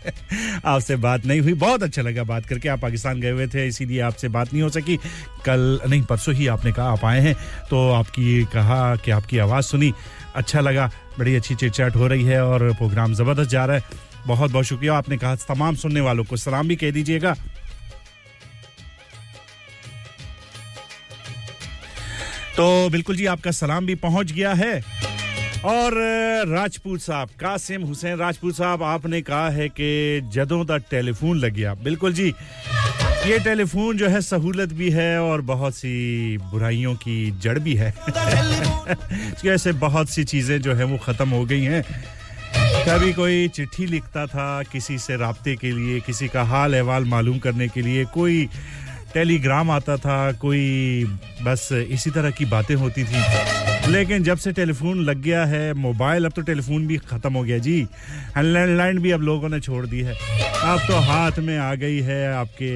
आपसे 0.65 0.95
बात 0.95 1.25
नहीं 1.25 1.41
हुई, 1.41 1.53
बहुत 1.53 1.83
अच्छा 1.83 2.01
लगा 2.01 2.23
बात 2.23 2.45
करके। 2.45 2.69
आप 2.69 2.79
पाकिस्तान 2.79 3.21
गए 3.21 3.31
हुए 3.31 3.47
थे, 3.47 3.67
इसीलिए 3.67 3.99
आपसे 3.99 4.27
बात 4.27 4.53
नहीं 4.53 4.63
हो 4.63 4.69
सकी। 4.69 4.97
कल, 5.45 5.79
नहीं, 5.89 6.01
परसों 6.01 6.35
ही 6.35 6.47
आपने 6.47 6.71
कहा 6.71 6.91
आप 6.91 7.05
आए 7.05 7.19
हैं 7.19 7.35
तो 7.69 7.91
आपकी 7.91 8.43
कहा 8.43 8.95
कि 8.95 9.11
आपकी 9.11 9.37
आवाज़ 9.37 9.65
सुनी 9.65 9.93
अच्छा 10.35 10.59
लगा, 10.59 10.91
बड़ी 11.19 11.35
अच्छी 11.35 11.55
चिट 11.55 11.95
हो 11.95 12.07
रही 12.07 12.23
है, 12.23 12.45
और 12.45 12.73
प्रोग्राम 12.73 13.13
ज़बरदस्त 13.13 13.49
जा 13.49 13.65
रहा 13.65 13.77
है। 13.77 13.83
बहुत 14.27 14.51
बहुत 14.51 14.65
शुक्रिया, 14.65 14.93
आपने 14.93 15.17
कहा 15.17 15.35
तमाम 15.35 15.75
सुनने 15.75 16.01
वालों 16.01 16.23
को। 16.23 16.37
सलाम 16.37 16.67
भी 16.67 16.75
कह 16.75 16.91
दीजिएगा। 16.91 17.35
तो 22.57 22.89
बिल्कुल 22.89 23.15
जी, 23.15 23.25
आपका 23.25 23.51
सलाम 23.51 23.85
भी 23.85 23.95
पहुँच 23.95 24.31
गया 24.31 24.53
है। 24.53 24.81
और 25.65 25.93
राजपूत 26.47 27.01
साहब, 27.01 27.29
कासिम 27.39 27.83
हुसैन, 27.83 28.17
राजपूत 28.17 28.55
साहब, 28.55 28.83
आपने 28.83 29.21
कहा 29.21 29.49
है 29.49 29.67
कि 29.69 30.21
जदों 30.33 30.65
का 30.65 30.77
टेलीफोन 30.77 31.37
लग 31.37 31.53
गया 31.53 31.73
बिल्कुल 31.73 32.13
जी, 32.13 32.33
ये 33.25 33.39
टेलीफोन 33.39 33.97
जो 33.97 34.09
है, 34.09 34.21
सहूलत 34.21 34.73
भी 34.73 34.89
है 34.89 35.21
और 35.21 35.41
बहुत 35.41 35.75
सी 35.75 36.37
बुराइयों 36.37 36.95
की 36.95 37.31
जड़ 37.31 37.59
भी 37.59 37.75
है। 37.75 37.93
ऐसे 39.45 39.71
बहुत 39.71 40.09
सी 40.09 40.23
चीज़ें 40.23 40.61
जो 40.61 40.73
है, 40.73 40.83
वो 40.83 40.97
ख़त्म 40.97 41.29
हो 41.29 41.45
गई 41.45 41.61
हैं। 41.61 41.83
कभी 42.87 43.13
कोई 43.13 43.47
चिट्ठी 43.47 43.85
लिखता 43.85 44.25
था 44.25 44.63
किसी 44.63 44.97
से 44.97 45.15
रबते 45.15 45.55
के 45.55 45.71
लिए, 45.71 45.99
किसी 45.99 46.27
का 46.27 46.43
हाल 46.43 46.73
अहवाल 46.73 47.05
मालूम 47.05 47.39
करने 47.39 47.67
के 47.67 47.81
लिए, 47.81 48.05
कोई 48.05 48.49
टेलीग्राम 49.17 49.69
आता 49.71 49.95
था, 49.97 50.31
कोई 50.31 51.03
बस 51.41 51.69
इसी 51.71 52.09
तरह 52.11 52.31
की 52.31 52.45
बातें 52.45 52.75
होती 52.75 53.03
थी। 53.03 53.91
लेकिन 53.91 54.23
जब 54.23 54.37
से 54.37 54.51
टेलीफोन 54.51 54.99
लग 54.99 55.21
गया 55.21 55.45
है, 55.45 55.73
मोबाइल, 55.73 56.25
अब 56.25 56.31
तो 56.31 56.41
टेलीफोन 56.41 56.85
भी 56.87 56.97
ख़त्म 56.97 57.33
हो 57.33 57.43
गया 57.43 57.57
जी। 57.57 57.87
लैंडलाइन 58.37 58.99
भी 58.99 59.11
अब 59.11 59.21
लोगों 59.21 59.49
ने 59.49 59.59
छोड़ 59.59 59.85
दी 59.85 59.99
है। 59.99 60.13
अब 60.13 60.79
तो 60.87 60.99
हाथ 60.99 61.39
में 61.39 61.57
आ 61.57 61.73
गई 61.75 61.99
है 62.01 62.33
आपके 62.33 62.69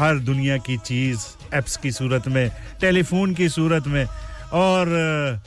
हर 0.00 0.18
दुनिया 0.18 0.56
की 0.56 0.76
चीज़, 0.76 1.26
एप्स 1.54 1.76
की 1.76 1.92
सूरत 1.92 2.28
में, 2.28 2.50
टेलीफोन 2.80 3.34
की 3.34 3.48
सूरत 3.48 3.86
में। 3.86 4.04
और, 4.52 5.40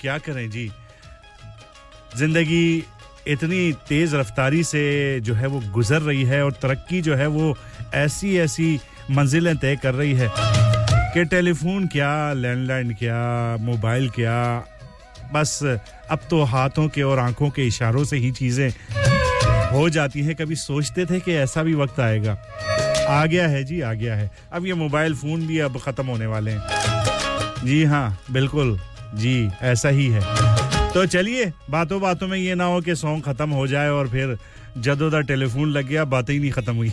क्या 0.00 0.18
करें 0.18 0.50
जी? 0.50 0.70
ज़िंदगी 2.16 2.84
इतनी 3.28 3.72
तेज़ 3.88 4.16
रफ्तारी 4.16 4.62
से 4.64 4.84
जो 5.20 5.34
है 5.34 5.46
वो 5.46 5.60
गुज़र 5.72 6.00
रही 6.02 6.22
है 6.24 6.44
और 6.44 6.52
तरक्की 6.52 7.00
जो 7.00 7.14
है 7.14 7.26
वो 7.26 7.56
ऐसी 7.94 8.36
ऐसी 8.38 8.78
मंजिलें 9.10 9.56
तय 9.56 9.76
कर 9.76 9.94
रही 9.94 10.12
है 10.14 10.28
कि 11.14 11.24
टेलीफोन 11.24 11.86
क्या, 11.86 12.32
लैंडलाइन 12.32 12.92
क्या, 12.94 13.56
मोबाइल 13.60 14.08
क्या, 14.10 14.64
बस 15.32 15.58
अब 16.10 16.20
तो 16.30 16.42
हाथों 16.44 16.88
के 16.88 17.02
और 17.02 17.18
आँखों 17.18 17.48
के 17.50 17.66
इशारों 17.66 18.04
से 18.04 18.16
ही 18.16 18.30
चीज़ें 18.30 18.70
हो 19.72 19.88
जाती 19.90 20.22
हैं। 20.22 20.34
कभी 20.36 20.56
सोचते 20.56 21.04
थे 21.06 21.20
कि 21.20 21.32
ऐसा 21.34 21.62
भी 21.62 21.74
वक्त 21.74 22.00
आएगा। 22.00 22.36
आ 23.08 23.24
गया 23.26 23.46
है 23.48 23.64
जी, 23.64 23.80
आ 23.80 23.92
गया 23.92 24.14
है। 24.16 24.30
अब 24.52 24.66
ये 24.66 24.74
मोबाइल 24.74 25.14
फ़ोन 25.14 25.46
भी 25.46 25.58
अब 25.58 25.78
ख़त्म 25.78 26.06
होने 26.06 26.26
वाले 26.26 26.50
हैं। 26.50 27.64
जी 27.64 27.82
हाँ 27.84 28.18
बिल्कुल। 28.30 28.78
जी, 29.14 29.50
ऐसा 29.62 29.88
ही 29.88 30.08
है। 30.08 30.20
तो 30.92 31.04
चलिए 31.06 31.52
बातों 31.70 32.00
बातों 32.00 32.28
में 32.28 32.38
ये 32.38 32.54
ना 32.54 32.64
हो 32.64 32.80
कि 32.80 32.94
सॉन्ग 32.94 33.24
ख़त्म 33.24 33.50
हो 33.50 33.66
जाए 33.66 33.88
और 33.88 34.08
फिर 34.08 34.36
का 34.76 35.20
टेलीफोन 35.22 35.70
लग 35.70 35.86
गया, 35.86 36.04
बातें 36.06 36.32
ही 36.34 36.38
नहीं 36.40 36.50
खत्म 36.50 36.74
हुई। 36.76 36.92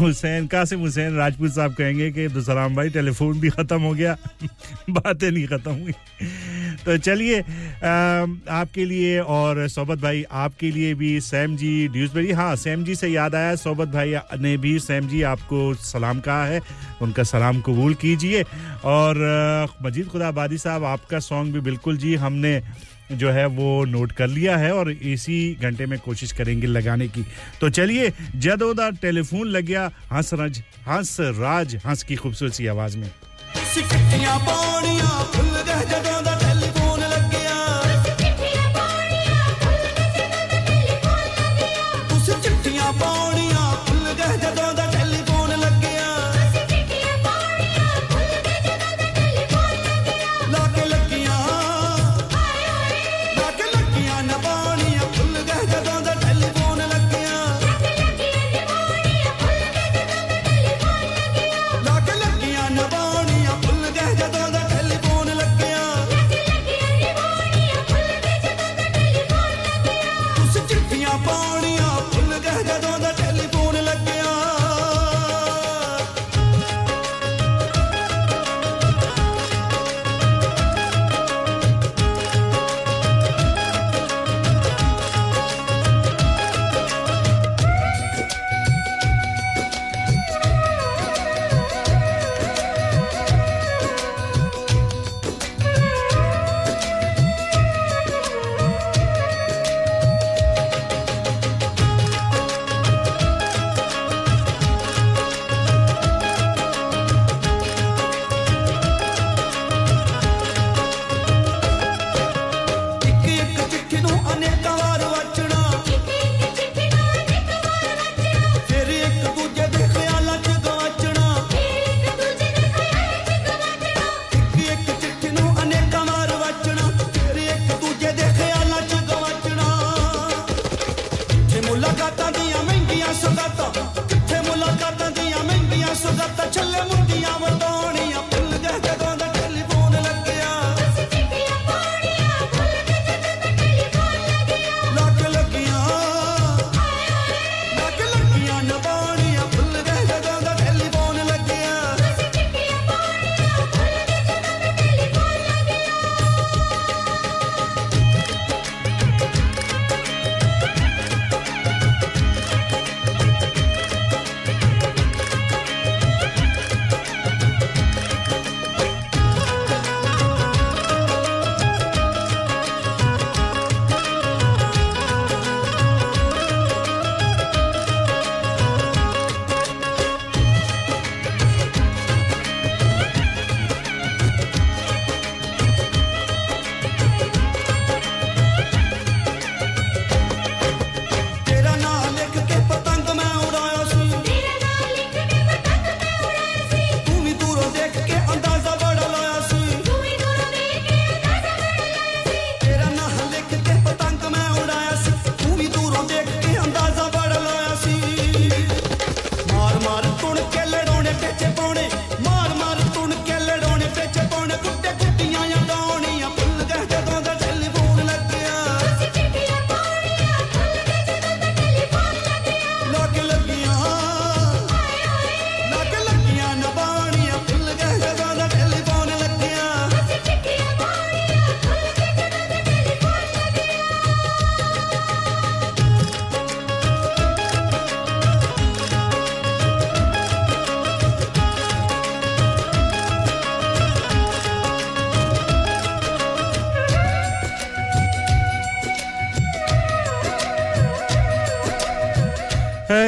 हुसैन 0.00 0.46
कासिम 0.46 0.80
हुसैन 0.80 1.16
राजपूत 1.16 1.50
साहब 1.52 1.74
कहेंगे 1.74 2.10
कि 2.12 2.28
दुसराम 2.30 2.76
भाई, 2.76 2.90
टेलीफोन 2.90 3.40
भी 3.40 3.50
ख़त्म 3.50 3.80
हो 3.82 3.92
गया, 3.94 4.16
बातें 4.90 5.30
नहीं 5.30 5.46
ख़त्म 5.46 5.72
हुई। 5.72 5.92
तो 6.84 6.96
चलिए 6.98 7.40
आपके 7.40 8.84
लिए 8.84 9.18
और 9.20 9.66
सोबत 9.68 9.98
भाई, 9.98 10.24
आपके 10.24 10.70
लिए 10.70 10.94
भी 10.94 11.20
सैम 11.22 11.56
जी 11.56 11.88
ड्यूसबरी 11.88 12.32
हाँ 12.32 12.54
सैम 12.56 12.84
जी 12.84 12.94
से 12.94 13.08
याद 13.08 13.34
आया, 13.34 13.54
सोबत 13.56 13.88
भाई 13.88 14.14
ने 14.38 14.56
भी, 14.56 14.78
सैम 14.80 15.08
जी 15.08 15.22
आपको 15.24 15.74
सलाम 15.74 16.20
कहा 16.20 16.44
है, 16.46 16.60
उनका 17.02 17.22
सलाम 17.24 17.60
कबूल 17.60 17.94
कीजिए। 17.96 18.42
और 18.86 19.14
मजीद 19.82 20.06
खुदाबादी 20.08 20.58
साहब, 20.58 20.84
आपका 20.86 21.18
सॉन्ग 21.20 21.52
भी 21.54 21.60
बिल्कुल 21.62 21.96
जी 21.96 22.14
हमने 22.16 22.60
जो 23.14 23.30
है 23.30 23.46
वो 23.46 23.84
नोट 23.84 24.12
कर 24.12 24.26
लिया 24.26 24.56
है 24.56 24.72
और 24.74 24.90
इसी 24.90 25.56
घंटे 25.62 25.86
में 25.86 25.98
कोशिश 25.98 26.32
करेंगे 26.32 26.66
लगाने 26.66 27.08
की। 27.08 27.24
तो 27.60 27.70
चलिए 27.70 28.12
जदोदा 28.36 28.90
टेलीफोन 28.90 29.46
लग 29.46 29.64
गया 29.64 29.90
हंस 30.12 30.34
राज 30.34 30.62
हंस 30.88 31.16
राज, 31.20 31.76
हंस 31.86 32.02
की 32.02 32.16
खूबसूरती 32.16 32.66
आवाज़ 32.66 32.96
में। 32.98 33.10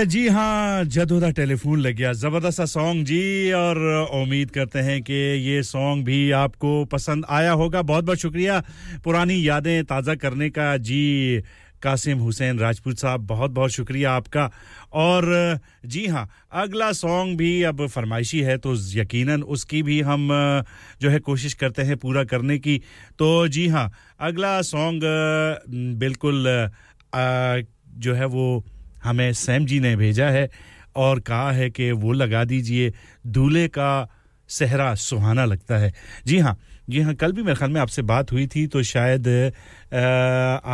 जी 0.04 0.26
हाँ 0.28 0.84
जदोदा 0.84 1.30
टेलीफोन 1.30 1.80
लग 1.80 1.94
गया। 1.96 2.12
ज़बरदस्त 2.12 2.62
सॉन्ग 2.62 3.04
जी, 3.06 3.52
और 3.52 3.78
उम्मीद 4.14 4.50
करते 4.50 4.78
हैं 4.78 5.00
कि 5.02 5.14
ये 5.14 5.62
सॉन्ग 5.62 6.04
भी 6.04 6.30
आपको 6.30 6.84
पसंद 6.84 7.24
आया 7.30 7.52
होगा। 7.52 7.82
बहुत 7.82 8.04
बहुत 8.04 8.18
शुक्रिया। 8.18 8.62
पुरानी 9.04 9.46
यादें 9.48 9.84
ताज़ा 9.84 10.14
करने 10.14 10.50
का 10.50 10.76
जी, 10.78 11.42
कासिम 11.82 12.18
हुसैन 12.18 12.58
राजपूत 12.58 12.98
साहब 12.98 13.26
बहुत 13.26 13.50
बहुत 13.50 13.70
शुक्रिया 13.70 14.12
आपका। 14.12 14.50
और 14.92 15.58
जी 15.86 16.06
हाँ 16.06 16.28
अगला 16.52 16.92
सॉन्ग 16.92 17.36
भी 17.38 17.62
अब 17.62 17.86
फरमाइशी 17.86 18.40
है 18.40 18.56
तो 18.58 18.74
यकीनन 18.94 19.42
उसकी 19.44 19.82
भी 19.82 20.00
हम, 20.00 20.28
जो 21.00 21.10
है, 21.10 21.18
कोशिश 21.20 21.54
करते 21.54 21.82
हैं 21.82 21.96
पूरा 21.96 22.24
करने 22.24 22.58
की। 22.58 22.80
तो 23.18 23.48
जी 23.48 23.66
हाँ 23.68 23.90
अगला 24.20 24.60
सॉन्ग 24.62 25.00
बिल्कुल 25.98 26.44
जो 27.96 28.14
है 28.14 28.24
वो 28.26 28.64
हमें 29.06 29.32
सैम 29.32 29.66
जी 29.66 29.80
ने 29.80 29.94
भेजा 29.96 30.28
है 30.30 30.48
और 30.96 31.20
कहा 31.20 31.50
है 31.52 31.70
कि 31.70 31.90
वो 31.92 32.12
लगा 32.12 32.44
दीजिए 32.44 32.92
दूल्हे 33.26 33.66
का 33.68 33.90
सहरा 34.48 34.94
सुहाना 34.94 35.44
लगता 35.44 35.78
है। 35.78 35.92
जी 36.26 36.38
हाँ 36.38 36.56
जी 36.90 37.00
हाँ 37.00 37.14
कल 37.14 37.32
भी 37.32 37.42
मेरे 37.42 37.56
ख्याल 37.56 37.70
में 37.70 37.80
आपसे 37.80 38.02
बात 38.02 38.32
हुई 38.32 38.46
थी 38.46 38.66
तो 38.66 38.82
शायद 38.82 39.28
आ, 39.28 39.98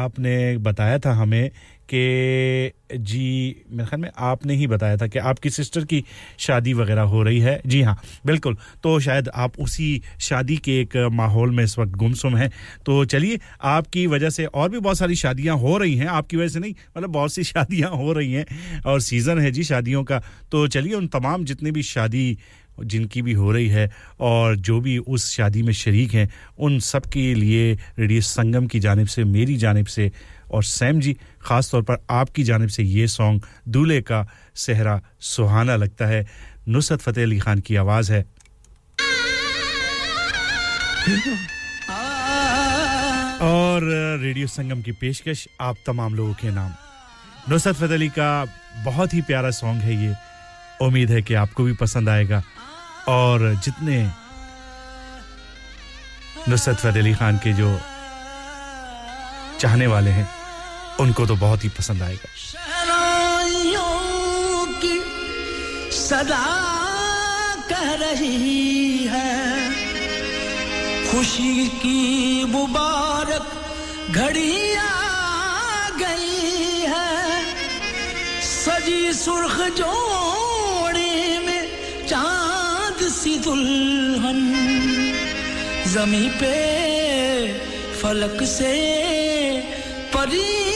आपने 0.05 0.59
बताया 0.59 0.99
था 0.99 1.13
हमें 1.13 1.51
कि 1.95 2.73
जी, 2.99 3.57
मेरे 3.71 3.89
ख्याल 3.89 4.01
में 4.01 4.11
आपने 4.19 4.55
ही 4.55 4.67
बताया 4.67 4.97
था 4.97 5.07
कि 5.07 5.19
आपकी 5.19 5.51
सिस्टर 5.51 5.85
की 5.85 6.05
शादी 6.39 6.73
वगैरह 6.73 7.03
हो 7.03 7.23
रही 7.23 7.41
है। 7.41 7.61
जी 7.67 7.83
हाँ 7.83 8.01
बिल्कुल। 8.27 8.57
तो 8.83 9.01
शायद 9.01 9.29
आप 9.29 9.59
उसी 9.61 10.03
शादी 10.21 10.57
के 10.57 10.81
एक 10.81 10.97
माहौल 11.13 11.51
में 11.51 11.65
इस 11.65 11.79
वक्त 11.79 11.93
गुमसुम 11.93 12.37
हैं। 12.37 12.51
तो 12.87 13.05
चलिए, 13.05 13.39
आपकी 13.63 14.07
वजह 14.07 14.31
से 14.31 14.45
और 14.45 14.69
भी 14.71 14.79
बहुत 14.79 14.99
सारी 14.99 15.15
शादियाँ 15.15 15.57
हो 15.57 15.79
रही 15.79 15.97
हैं। 15.97 16.07
आपकी 16.07 16.37
वजह 16.37 16.49
से 16.49 16.61
नहीं 16.61 16.75
मतलब 16.99 17.11
बहुत 17.11 17.33
सी 17.33 17.45
शादियाँ 17.53 17.91
हो 17.91 18.13
रही 18.13 18.33
हैं 18.33 18.81
और 18.83 19.01
सीज़न 19.01 19.39
है 19.39 19.51
जी 19.51 19.65
शादियों 19.65 20.05
का। 20.05 20.23
तो 20.53 20.67
चलिए, 20.69 20.95
उन 20.95 21.07
तमाम 21.07 21.45
जितने 21.45 21.71
भी 21.71 21.83
शादी 21.83 22.39
जिनकी 22.85 23.23
भी 23.23 23.33
हो 23.33 23.53
रही 23.53 23.69
है 23.69 23.91
और 24.21 24.57
जो 24.57 24.81
भी 24.81 24.99
उस 24.99 25.37
शादी 25.37 25.63
में 25.63 25.73
शरीक 25.73 26.15
हैं, 26.15 26.29
उन 26.59 26.79
सब 26.79 27.07
के 27.07 27.35
लिए 27.35 27.79
रेडियो 27.99 28.21
संगम 28.21 28.67
की 28.67 28.81
जानब 28.81 29.07
से, 29.07 29.25
मेरी 29.25 29.57
जानब 29.57 29.87
से 29.87 30.11
और 30.53 30.65
सैम 30.65 31.01
जी 31.01 31.13
ख़ास 31.43 31.71
तौर 31.71 31.83
पर 31.83 32.05
आपकी 32.11 32.45
जानब 32.45 32.69
से 32.69 32.83
ये 32.83 33.07
सॉन्ग 33.09 33.47
दूल्हे 33.69 34.01
का 34.03 34.27
सहरा 34.57 35.01
सुहाना 35.21 35.77
लगता 35.77 36.07
है। 36.07 36.27
नुसरत 36.69 37.01
फ़तेह 37.01 37.25
अली 37.25 37.39
ख़ान 37.39 37.61
की 37.61 37.77
आवाज़ 37.77 38.13
है। 38.13 38.23
और 43.43 43.83
रेडियो 44.23 44.47
संगम 44.47 44.83
की 44.83 44.93
पेशकश, 44.93 45.47
आप 45.61 45.77
तमाम 45.87 46.15
लोगों 46.15 46.35
के 46.35 46.51
नाम। 46.51 46.75
नुसरत 47.51 47.77
फ़तेह 47.77 47.95
अली 47.95 48.09
का 48.09 48.45
बहुत 48.85 49.15
ही 49.15 49.21
प्यारा 49.23 49.51
सॉन्ग 49.53 49.83
है 49.83 49.95
ये। 50.05 50.15
उम्मीद 50.83 51.11
है 51.11 51.23
कि 51.23 51.35
आपको 51.35 51.65
भी 51.65 51.73
पसंद 51.77 52.09
आएगा। 52.09 52.43
और 53.09 53.55
जितने 53.65 54.03
नुसरत 56.49 56.77
फ़तेह 56.77 57.03
अली 57.03 57.15
ख़ान 57.15 57.39
के 57.39 57.53
जो 57.53 57.79
चाहने 59.61 59.87
वाले 59.87 60.11
हैं 60.11 60.27
उनको 61.01 61.27
तो 61.27 61.37
बहुत 61.37 61.65
ही 61.65 61.69
पसंद 61.69 62.03
आएगा। 62.03 62.29
की 64.85 65.01
सदा 65.93 66.45
कह 67.71 67.93
रही 67.95 69.05
है। 69.05 69.71
खुशी 71.11 71.69
की 71.69 72.45
मुबारक 72.45 73.47
घड़ी 74.11 74.75
आ 74.75 75.89
गई 75.89 76.81
है। 76.81 77.45
सजी 78.43 79.13
सुर्ख 79.13 79.61
जोड़े 79.77 81.39
में 81.39 81.69
चाँद 82.07 83.09
सी 83.09 83.39
दुल्हन 83.39 84.41
जमी 85.87 86.29
पे 86.29 86.57
फलक 88.03 88.43
से 88.43 88.73
परी 90.17 90.72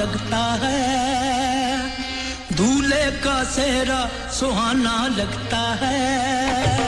लगता 0.00 0.42
है। 0.62 1.90
दूल्हे 2.52 3.10
का 3.10 3.44
सेहरा 3.44 4.30
सुहाना 4.30 5.06
लगता 5.06 5.62
है। 5.80 6.79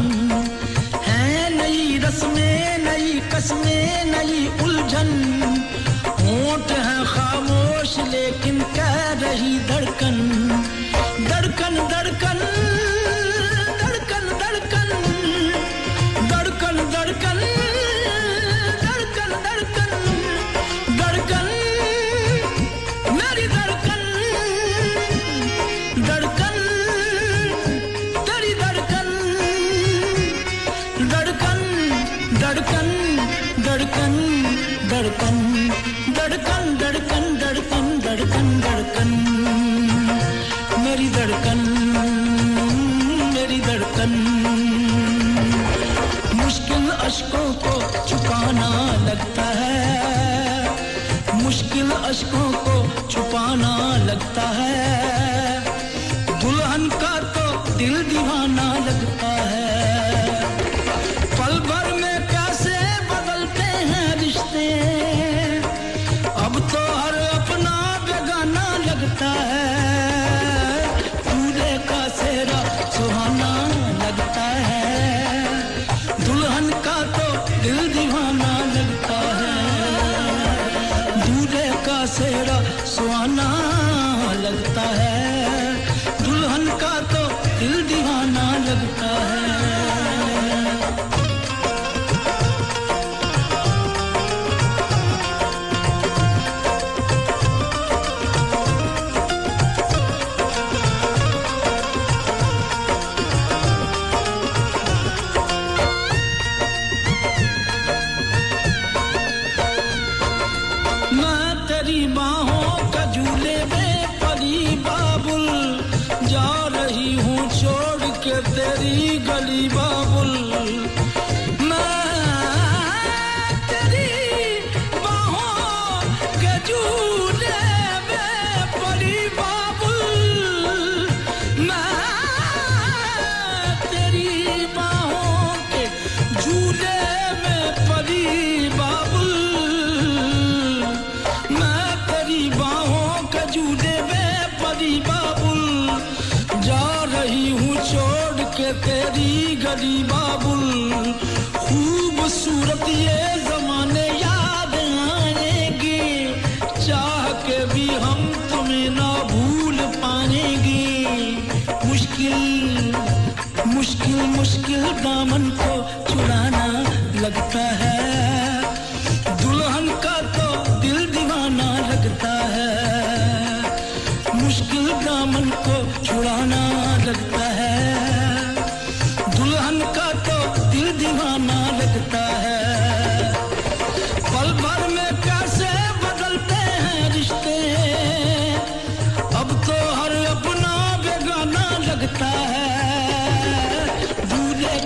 है 0.95 1.55
नई 1.57 1.97
रस्में 1.97 2.77
नई 2.77 3.21
कसमें 3.33 4.05
नई 4.05 4.63
उलझन। 4.63 5.28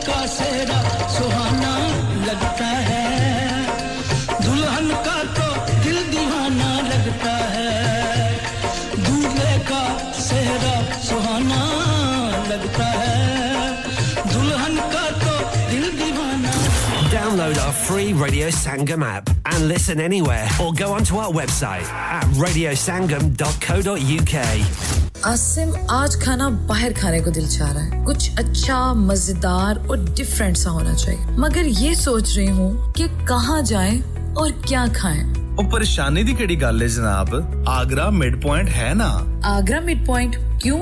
का 0.08 0.20
सेहरा 0.36 0.80
सुहाना 1.16 1.74
लगता 2.28 2.70
है 2.89 3.06
दुल्हन 4.46 4.88
का 5.08 5.18
तो 5.38 5.48
दिल 5.84 5.98
दीवाना 6.14 6.70
लगता 6.89 7.34
है 7.56 7.74
दूल्हे 9.08 9.54
का 9.70 9.84
सेहरा 10.28 10.76
सुहाना 11.10 11.62
लगता 12.52 12.88
है 13.02 13.18
दुल्हन 14.34 14.76
का 14.96 15.06
तो 15.26 15.36
दिल 15.72 15.86
दीवाना 16.02 16.54
Download 17.14 17.58
our 17.66 17.74
free 17.88 18.12
Radio 18.14 18.48
Sangam 18.50 19.04
app 19.06 19.30
and 19.46 19.68
listen 19.68 20.00
anywhere 20.02 20.48
or 20.62 20.74
go 20.74 20.91
onto 20.94 21.18
our 21.18 21.32
website 21.32 21.88
at 22.20 22.26
radiosangam.co.uk. 22.46 24.36
Asim 25.26 25.72
आज 25.91 26.14
खाना 26.22 26.49
बाहर 26.68 26.93
खाने 27.01 27.20
को 27.20 27.31
दिल 27.31 27.49
चाह 27.49 27.72
रहा 27.72 27.83
है 27.85 28.05
कुछ 28.05 28.39
अच्छा 28.39 28.76
मजेदार 28.95 29.79
और 29.91 30.05
डिफरेंट 30.14 30.57
सा 30.57 30.70
होना 30.70 30.95
चाहिए 30.95 31.37
मगर 31.39 31.66
ये 31.81 31.95
सोच 31.95 32.37
रही 32.37 32.47
हूँ 32.61 32.93
कि 32.97 33.09
कहाँ 33.29 33.61
जाएं 33.72 34.01
और 34.35 34.53
क्या 34.68 34.87
खाएं 35.01 35.24
ਉਹ 35.59 35.64
ਪਰੇਸ਼ਾਨੀ 35.70 36.22
ਦੀ 36.24 36.33
ਕਿਹੜੀ 36.35 36.57
ਗੱਲ 36.61 36.83
ਹੈ 36.83 36.87
ਜਨਾਬ 36.89 37.35
ਆਗਰਾ 37.68 38.09
ਮਿਡ 38.18 38.41
ਪੁਆਇੰਟ 38.43 38.68
ਹੈ 38.74 38.93
ਨਾ 38.95 39.11
आगरा 39.49 39.79
मिड 39.87 40.05
पॉइंट 40.07 40.37
क्यों 40.62 40.79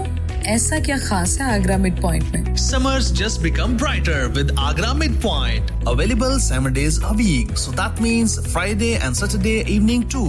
ऐसा 0.53 0.78
क्या 0.84 0.97
खास 1.01 1.32
है 1.40 1.47
आगरा 1.55 1.76
मिड 1.78 2.01
पॉइंट 2.03 2.34
में 2.34 2.51
Summers 2.64 3.09
just 3.20 3.40
become 3.47 3.76
brighter 3.82 4.18
with 4.36 4.53
Agra 4.66 4.90
Midpoint. 5.01 5.72
Available 5.92 6.36
seven 6.44 6.76
days 6.78 6.99
a 7.11 7.14
week. 7.20 7.53
So 7.62 7.74
that 7.80 8.03
means 8.07 8.36
Friday 8.49 8.92
and 9.07 9.20
Saturday 9.20 9.57
evening 9.76 10.07
too. 10.16 10.28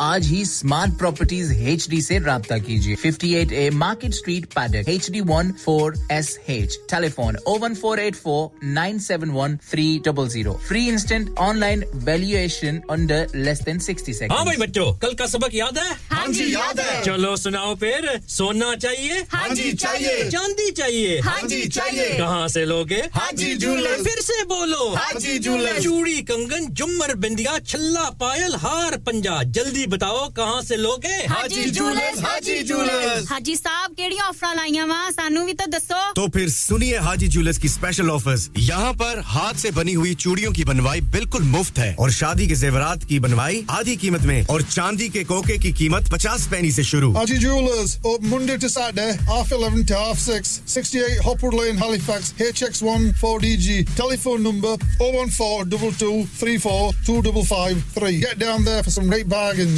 आज 0.00 0.26
ही 0.26 0.44
स्मार्ट 0.44 0.98
प्रॉपर्टीज़ 0.98 1.52
एच 1.52 1.88
डी 1.90 1.98
ऐसी 1.98 2.18
रहा 2.18 2.38
कीजिए। 2.58 2.96
58 2.96 3.52
A 3.52 3.70
market 3.70 4.12
street 4.12 4.44
Paddock 4.44 4.88
H 4.88 5.10
D 5.10 5.20
one 5.20 5.52
four 5.64 5.94
S 6.12 6.38
H 6.48 6.78
telephone 6.90 7.36
O 7.46 7.58
one 7.58 7.74
four 7.74 8.00
eight 8.00 8.14
four 8.14 8.66
nine 8.66 8.98
seven 8.98 9.30
one 9.30 9.56
three 9.70 9.86
double 10.06 10.28
zero 10.28 10.52
free 10.68 10.86
instant 10.88 11.38
online 11.38 11.84
valuation 11.94 12.80
under 12.90 13.26
less 13.34 13.62
than 13.62 13.78
sixty 13.78 14.14
second 14.14 14.32
हाँ 14.32 14.44
भाई 14.46 14.56
बच्चों 14.56 14.92
कल 14.98 15.14
का 15.14 15.26
सबक 15.26 15.54
याद 15.54 15.78
है? 15.78 15.94
हाँ 16.10 16.26
जी, 16.28 16.54
याद 16.54 16.80
है। 16.80 17.02
चलो 17.04 17.36
सुनाओ 17.36 17.74
फिर। 17.74 18.20
सोना 18.28 18.74
चाहिए? 18.74 19.20
हाँ 19.32 19.48
जी, 19.48 19.72
चाहिए। 19.72 20.28
चांदी 20.30 20.70
चाहिए? 20.70 21.18
हाँ 21.20 21.40
जी, 21.48 21.66
चाहिए। 21.68 22.08
कहाँ 22.18 22.48
से 22.48 22.64
लोगे? 22.64 23.02
हाँ 23.14 23.30
जी 23.32 23.54
जूलर्स। 23.54 24.02
फिर 24.04 24.20
से 24.22 24.42
बोलो। 24.44 24.88
हाँ 24.94 25.12
जी 25.20 25.38
जूलर्स। 25.38 25.82
चूड़ी 25.82 26.20
कंगन 26.22 26.66
जुमर 26.70 27.14
बिंदिया 27.14 27.58
छल्ला 27.58 28.08
पायल 28.20 28.54
हार 28.56 28.96
पंजा। 28.96 29.42
जल्दी 29.42 29.81
बताओ 29.86 30.28
कहाँ 30.36 30.62
से 30.62 30.76
लोगे 30.76 31.14
हाजी 31.30 31.64
जूलर्स 31.70 32.20
हाजी 32.24 32.62
जूलर्स। 32.62 33.30
हाजी 33.30 33.56
साहब 33.56 33.92
केड़ी 33.96 34.18
ऑफ़र 34.28 34.54
लाईया 34.56 34.84
वा? 34.84 35.10
सानू 35.10 35.44
भी 35.46 35.52
तो 35.52 35.66
दसो। 35.70 36.00
तो 36.12 36.26
फिर 36.34 36.48
सुनिए 36.50 36.98
हाजी 37.06 37.28
जूलर्स 37.28 37.58
की 37.58 37.68
स्पेशल 37.68 38.10
ऑफर्स 38.10 38.48
यहाँ 38.58 38.92
पर 39.02 39.20
हाथ 39.26 39.54
से 39.62 39.70
बनी 39.70 39.92
हुई 39.92 40.14
चूड़ियों 40.14 40.52
की 40.52 40.64
बनवाई 40.64 41.00
बिल्कुल 41.16 41.42
मुफ़्त 41.42 41.78
है। 41.78 41.94
और 41.98 42.10
शादी 42.12 42.46
के 42.48 42.54
जेवरात 42.54 43.04
की 43.08 43.18
बनवाई 43.20 43.64
आधी 43.70 43.96
कीमत 43.96 44.22
में 44.30 44.46
और 44.50 44.62
चांदी 44.62 45.08
के 45.08 45.24
कोके 45.24 45.58
की 45.58 45.72
कीमत 45.82 46.10
पचास 46.12 46.46
पैनी 46.50 46.72
से 46.72 46.84
शुरू। 46.84 47.12
Haji 47.12 47.38
Jewelers, 47.42 47.96
open 48.04 48.30
Monday 48.30 48.58
to 48.58 48.68
Saturday, 48.68 49.10
half 49.30 49.52
11 49.52 49.86
to 49.86 49.94
half 49.94 50.18
6, 50.18 50.60
68 50.66 51.20
Hopwood 51.26 51.54
Lane, 51.54 51.76
Halifax, 51.76 52.32
HX1 52.48 53.12
4DG. 53.22 53.84
Telephone 53.96 54.42
number 54.42 54.74
01422 55.00 56.26
34 56.40 56.92
2553. 57.06 58.20
Get 58.20 58.38
down 58.38 58.64
there 58.64 58.82
for 58.82 58.90
some 58.90 59.08
great 59.08 59.28
bargains. 59.28 59.71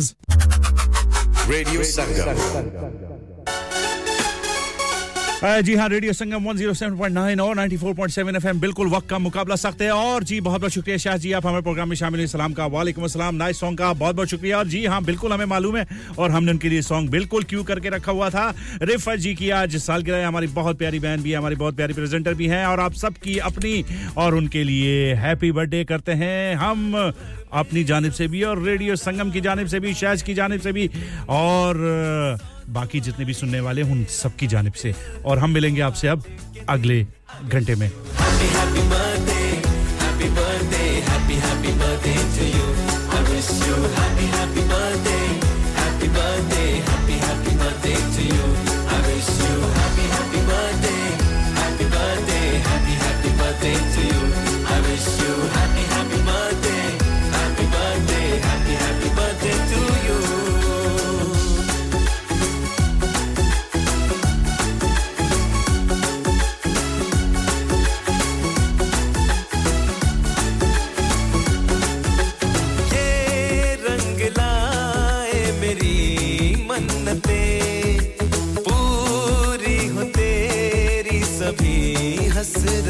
Radio 1.48 1.84
Sangam. 1.84 3.13
जी 5.44 5.74
हाँ 5.74 5.88
रेडियो 5.88 6.12
संगम 6.12 6.44
107.9 6.44 7.40
और 7.40 7.56
94.7 7.56 8.36
एफएम 8.36 8.60
बिल्कुल 8.60 8.88
वक्त 8.90 9.08
का 9.08 9.18
मुकाबला 9.18 9.56
सख्त 9.56 9.82
है। 9.82 9.90
और 9.90 10.24
जी, 10.24 10.40
बहुत 10.40 10.60
बहुत 10.60 10.72
शुक्रिया 10.72 10.96
शाह 10.96 11.16
जी, 11.16 11.32
आप 11.32 11.46
हमारे 11.46 11.62
प्रोग्राम 11.62 11.88
में 11.88 11.96
शामिल 11.96 12.20
हुए 12.20 12.26
सलाम 12.26 12.52
का, 12.52 12.66
वालेकुम 12.66 13.04
अस्सलाम 13.04 13.34
नाइस 13.34 13.60
सॉन्ग 13.60 13.78
का, 13.78 13.92
बहुत 13.92 14.16
बहुत 14.16 14.28
शुक्रिया। 14.28 14.58
और 14.58 14.66
जी 14.66 14.84
हाँ 14.86 15.02
बिल्कुल 15.04 15.32
हमें 15.32 15.44
मालूम 15.46 15.76
है, 15.76 15.86
और 16.18 16.30
हमने 16.30 16.52
उनके 16.52 16.68
लिए 16.68 16.82
सॉन्ग 16.82 17.10
बिल्कुल 17.10 17.44
क्यू 17.44 17.62
करके 17.62 17.88
रखा 17.88 18.12
हुआ 18.12 18.30
था। 18.30 18.48
रिफत 18.82 19.18
जी 19.18 19.34
की 19.34 19.50
आज 19.50 19.76
सालगिरह 19.76 20.16
है, 20.16 20.26
हमारी 20.26 20.46
बहुत 20.46 20.78
प्यारी 20.78 20.98
बहन 20.98 21.22
भी 21.22 21.30
है, 21.30 21.36
हमारी 21.38 21.56
बहुत 21.56 21.76
प्यारी 21.76 21.94
प्रेजेंटर 21.94 22.34
भी 22.34 22.46
हैं, 22.46 22.64
और 22.66 22.80
आप 22.80 22.94
सबकी 22.94 23.38
अपनी 23.50 23.84
और 24.16 24.34
उनके 24.34 24.64
लिए 24.64 25.14
हैप्पी 25.16 25.52
बर्थडे 25.52 25.84
करते 25.84 26.12
हैं। 26.14 26.54
हम 26.56 26.94
अपनी 27.52 27.84
जानब 27.84 28.12
से 28.12 28.28
भी, 28.28 28.42
और 28.42 28.62
रेडियो 28.62 28.96
संगम 28.96 29.30
की 29.30 29.40
जानब 29.40 29.66
से 29.66 29.80
भी 29.80 29.94
शहज 29.94 30.22
की 30.22 30.34
जानब 30.34 30.60
से 30.60 30.72
भी, 30.72 30.90
और 31.28 32.52
बाकी 32.68 33.00
जितने 33.00 33.24
भी 33.24 33.34
सुनने 33.34 33.60
वाले 33.60 33.82
हैं, 33.82 33.92
उन 33.92 34.04
सबकी 34.04 34.46
जानब 34.46 34.72
से 34.82 34.94
और 35.24 35.38
हम 35.38 35.50
मिलेंगे 35.50 35.80
आपसे 35.80 36.08
अब 36.08 36.22
अगले 36.68 37.06
घंटे 37.48 37.74
में 37.74 37.90
Happy, 37.90 38.46
happy 38.54 38.82
birthday, 38.90 39.50
happy 40.04 40.28
birthday, 40.38 41.00
happy, 41.10 41.36
happy 41.46 41.72
birthday 41.82 42.16
to 42.38 42.48
you. 42.56 42.73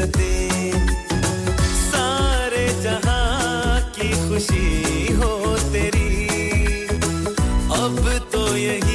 हसरतें 0.05 0.87
सारे 1.91 2.67
जहाँ 2.83 3.81
की 3.97 4.09
खुशी 4.29 5.13
हो 5.13 5.31
तेरी। 5.73 6.13
अब 7.79 7.97
तो 8.33 8.45
यही 8.57 8.94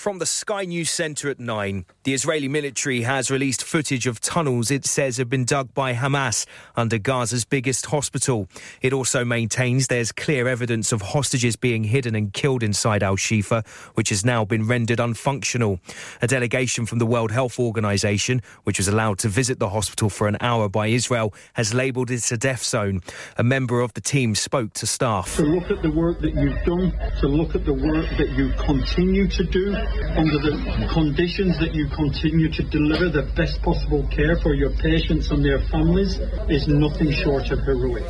From 0.00 0.16
the 0.16 0.24
Sky 0.24 0.64
News 0.64 0.88
Centre 0.88 1.28
at 1.28 1.38
9, 1.38 1.84
the 2.04 2.14
Israeli 2.14 2.48
military 2.48 3.02
has 3.02 3.30
released 3.30 3.62
footage 3.62 4.06
of 4.06 4.18
tunnels 4.18 4.70
it 4.70 4.86
says 4.86 5.18
have 5.18 5.28
been 5.28 5.44
dug 5.44 5.74
by 5.74 5.92
Hamas 5.92 6.46
under 6.74 6.96
Gaza's 6.96 7.44
biggest 7.44 7.84
hospital. 7.84 8.48
It 8.80 8.94
also 8.94 9.26
maintains 9.26 9.88
there's 9.88 10.10
clear 10.10 10.48
evidence 10.48 10.90
of 10.92 11.02
hostages 11.02 11.54
being 11.54 11.84
hidden 11.84 12.14
and 12.14 12.32
killed 12.32 12.62
inside 12.62 13.02
Al 13.02 13.18
Shifa, 13.18 13.66
which 13.92 14.08
has 14.08 14.24
now 14.24 14.42
been 14.42 14.66
rendered 14.66 15.00
unfunctional. 15.00 15.80
A 16.22 16.26
delegation 16.26 16.86
from 16.86 16.98
the 16.98 17.04
World 17.04 17.30
Health 17.30 17.58
Organization, 17.58 18.40
which 18.64 18.78
was 18.78 18.88
allowed 18.88 19.18
to 19.18 19.28
visit 19.28 19.58
the 19.58 19.68
hospital 19.68 20.08
for 20.08 20.26
an 20.28 20.38
hour 20.40 20.70
by 20.70 20.86
Israel, 20.86 21.34
has 21.52 21.74
labelled 21.74 22.10
it 22.10 22.32
a 22.32 22.38
death 22.38 22.64
zone. 22.64 23.02
A 23.36 23.44
member 23.44 23.82
of 23.82 23.92
the 23.92 24.00
team 24.00 24.34
spoke 24.34 24.72
to 24.72 24.86
staff. 24.86 25.36
to 25.36 25.42
look 25.42 25.70
at 25.70 25.82
the 25.82 25.90
work 25.90 26.22
that 26.22 26.34
you've 26.34 26.64
done, 26.64 26.90
to 27.20 27.28
look 27.28 27.54
at 27.54 27.66
the 27.66 27.74
work 27.74 28.08
that 28.16 28.30
you 28.30 28.50
continue 28.64 29.28
to 29.28 29.44
do 29.44 29.70
under 30.16 30.38
the 30.38 30.88
conditions 30.92 31.58
that 31.58 31.74
you 31.74 31.88
continue 31.88 32.50
to 32.52 32.62
deliver 32.64 33.08
the 33.08 33.22
best 33.34 33.62
possible 33.62 34.06
care 34.08 34.36
for 34.36 34.54
your 34.54 34.70
patients 34.70 35.30
and 35.30 35.44
their 35.44 35.60
families 35.60 36.18
is 36.48 36.68
nothing 36.68 37.12
short 37.12 37.50
of 37.50 37.60
heroic. 37.60 38.04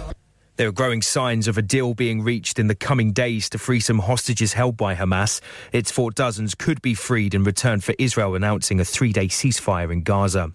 There 0.56 0.68
are 0.68 0.72
growing 0.72 1.00
signs 1.00 1.48
of 1.48 1.56
a 1.56 1.62
deal 1.62 1.94
being 1.94 2.22
reached 2.22 2.58
in 2.58 2.66
the 2.66 2.74
coming 2.74 3.12
days 3.12 3.48
to 3.50 3.58
free 3.58 3.80
some 3.80 3.98
hostages 3.98 4.52
held 4.52 4.76
by 4.76 4.94
Hamas. 4.94 5.40
It's 5.72 5.90
thought 5.90 6.14
dozens 6.14 6.54
could 6.54 6.82
be 6.82 6.92
freed 6.92 7.34
in 7.34 7.44
return 7.44 7.80
for 7.80 7.94
Israel 7.98 8.34
announcing 8.34 8.78
a 8.78 8.84
three 8.84 9.12
day 9.12 9.28
ceasefire 9.28 9.90
in 9.90 10.02
Gaza. 10.02 10.52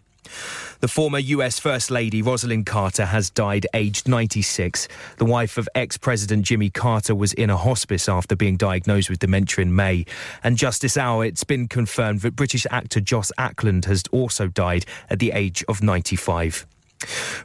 The 0.82 0.88
former 0.88 1.20
US 1.20 1.60
First 1.60 1.90
Lady 1.90 2.22
Rosalind 2.22 2.66
Carter 2.66 3.06
has 3.06 3.30
died 3.30 3.66
aged 3.74 4.08
96. 4.08 4.88
The 5.18 5.26
wife 5.26 5.58
of 5.58 5.70
ex 5.74 5.98
President 5.98 6.46
Jimmy 6.46 6.70
Carter 6.70 7.16
was 7.16 7.34
in 7.34 7.50
a 7.50 7.58
hospice 7.58 8.08
after 8.10 8.36
being 8.36 8.58
diagnosed 8.58 9.10
with 9.10 9.20
dementia 9.20 9.64
in 9.64 9.76
May. 9.76 10.06
And 10.44 10.58
just 10.58 10.82
this 10.82 10.98
hour, 10.98 11.26
it's 11.26 11.44
been 11.44 11.68
confirmed 11.68 12.22
that 12.22 12.36
British 12.36 12.68
actor 12.70 13.00
Joss 13.00 13.32
Ackland 13.38 13.86
has 13.86 14.04
also 14.12 14.48
died 14.48 14.86
at 15.10 15.20
the 15.20 15.32
age 15.32 15.64
of 15.68 15.82
95. 15.82 16.68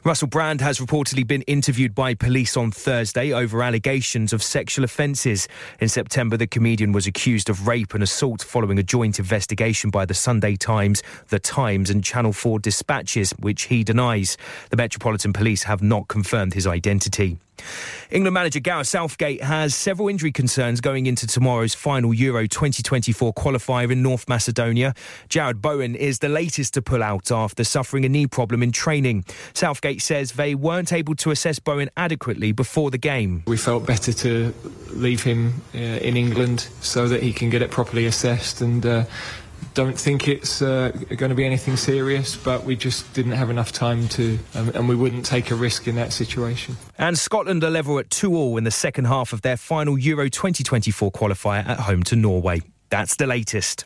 Russell 0.03 0.27
Brand 0.27 0.61
has 0.61 0.79
reportedly 0.79 1.25
been 1.27 1.43
interviewed 1.43 1.93
by 1.93 2.13
police 2.15 2.57
on 2.57 2.71
Thursday 2.71 3.31
over 3.33 3.61
allegations 3.61 4.33
of 4.33 4.41
sexual 4.41 4.83
offences. 4.83 5.47
In 5.79 5.89
September, 5.89 6.37
the 6.37 6.47
comedian 6.47 6.91
was 6.91 7.05
accused 7.05 7.49
of 7.49 7.67
rape 7.67 7.93
and 7.93 8.01
assault 8.01 8.41
following 8.41 8.79
a 8.79 8.83
joint 8.83 9.19
investigation 9.19 9.89
by 9.89 10.05
the 10.05 10.13
Sunday 10.13 10.55
Times, 10.55 11.03
The 11.27 11.39
Times, 11.39 11.89
and 11.89 12.03
Channel 12.03 12.33
4 12.33 12.59
dispatches, 12.59 13.31
which 13.39 13.63
he 13.63 13.83
denies. 13.83 14.37
The 14.69 14.77
Metropolitan 14.77 15.33
Police 15.33 15.63
have 15.63 15.83
not 15.83 16.07
confirmed 16.07 16.53
his 16.53 16.65
identity. 16.65 17.37
England 18.11 18.33
manager 18.33 18.59
Gareth 18.59 18.87
Southgate 18.87 19.41
has 19.41 19.73
several 19.73 20.09
injury 20.09 20.31
concerns 20.31 20.81
going 20.81 21.05
into 21.05 21.25
tomorrow's 21.25 21.73
final 21.73 22.13
Euro 22.13 22.47
2024 22.47 23.33
qualifier 23.33 23.91
in 23.91 24.01
North 24.03 24.27
Macedonia. 24.27 24.93
Jared 25.29 25.61
Bowen 25.61 25.95
is 25.95 26.19
the 26.19 26.29
latest 26.29 26.73
to 26.73 26.81
pull 26.81 27.01
out 27.01 27.31
after 27.31 27.63
suffering 27.63 28.03
a 28.03 28.09
knee 28.09 28.27
problem 28.27 28.61
in 28.61 28.71
training. 28.71 29.23
Southgate 29.53 30.01
says 30.01 30.33
they 30.33 30.55
weren't 30.55 30.91
able 30.91 31.15
to 31.15 31.31
assess 31.31 31.59
Bowen 31.59 31.89
adequately 31.95 32.51
before 32.51 32.91
the 32.91 32.97
game. 32.97 33.43
We 33.47 33.57
felt 33.57 33.85
better 33.85 34.11
to 34.11 34.53
leave 34.89 35.23
him 35.23 35.61
uh, 35.73 35.77
in 35.77 36.17
England 36.17 36.67
so 36.81 37.07
that 37.07 37.23
he 37.23 37.31
can 37.31 37.49
get 37.49 37.61
it 37.61 37.71
properly 37.71 38.05
assessed 38.05 38.61
and 38.61 38.85
uh, 38.85 39.05
don't 39.73 39.97
think 39.97 40.27
it's 40.27 40.61
uh, 40.61 40.91
going 41.15 41.29
to 41.29 41.35
be 41.35 41.45
anything 41.45 41.77
serious, 41.77 42.35
but 42.35 42.63
we 42.63 42.75
just 42.75 43.13
didn't 43.13 43.33
have 43.33 43.49
enough 43.49 43.71
time 43.71 44.07
to, 44.09 44.37
um, 44.55 44.69
and 44.69 44.89
we 44.89 44.95
wouldn't 44.95 45.25
take 45.25 45.51
a 45.51 45.55
risk 45.55 45.87
in 45.87 45.95
that 45.95 46.13
situation. 46.13 46.77
And 46.97 47.17
Scotland 47.17 47.63
are 47.63 47.69
level 47.69 47.99
at 47.99 48.09
2 48.09 48.35
all 48.35 48.57
in 48.57 48.63
the 48.63 48.71
second 48.71 49.05
half 49.05 49.33
of 49.33 49.41
their 49.41 49.57
final 49.57 49.97
Euro 49.97 50.29
2024 50.29 51.11
qualifier 51.11 51.65
at 51.67 51.79
home 51.81 52.03
to 52.03 52.15
Norway. 52.15 52.61
That's 52.89 53.15
the 53.15 53.27
latest. 53.27 53.85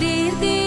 derde 0.00 0.57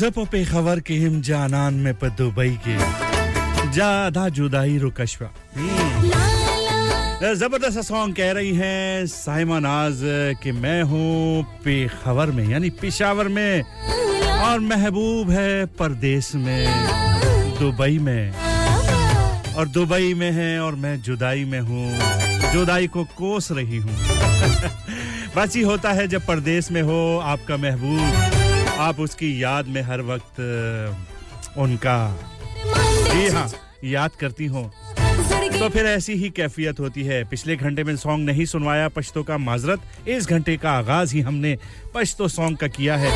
ज़प 0.00 0.18
पेखवर 0.32 0.80
के 0.80 0.94
him 0.94 1.20
जानान 1.22 1.74
में 1.74 1.94
पर 1.94 2.08
Dubai 2.08 2.50
के। 2.66 2.76
ज़्यादा 3.72 4.28
जुदाई 4.28 4.78
रुकशवा 4.78 5.28
हम्म। 5.56 7.34
ज़बरदस्त 7.34 7.80
song 7.80 8.16
कह 8.16 8.30
रही 8.32 8.54
हैं 8.56 9.06
साइमा 9.06 9.58
नाज 9.58 10.00
कि 10.42 10.52
मैं 10.52 10.82
हूँ 10.82 11.42
पेखवर 11.64 12.30
में, 12.30 12.48
यानी 12.48 12.70
पेशावर 12.70 13.28
में। 13.28 13.62
और 14.40 14.60
महबूब 14.60 15.30
है 15.30 15.66
परदेश 15.66 16.34
में, 16.34 16.66
दुबई 17.60 17.98
में। 17.98 18.32
और 19.54 19.68
दुबई 19.68 20.14
में 20.14 20.30
है 20.32 20.60
और 20.60 20.74
मैं 20.74 21.00
जुदाई 21.02 21.44
में 21.44 21.60
हूँ, 21.60 22.52
जुदाई 22.52 22.86
को 22.86 23.04
कोस 23.04 23.52
रही 23.52 23.76
हूँ। 23.76 23.96
बस 25.36 25.56
ही 25.56 25.62
होता 25.62 25.92
है 25.92 26.08
जब 26.08 26.26
परदेश 26.26 26.70
में 26.70 26.82
हो 26.82 27.18
आपका 27.18 27.56
महबूब। 27.56 28.39
आप 28.80 29.00
उसकी 29.00 29.42
याद 29.42 29.66
में 29.66 29.80
हर 29.82 30.00
वक्त 30.02 30.40
उनका 31.58 31.98
जी 33.12 33.28
हाँ 33.28 33.48
याद 33.84 34.10
करती 34.20 34.46
हूँ। 34.46 34.70
तो 35.58 35.68
फिर 35.68 35.86
ऐसी 35.86 36.12
ही 36.12 36.28
कैफियत 36.30 36.80
होती 36.80 37.02
है। 37.04 37.22
पिछले 37.24 37.56
घंटे 37.56 37.84
में 37.84 37.96
सॉन्ग 37.96 38.26
नहीं 38.26 38.44
सुनवाया 38.44 38.88
पश्तो 38.88 39.22
का 39.22 39.36
माजरत, 39.38 39.80
इस 40.08 40.28
घंटे 40.28 40.56
का 40.56 40.70
आगाज़ 40.70 41.14
ही 41.14 41.20
हमने 41.20 41.56
पश्तो 41.94 42.28
सॉन्ग 42.28 42.56
का 42.58 42.66
किया 42.68 42.96
है। 42.96 43.10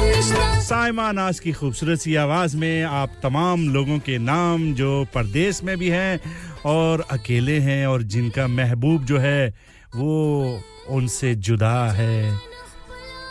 साइमा 0.62 1.10
नाज 1.12 1.38
की 1.40 1.52
खूबसूरत 1.52 2.00
सी 2.00 2.14
आवाज़ 2.14 2.56
में 2.56 2.82
आप 2.82 3.16
तमाम 3.22 3.68
लोगों 3.68 3.98
के 3.98 4.18
नाम 4.18 4.72
जो 4.74 5.04
परदेश 5.14 5.62
में 5.64 5.76
भी 5.78 5.88
हैं 5.88 6.20
और 6.66 7.06
अकेले 7.10 7.58
हैं 7.60 7.86
और 7.86 8.02
जिनका 8.02 8.46
महबूब 8.48 9.04
जो 9.04 9.18
है, 9.18 9.54
वो 9.96 10.60
उनसे 10.88 11.34
जुदा 11.34 11.90
है। 11.92 12.38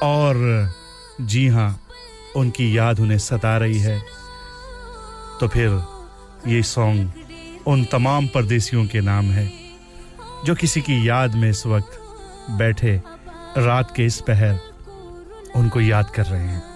और 0.04 0.74
जी 1.22 1.48
हाँ 1.48 1.83
उनकी 2.36 2.78
याद 2.78 3.00
उन्हें 3.00 3.18
सता 3.18 3.58
रही 3.58 3.80
है। 3.80 4.00
तो 5.40 5.48
फिर 5.48 5.82
ये 6.48 6.62
सॉन्ग 6.64 7.12
उन 7.68 7.84
तमाम 7.86 8.28
परदेसियों 8.28 8.86
के 8.86 9.02
नाम 9.02 9.26
है, 9.26 9.52
जो 10.46 10.56
किसी 10.56 10.82
की 10.82 11.08
याद 11.10 11.36
में 11.36 11.50
इस 11.50 11.66
वक्त 11.66 12.00
बैठे 12.52 13.02
रात 13.58 13.94
के 13.96 14.06
इस 14.06 14.20
पहर 14.22 14.60
उनको 15.56 15.82
याद 15.82 16.10
कर 16.10 16.26
रहे 16.26 16.48
हैं। 16.48 16.73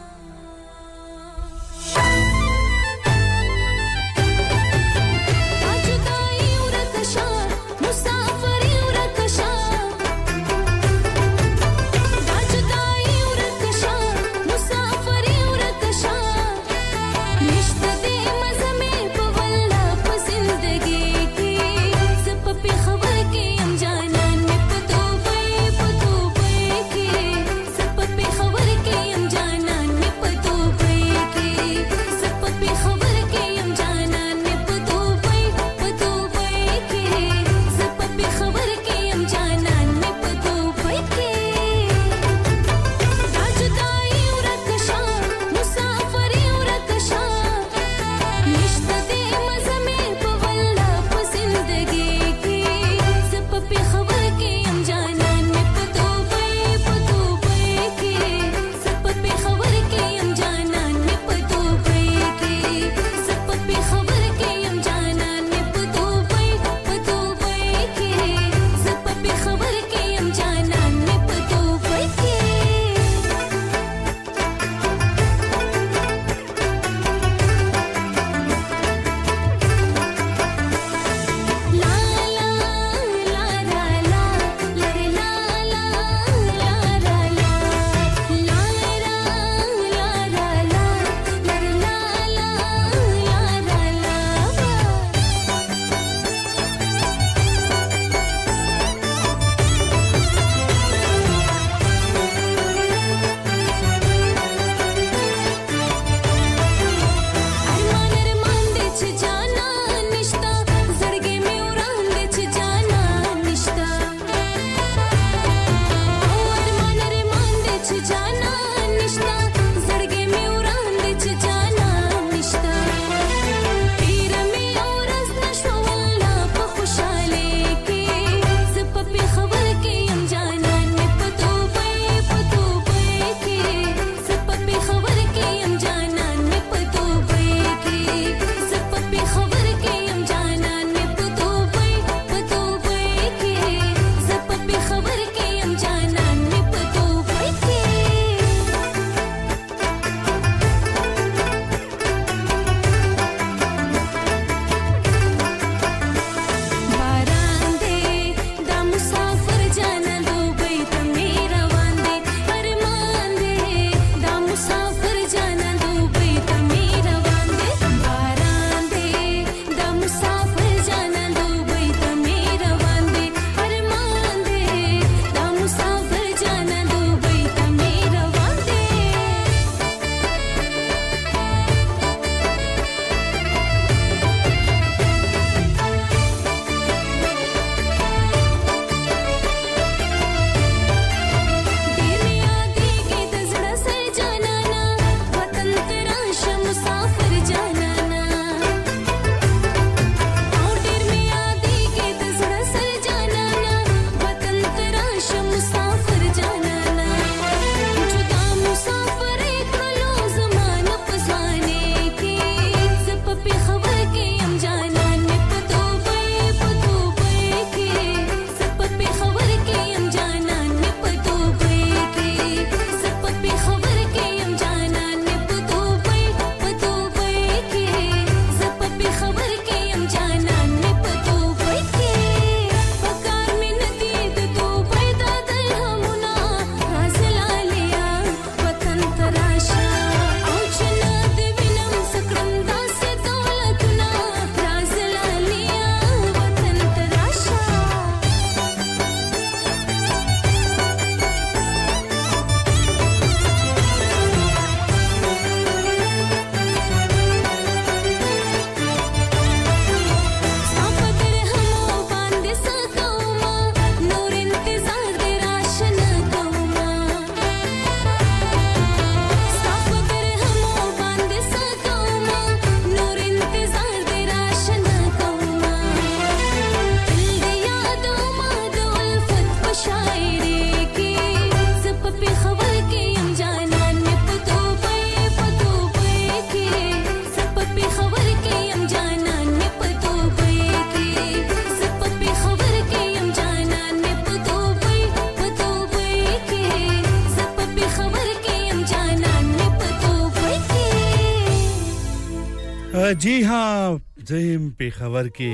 जहीम 304.30 304.70
पे 304.70 304.90
खबर 304.90 305.28
के 305.28 305.52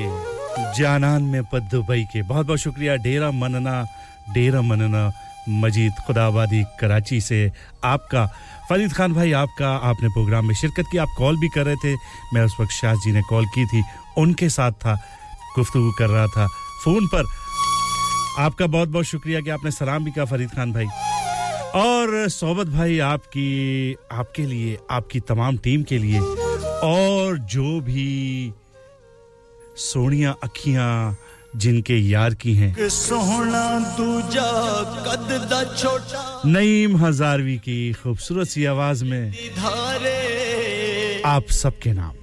जानान 0.78 1.24
में 1.24 1.44
पद 1.44 1.62
दुबई 1.72 2.04
के। 2.04 2.22
बहुत 2.22 2.46
बहुत 2.48 2.60
शुक्रिया। 2.60 2.96
डेरा 2.96 3.32
मनना 3.32 3.86
डेरा 4.34 4.62
मनना, 4.62 5.12
मजीद 5.50 5.94
खुदाबादी 6.08 6.64
कराची 6.80 7.22
से 7.22 7.52
आपका। 7.84 8.26
फरीद 8.70 8.94
खान 8.94 9.14
भाई, 9.14 9.32
आपका, 9.32 9.70
आपने 9.70 10.10
प्रोग्राम 10.10 10.48
में 10.48 10.56
शिरकत 10.56 10.86
की, 10.92 10.98
आप 10.98 11.08
कॉल 11.18 11.40
भी 11.40 11.50
कर 11.50 11.66
रहे 11.66 11.76
थे। 11.76 11.94
मैं 12.34 12.42
उस 12.42 12.56
वक्त 12.62 12.72
शाह 12.72 12.96
जी 12.96 13.12
ने 13.12 13.22
कॉल 13.22 13.46
की 13.46 13.66
थी। 13.66 13.84
उनके 14.18 14.50
साथ 14.50 14.72
था 14.72 14.96
गुफ्तु 15.56 15.92
कर 16.00 16.08
रहा 16.08 16.28
था 16.28 16.48
फ़ोन 16.86 17.08
पर। 17.08 17.24
आपका 18.40 18.68
बहुत 18.68 18.90
बहुत 18.90 19.06
शुक्रिया 19.06 19.40
कि 19.40 19.50
आपने 19.50 19.72
सलाम 19.72 20.04
भी 20.04 20.12
कहा 20.12 20.26
फरीद 20.26 20.50
खान 20.50 20.74
भाई। 20.74 20.86
और 21.76 22.30
सोबत 22.30 22.68
भाई, 22.68 23.00
आपकी, 23.00 23.96
आपके 24.12 24.44
लिए, 24.44 24.78
आपकी 24.92 25.20
तमाम 25.20 25.58
टीम 25.58 25.84
के 25.84 25.98
लिए, 25.98 26.20
और 26.84 27.38
जो 27.38 27.82
भी 27.82 28.54
सोनिया 29.77 30.31
अखियां 30.43 30.91
जिनके 31.57 31.97
यार 32.11 32.35
की 32.35 32.53
हैं 32.55 32.73
ਕਿ 32.75 32.89
ਸੋਹਣਾ 32.91 33.63
ਦੂਜਾ 33.97 34.49
ਕੱਦ 35.05 35.33
ਦਾ 35.51 35.63
ਛੋਟਾ 35.77 36.25
नईम 36.55 36.97
हजारवी 37.03 37.55
की 37.67 37.77
खूबसूरत 38.01 38.51
सी 38.53 38.65
आवाज 38.73 39.03
में 39.11 39.25
ਧਾਰੇ 39.57 40.19
आप 41.33 41.47
सबके 41.57 41.93
नाम 41.99 42.15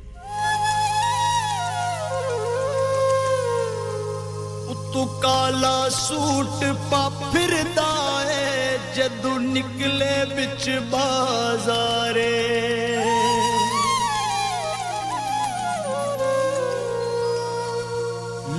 ਉਤੋਂ 4.74 5.06
ਕਾਲਾ 5.22 5.74
ਸੂਟ 5.90 6.64
ਪਾ 6.92 7.02
ਫਿਰਦਾ 7.34 7.90
ਏ 8.32 8.78
ਜਦੋਂ 8.96 9.40
ਨਿਕਲੇ 9.40 10.14
ਵਿੱਚ 10.36 10.70
ਬਾਜ਼ਾਰੇ 10.92 12.32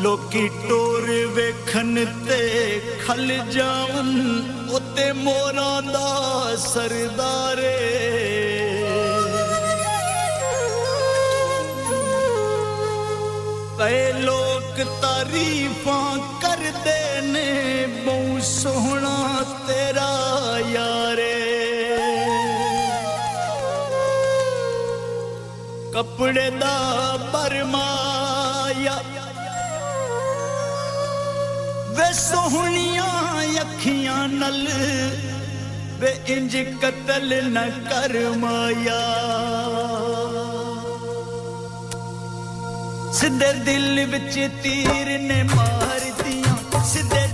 ਲੋਕੀ 0.02 0.48
ਟੋਰ 0.68 1.06
ਵੇਖਣ 1.34 2.04
ਤੇ 2.28 2.80
ਖਲ 3.06 3.36
ਜਾਵਨ 3.50 4.10
ਉਤੇ 4.70 5.12
ਮੋਰਾਂ 5.12 5.82
ਦਾ 5.82 6.56
ਸਰਦਾਰੇ 6.56 7.74
ਕਈ 13.78 14.12
ਲੋਕ 14.22 14.82
ਤਾਰੀਫਾਂ 15.02 16.16
ਕਰਦੇ 16.42 17.20
ਨੇ 17.22 17.86
ਬਹੁ 18.06 18.38
ਸੋਹਣਾ 18.42 19.42
ਤੇਰਾ 19.68 20.58
ਯਾਰੇ 20.72 21.34
ਕੱਪੜੇ 25.92 26.50
ਦਾ 26.50 26.76
ਬਰਮਾਇਆ 27.32 28.09
ਵੇ 32.01 32.11
ਸੋਹਣੀਆਂ 32.13 33.05
ਅੱਖੀਆਂ 33.61 34.27
ਨਲ 34.27 34.67
ਵੇ 35.99 36.13
ਇੰਜ 36.27 36.55
ਕਤਲ 36.81 37.33
ਨਾ 37.51 37.65
ਕਰ 37.89 38.13
ਮਾਇਆ। 38.37 39.01
ਸਿੱਧੇ 43.13 43.51
ਦਿਲ 43.65 44.05
ਵਿੱਚ 44.05 44.39
ਤੀਰ 44.63 45.19
ਨੇ 45.19 45.41
ਮਾਰਦੀਆਂ 45.43 46.83
ਸਿੱਧੇ 46.83 47.27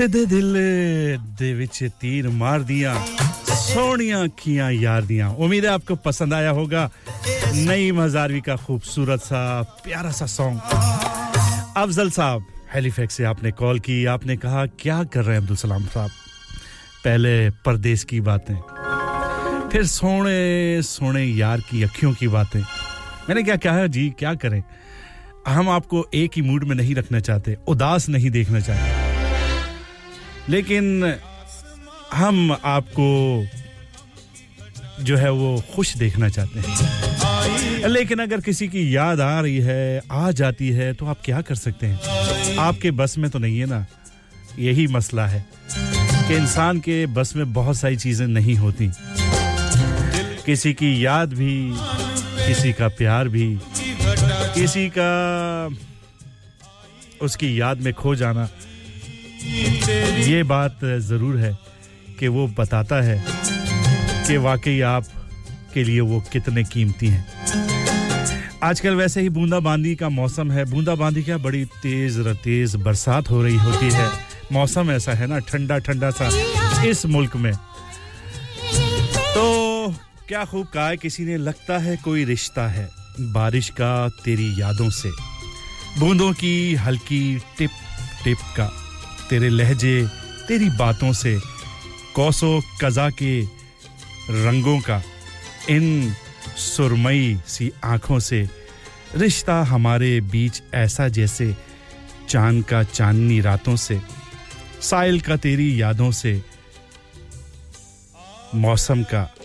ਸਿੱਧੇ 0.00 0.24
ਦਿਲ 0.26 0.56
ਦੇ 1.38 1.52
ਵਿੱਚ 1.54 1.78
तीर 2.02 2.26
मार 2.40 2.62
दिया 2.68 2.92
सोनिया 3.58 4.18
अखियां 4.24 4.66
यार 4.74 5.02
दिया 5.06 5.28
उम्मीद 5.44 5.64
है 5.64 5.70
आपको 5.70 5.94
पसंद 6.04 6.34
आया 6.34 6.50
होगा 6.58 6.82
नई 7.60 7.86
हजारवी 7.98 8.40
का 8.40 8.56
खूबसूरत 8.64 9.22
सा 9.22 9.40
प्यारा 9.84 10.10
सा 10.18 10.26
सॉन्ग 10.32 10.74
अफजल 11.76 12.10
साहब 12.18 12.44
हेलीफैक्स 12.74 13.16
से 13.16 13.24
आपने 13.30 13.50
कॉल 13.60 13.78
की 13.86 13.96
आपने 14.14 14.36
कहा 14.44 14.64
क्या 14.84 14.98
कर 15.14 15.24
रहे 15.24 15.36
हैं 15.36 15.42
अब्दुल 15.42 15.56
सलाम 15.62 15.86
साहब 15.94 16.10
पहले 17.04 17.34
परदेश 17.66 18.04
की 18.12 18.20
बातें 18.28 18.54
फिर 19.72 19.84
सोने 19.88 20.38
सोने 20.90 21.24
यार 21.24 21.60
की 21.70 21.82
अखियों 21.82 22.12
की 22.20 22.28
बातें 22.36 22.60
मैंने 23.28 23.42
क्या 23.42 23.56
कहा 23.64 23.86
जी 23.96 24.08
क्या 24.18 24.34
करें 24.44 24.62
हम 25.48 25.68
आपको 25.70 26.06
एक 26.16 26.30
ही 26.36 26.42
मूड 26.42 26.64
में 26.68 26.76
नहीं 26.76 26.94
रखना 26.94 27.20
चाहते 27.22 27.56
उदास 27.68 28.08
नहीं 28.10 28.30
देखना 28.32 28.60
चाहते 28.60 29.09
लेकिन 30.49 31.15
हम 32.13 32.57
आपको 32.65 33.07
जो 35.03 35.17
है 35.17 35.31
वो 35.31 35.63
खुश 35.75 35.95
देखना 35.97 36.29
चाहते 36.29 36.59
हैं। 36.59 37.87
लेकिन 37.87 38.19
अगर 38.19 38.41
किसी 38.41 38.67
की 38.67 38.95
याद 38.95 39.21
आ 39.21 39.39
रही 39.41 39.57
है, 39.57 40.01
आ 40.11 40.31
जाती 40.31 40.69
है 40.69 40.93
तो 40.93 41.05
आप 41.05 41.17
क्या 41.25 41.41
कर 41.41 41.55
सकते 41.55 41.87
हैं? 41.87 42.57
आपके 42.57 42.91
बस 42.91 43.17
में 43.17 43.29
तो 43.31 43.39
नहीं 43.39 43.59
है 43.59 43.65
ना? 43.65 43.85
यही 44.59 44.87
मसला 44.87 45.27
है 45.27 45.45
कि 46.27 46.35
इंसान 46.35 46.79
के 46.79 47.05
बस 47.05 47.35
में 47.35 47.53
बहुत 47.53 47.77
सारी 47.77 47.97
चीज़ें 47.97 48.27
नहीं 48.27 48.55
होती। 48.55 48.89
किसी 50.45 50.73
की 50.73 51.05
याद 51.05 51.33
भी, 51.33 51.73
किसी 52.47 52.73
का 52.73 52.87
प्यार 52.87 53.27
भी, 53.27 53.59
किसी 54.55 54.91
का 54.97 55.11
उसकी 57.21 57.59
याद 57.61 57.81
में 57.81 57.93
खो 57.93 58.15
जाना 58.15 58.49
ये 59.43 60.43
बात 60.43 60.79
ज़रूर 60.83 61.37
है 61.37 61.57
कि 62.19 62.27
वो 62.27 62.47
बताता 62.47 63.01
है 63.01 63.23
कि 64.27 64.37
वाकई 64.37 64.79
आप 64.81 65.05
के 65.73 65.83
लिए 65.83 65.99
वो 65.99 66.19
कितने 66.31 66.63
कीमती 66.63 67.07
हैं। 67.07 67.25
आजकल 68.63 68.95
वैसे 68.95 69.21
ही 69.21 69.29
बूंदाबांदी 69.29 69.95
का 69.95 70.09
मौसम 70.09 70.51
है। 70.51 70.65
बूंदाबांदी 70.65 71.23
क्या 71.23 71.37
बड़ी 71.37 71.65
तेज 71.65 72.17
तेज 72.43 72.75
बरसात 72.75 73.29
हो 73.29 73.41
रही 73.43 73.57
होती 73.57 73.89
है। 73.91 74.09
मौसम 74.51 74.91
ऐसा 74.91 75.13
है 75.13 75.27
ना 75.27 75.39
ठंडा 75.39 75.77
ठंडा 75.77 76.11
सा 76.11 76.29
इस 76.83 77.05
मुल्क 77.05 77.35
में। 77.35 77.53
तो 79.35 79.95
क्या 80.27 80.45
खूब 80.45 80.67
कहा 80.67 80.87
है, 80.87 80.97
किसी 80.97 81.23
ने 81.25 81.37
लगता 81.37 81.77
है 81.77 81.97
कोई 81.97 82.25
रिश्ता 82.25 82.67
है 82.67 82.89
बारिश 83.19 83.69
का 83.69 84.09
तेरी 84.25 84.61
यादों 84.61 84.89
से। 84.89 85.09
बूंदों 85.99 86.31
की 86.33 86.75
हल्की 86.75 87.41
टिप 87.57 87.71
टिप 88.23 88.37
का। 88.57 88.71
तेरे 89.31 89.49
लहजे, 89.49 90.07
तेरी 90.47 90.69
बातों 90.69 91.13
से, 91.13 91.39
कौसो 92.15 92.61
कजा 92.81 93.09
के 93.09 93.41
रंगों 94.29 94.79
का, 94.79 95.01
इन 95.69 96.13
सुरमई 96.57 97.39
सी 97.47 97.71
आँखों 97.83 98.19
से। 98.19 98.49
रिश्ता 99.15 99.55
हमारे 99.63 100.21
बीच 100.21 100.61
ऐसा 100.73 101.07
जैसे 101.07 101.55
चाँद 102.29 102.63
का 102.63 102.83
चांदनी 102.83 103.39
रातों 103.41 103.75
से 103.75 103.99
साइल 104.81 105.21
का 105.21 105.35
तेरी 105.35 105.81
यादों 105.81 106.11
से, 106.11 106.41
मौसम 108.55 109.03
का 109.03 109.35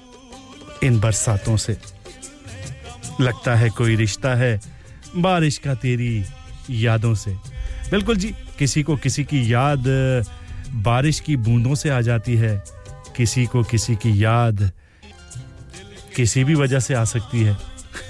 इन 0.82 1.00
बरसातों 1.00 1.56
से। 1.56 1.76
लगता 3.20 3.54
है 3.54 3.70
कोई 3.70 3.96
रिश्ता 3.96 4.34
है 4.34 4.60
बारिश 5.16 5.58
का 5.58 5.74
तेरी 5.74 6.24
यादों 6.70 7.14
से। 7.14 7.30
बिल्कुल 7.90 8.16
जी 8.16 8.34
किसी 8.58 8.82
को 8.82 8.96
किसी 8.96 9.24
की 9.24 9.52
याद, 9.52 9.84
बारिश 10.72 11.20
की 11.20 11.36
बूंदों 11.36 11.74
से 11.74 11.90
आ 11.90 12.00
जाती 12.00 12.36
है। 12.36 12.64
किसी 13.16 13.46
को 13.46 13.62
किसी 13.62 13.94
की 13.94 14.24
याद, 14.24 14.72
किसी 16.16 16.44
भी 16.44 16.54
वजह 16.54 16.80
से 16.80 16.94
आ 16.94 17.04
सकती 17.04 17.42
है। 17.42 17.56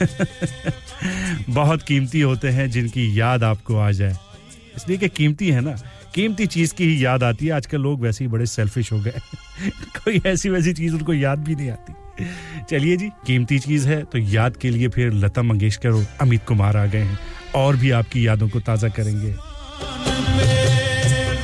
बहुत 1.50 1.82
कीमती 1.82 2.20
होते 2.20 2.48
हैं 2.48 2.70
जिनकी 2.70 3.20
याद 3.20 3.44
आपको 3.44 3.76
आ 3.76 3.90
जाए। 3.90 4.16
इसलिए 4.76 4.98
कि 4.98 5.08
कीमती 5.08 5.48
है 5.48 5.60
ना? 5.60 5.74
कीमती 6.14 6.46
चीज़ 6.46 6.74
की 6.74 6.84
ही 6.84 7.04
याद 7.04 7.22
आती 7.22 7.46
है। 7.46 7.52
आजकल 7.52 7.80
लोग 7.80 8.00
वैसे 8.00 8.24
ही 8.24 8.28
बड़े 8.30 8.46
सेल्फिश 8.46 8.92
हो 8.92 9.00
गए। 9.00 9.14
कोई 9.70 10.22
ऐसी 10.26 10.48
वैसी 10.48 10.72
चीज़ 10.72 10.94
उनको 10.94 11.14
याद 11.14 11.38
भी 11.38 11.54
नहीं 11.54 11.70
आती। 11.70 11.92
चलिए 12.70 12.96
जी, 12.96 13.08
कीमती 13.08 13.58
चीज़ 13.58 13.88
है 13.88 14.04
तो 14.04 14.18
याद 14.18 14.56
के 14.56 14.70
लिए 14.70 14.88
फिर 14.88 15.12
लता 15.12 15.42
मंगेशकर 15.42 15.90
और 15.90 16.06
अमित 16.20 16.40
कुमार 16.48 16.76
आ 16.76 16.86
गए 16.86 17.02
हैं। 17.02 17.18
और 17.54 17.76
भी 17.76 17.90
आपकी 17.90 18.26
यादों 18.26 18.48
को 18.48 18.60
ताज़ा 18.60 18.88
करेंगे। 18.88 19.34
दिल 20.38 21.36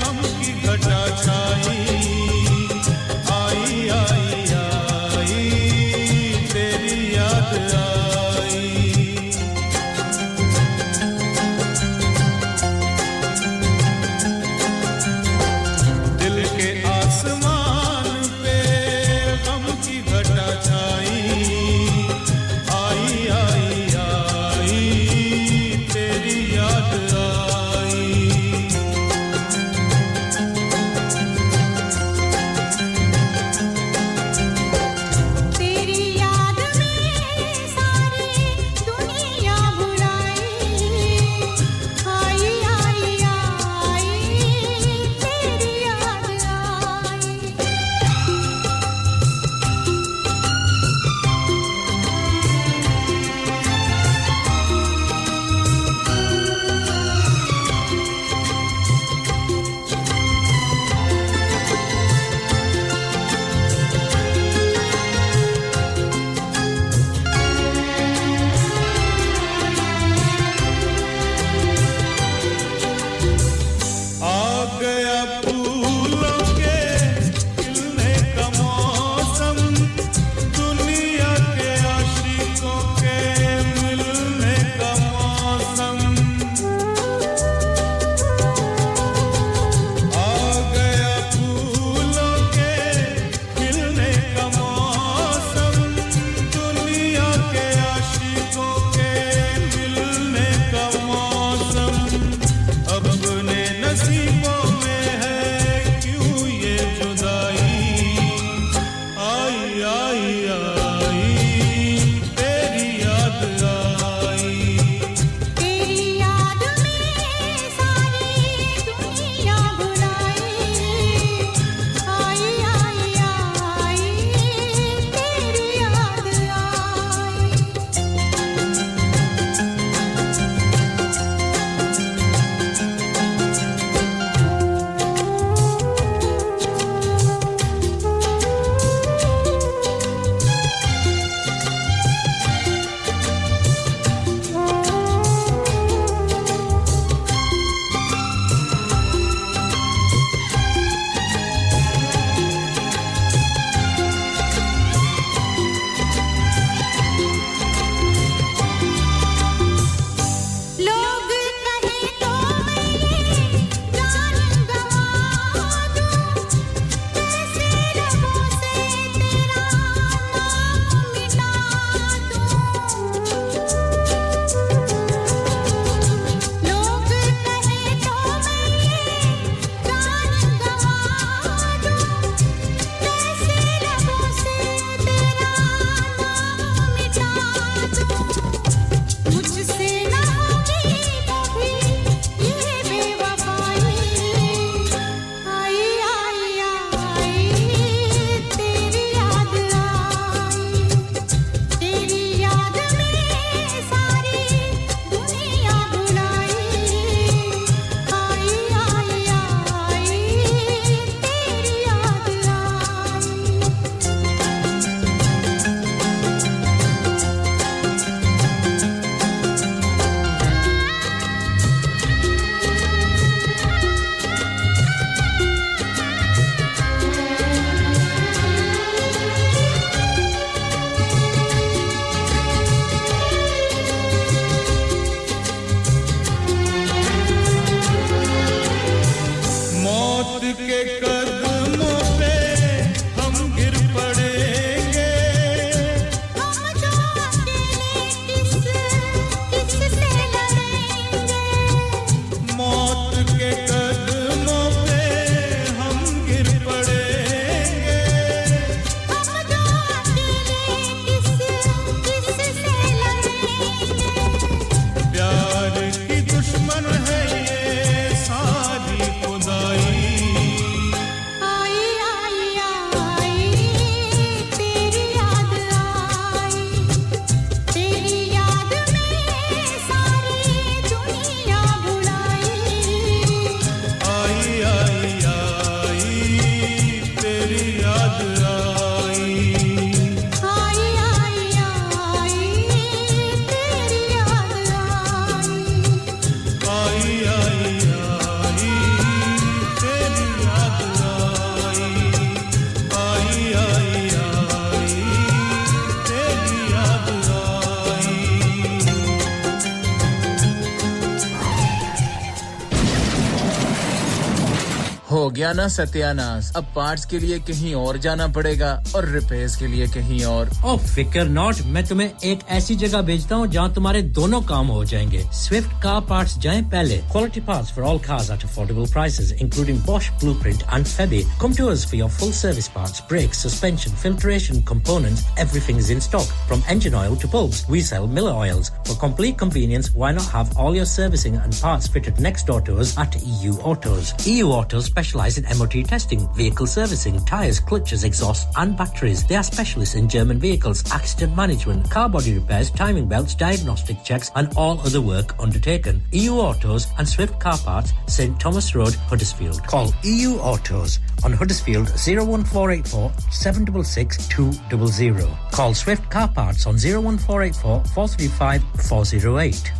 हो 315.53 315.57
गया 315.57 315.62
ना 315.62 315.69
सत्यानाश। 315.69 316.53
अब 316.57 316.65
पार्ट्स 316.77 317.05
के 317.05 317.19
लिए 317.19 317.39
कहीं 317.39 317.74
और 317.74 317.99
जाना 317.99 318.27
पड़ेगा 318.27 318.83
और 318.97 319.09
रिपेयर्स 319.09 319.57
के 319.57 319.66
लिए 319.66 319.87
कहीं 319.87 320.24
और। 320.24 320.51
ओ 320.65 320.77
फिकर 320.77 321.29
नॉट 321.29 321.57
मैं 321.66 321.85
तुम्हें 321.87 322.11
एक 322.24 322.41
ऐसी 322.49 322.74
जगह 322.74 323.03
भेजता 323.03 323.37
हूँ 323.37 323.47
जहाँ 323.47 323.74
तुम्हारे 323.74 324.03
दोनों 324.03 324.43
काम 324.43 324.66
हो 324.66 324.85
जाएँगे। 324.85 325.24
Swift 325.33 325.72
car 325.83 326.01
parts 326.01 326.37
giant 326.37 326.71
palette. 326.71 327.03
Quality 327.09 327.41
parts 327.41 327.69
for 327.69 327.83
all 327.83 327.99
cars 327.99 328.31
at 328.31 328.39
affordable 328.39 328.89
prices, 328.89 329.33
including 329.33 329.79
Bosch, 329.81 330.11
Blueprint, 330.21 330.63
and 330.71 330.87
Febby. 330.87 331.27
Come 331.41 331.53
to 331.55 331.69
us 331.71 331.85
for 331.85 331.97
your 331.97 332.09
full 332.09 332.31
service 332.31 332.69
parts, 332.69 333.01
brakes, 333.01 333.39
suspension, 333.39 333.91
filtration, 333.91 334.63
components. 334.63 335.25
Everything 335.37 335.77
is 335.79 335.91
in 335.91 336.01
stock, 336.01 336.27
from 336.47 336.63
engine 336.69 336.95
oil 336.95 337.17
to 337.17 337.27
bulbs. 337.27 337.67
We 337.69 337.81
sell 337.81 338.07
Miller 338.07 338.31
oils. 338.31 338.71
For 338.85 338.95
complete 338.95 339.37
convenience, 339.37 339.93
why 339.93 340.13
not 340.13 340.27
have 340.27 340.57
all 340.57 340.77
your 340.77 340.85
servicing 340.85 341.35
and 341.35 341.53
parts 341.53 341.89
fitted 341.89 342.21
next 342.21 342.47
door 342.47 342.61
to 342.61 342.77
us 342.77 342.97
at 342.97 343.21
EU 343.21 343.55
Autos? 343.55 344.15
EU 344.25 344.47
Autos 344.47 344.85
specialise 344.85 345.37
in 345.37 345.59
MOT 345.59 345.85
testing, 345.85 346.33
vehicle 346.35 346.69
servicing, 346.69 347.19
tyres, 347.25 347.59
clutches, 347.59 348.05
exhausts, 348.05 348.47
and 348.57 348.77
batteries. 348.77 349.27
They 349.27 349.35
are 349.35 349.43
specialists 349.43 349.97
in 349.97 350.09
German 350.09 350.39
vehicles, 350.39 350.89
accident 350.93 351.37
management, 351.37 351.91
car 351.91 352.09
body 352.09 352.35
repairs, 352.35 352.71
timing 352.71 353.09
belts, 353.09 353.35
diagnostic 353.35 354.05
checks, 354.05 354.31
and 354.37 354.49
all 354.57 354.79
other 354.83 355.01
work 355.01 355.35
undertaken 355.41 355.72
EU 356.12 356.32
Autos 356.32 356.86
and 356.99 357.09
Swift 357.09 357.40
Car 357.40 357.57
Parts 357.57 357.93
St 358.07 358.39
Thomas 358.39 358.74
Road 358.74 358.94
Huddersfield 358.94 359.62
call 359.66 359.90
EU 360.03 360.32
Autos 360.36 360.99
on 361.24 361.32
Huddersfield 361.32 361.89
01484 361.89 363.11
766 363.31 364.28
200 364.28 365.28
call 365.51 365.73
Swift 365.73 366.11
Car 366.11 366.28
Parts 366.28 366.66
on 366.66 366.74
01484 366.74 367.85
435 367.94 368.62
408 368.86 369.73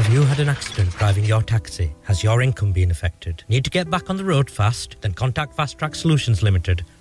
Have 0.00 0.12
you 0.12 0.22
had 0.22 0.40
an 0.40 0.48
accident 0.48 0.90
driving 0.96 1.24
your 1.24 1.40
taxi? 1.40 1.94
Has 2.02 2.24
your 2.24 2.42
income 2.42 2.72
been 2.72 2.90
affected? 2.90 3.44
Need 3.48 3.64
to 3.64 3.70
get 3.70 3.88
back 3.88 4.10
on 4.10 4.16
the 4.16 4.24
road 4.24 4.50
fast? 4.50 4.96
Then 5.02 5.12
contact 5.12 5.54
Fast 5.54 5.78
Track 5.78 5.94
Solutions 5.94 6.42
Limited, 6.42 6.84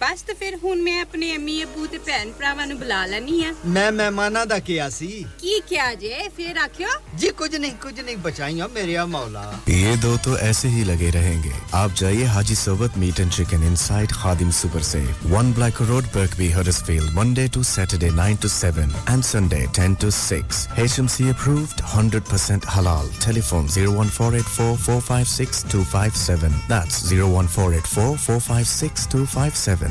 ਬਸ 0.00 0.22
ਤੇ 0.26 0.32
ਫਿਰ 0.38 0.56
ਹੁਣ 0.62 0.80
ਮੈਂ 0.82 1.00
ਆਪਣੇ 1.02 1.34
ਅੰਮੀ 1.36 1.62
ਅਬੂ 1.64 1.86
ਤੇ 1.86 1.98
ਭੈਣ 2.06 2.30
ਭਰਾਵਾਂ 2.38 2.66
ਨੂੰ 2.66 2.78
ਬੁਲਾ 2.78 3.04
ਲੈਣੀ 3.06 3.42
ਆ 3.44 3.52
ਮੈਂ 3.66 3.90
ਮਹਿਮਾਨਾਂ 3.92 4.44
ਦਾ 4.46 4.58
ਕਿਹਾ 4.68 4.88
ਸੀ 4.90 5.06
ਕੀ 5.40 5.60
ਕਿਹਾ 5.68 5.92
ਜੇ 6.04 6.28
ਫਿਰ 6.36 6.58
ਆਖਿਓ 6.64 6.88
जी 7.22 7.28
कुछ 7.40 7.52
नहीं 7.62 7.68
कुछ 7.82 7.98
नहीं 8.06 8.14
बचाइया 8.22 8.66
मेरे 8.76 8.94
या 8.94 9.02
मौला 9.10 9.42
ये 9.72 9.90
दो 10.04 10.08
तो 10.24 10.32
ऐसे 10.46 10.68
ही 10.70 10.80
लगे 10.88 11.10
रहेंगे 11.16 11.52
आप 11.80 11.92
जाइए 12.00 12.24
हाजी 12.36 12.56
सोबत 12.62 12.96
meat 13.02 13.20
and 13.24 13.30
chicken 13.36 13.66
inside 13.68 14.14
Khadim 14.22 14.50
super 14.60 14.82
से 14.88 15.02
one 15.34 15.52
Black 15.58 15.78
Road 15.90 16.08
Birkby 16.16 16.48
Huddersfield 16.56 17.14
Monday 17.18 17.44
to 17.56 17.62
Saturday 17.70 18.10
9 18.16 18.40
to 18.46 18.50
7 18.56 18.96
and 19.14 19.28
Sunday 19.30 19.62
10 19.80 19.94
to 20.04 20.10
6 20.16 20.64
HMC 20.86 21.28
approved 21.34 21.84
100% 21.92 22.68
halal 22.74 23.12
telephone 23.26 23.70
01484 23.76 24.68
456 24.88 25.62
257 25.76 26.58
that's 26.74 27.00
01484 27.12 28.10
456 28.26 29.08
257 29.16 29.87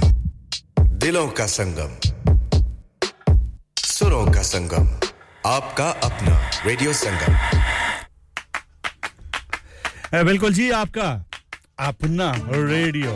दिलों 0.98 1.26
का 1.28 1.44
संगम, 1.46 1.90
सुरों 3.78 4.24
का 4.26 4.42
संगम, 4.42 4.86
आपका 5.46 5.88
अपना 6.04 6.34
रेडियो 6.66 6.92
संगम। 6.92 7.34
बिल्कुल 10.26 10.52
जी, 10.52 10.70
आपका 10.70 11.08
अपना 11.80 12.32
रेडियो 12.46 13.12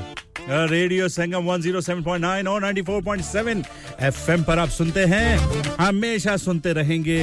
रेडियो 0.69 1.09
संगम 1.09 1.49
107.9 1.49 2.49
और 2.49 2.61
94.7 2.63 3.65
एफएम 4.01 4.43
पर 4.45 4.59
आप 4.59 4.69
सुनते 4.71 5.05
हैं, 5.07 5.37
हमेशा 5.81 6.37
सुनते 6.39 6.73
रहेंगे, 6.73 7.21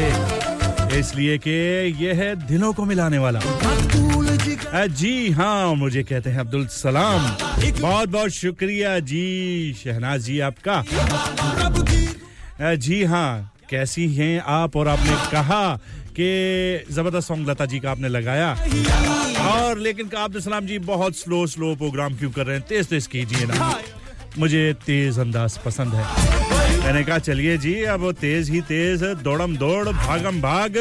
इसलिए 0.99 1.37
कि 1.37 1.51
यह 2.05 2.15
है 2.15 2.35
दिलों 2.47 2.73
को 2.73 2.85
मिलाने 2.85 3.17
वाला। 3.17 3.39
जी 4.49 5.31
हाँ 5.31 5.75
मुझे 5.75 6.03
कहते 6.03 6.29
हैं 6.29 6.39
अब्दुल 6.39 6.65
सलाम। 6.67 7.21
बहुत 7.81 8.09
बहुत 8.09 8.31
शुक्रिया 8.31 8.99
जी, 8.99 9.73
शहनाज 9.83 10.21
जी 10.21 10.39
आपका। 10.39 10.83
जी 12.75 13.03
हाँ 13.03 13.53
कैसी 13.69 14.07
हैं 14.15 14.39
आप? 14.39 14.75
और 14.75 14.87
आपने 14.87 15.15
कहा 15.31 15.75
कि 16.19 16.85
ज़बरदस्त 16.91 17.27
सॉन्ग 17.27 17.49
लता 17.49 17.65
जी 17.65 17.79
का 17.79 17.91
आपने 17.91 18.07
लगाया। 18.07 18.51
और 19.49 19.77
लेकिन 19.77 20.09
अब्दुल 20.17 20.41
सलाम 20.41 20.65
जी, 20.65 20.79
बहुत 20.79 21.15
स्लो 21.15 21.45
स्लो 21.47 21.75
प्रोग्राम 21.75 22.15
क्यों 22.15 22.31
कर 22.31 22.45
रहे 22.45 22.57
हैं? 22.57 22.65
तेज 22.67 22.87
तेज 22.87 23.07
कीजिए 23.07 23.45
ना। 23.45 23.75
मुझे 24.37 24.73
तेज 24.85 25.19
अंदाज 25.19 25.57
पसंद 25.57 25.93
है। 25.93 26.58
मैंने 26.89 27.03
कहा, 27.05 27.17
चलिए 27.19 27.57
जी, 27.57 27.73
अब 27.85 28.11
तेज 28.11 28.49
ही 28.49 28.59
तेज, 28.61 29.03
दौड़म 29.23 29.55
दौड़, 29.57 29.89
भागम 29.89 30.39
भाग 30.41 30.77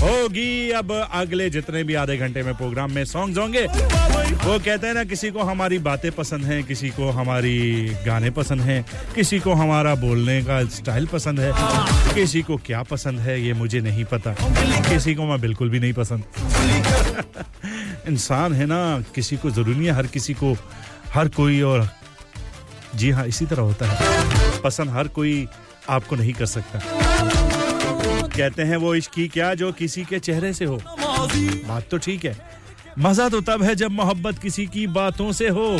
होगी 0.00 0.70
अब 0.70 0.92
अगले 0.92 1.48
जितने 1.50 1.82
भी 1.84 1.94
आधे 1.94 2.16
घंटे 2.16 2.42
में 2.42 2.54
प्रोग्राम 2.54 2.92
में 2.92 3.04
सॉन्ग्स 3.04 3.38
होंगे। 3.38 3.64
वो 3.66 4.58
कहते 4.58 4.86
हैं 4.86 4.94
ना, 4.94 5.04
किसी 5.04 5.30
को 5.30 5.42
हमारी 5.42 5.78
बातें 5.78 6.10
पसंद 6.12 6.44
हैं, 6.44 6.62
किसी 6.64 6.90
को 6.90 7.10
हमारी 7.10 7.58
गाने 8.06 8.30
पसंद 8.30 8.60
हैं, 8.60 8.84
किसी 9.14 9.40
को 9.40 9.52
हमारा 9.52 9.94
बोलने 9.94 10.40
का 10.42 10.62
स्टाइल 10.64 11.06
पसंद 11.06 11.40
है, 11.40 11.52
किसी 12.14 12.42
को 12.42 12.56
क्या 12.56 12.82
पसंद 12.82 13.20
है, 13.20 13.40
ये 13.42 13.52
मुझे 13.52 13.80
नहीं 13.80 14.04
पता, 14.04 14.34
किसी 14.88 15.14
को 15.14 15.26
मैं 15.26 15.40
बिल्कुल 15.40 15.70
भी 15.70 15.80
नहीं 15.80 15.92
पसंद। 15.92 16.24
इंसान 18.08 18.52
है 18.52 18.66
ना, 18.66 18.82
किसी 19.14 19.36
को 19.36 19.50
ज़रूरी 19.50 19.86
है, 19.86 19.92
हर 19.92 20.06
किसी 20.06 20.34
को, 20.34 20.56
हर 21.14 21.28
कोई 21.28 21.60
और, 21.62 21.88
जी 22.94 23.10
हाँ 23.10 23.26
इसी 23.26 23.46
तरह 23.46 23.62
होता 23.62 23.86
है। 23.86 24.39
पसंद 24.64 24.90
हर 24.90 25.08
कोई 25.08 25.46
आपको 25.88 26.16
नहीं 26.16 26.32
कर 26.32 26.46
सकता। 26.46 26.80
कहते 28.26 28.62
हैं 28.62 28.76
वो 28.76 28.94
इश्क 28.94 29.12
क्या 29.32 29.54
जो 29.54 29.72
किसी 29.72 30.04
के 30.04 30.18
चेहरे 30.18 30.52
से 30.52 30.64
हो। 30.64 30.80
बात 30.86 31.88
तो 31.90 31.98
ठीक 31.98 32.24
है। 32.24 32.36
मज़ा 32.98 33.28
तो 33.28 33.40
तब 33.40 33.62
है 33.62 33.74
जब 33.74 33.90
मोहब्बत 33.90 34.38
किसी 34.38 34.66
की 34.66 34.86
बातों 34.86 35.32
से 35.32 35.48
हो। 35.48 35.76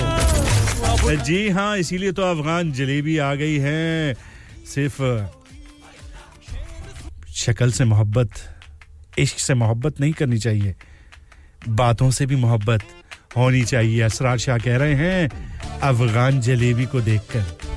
जी 1.25 1.49
हाँ 1.49 1.77
इसीलिए 1.79 2.13
तो 2.13 2.23
अफगान 2.23 2.73
जलेबी 2.73 3.17
आ 3.19 3.35
गई 3.35 3.57
है। 3.59 4.15
सिर्फ़ 4.67 5.03
शक्ल 7.35 7.71
से 7.73 7.85
मोहब्बत, 7.85 8.31
इश्क 9.19 9.39
से 9.39 9.55
मोहब्बत 9.55 10.01
नहीं 10.01 10.13
करनी 10.13 10.39
चाहिए। 10.39 10.75
बातों 11.69 12.11
से 12.11 12.27
भी 12.27 12.37
मोहब्बत 12.37 12.83
होनी 13.37 13.65
चाहिए। 13.65 14.01
असरार 14.03 14.39
शाह 14.39 14.59
कह 14.59 14.77
रहे 14.77 14.95
हैं, 14.95 15.29
अफगान 15.81 16.41
जलेबी 16.41 16.87
को 16.87 17.01
देखकर। 17.01 17.70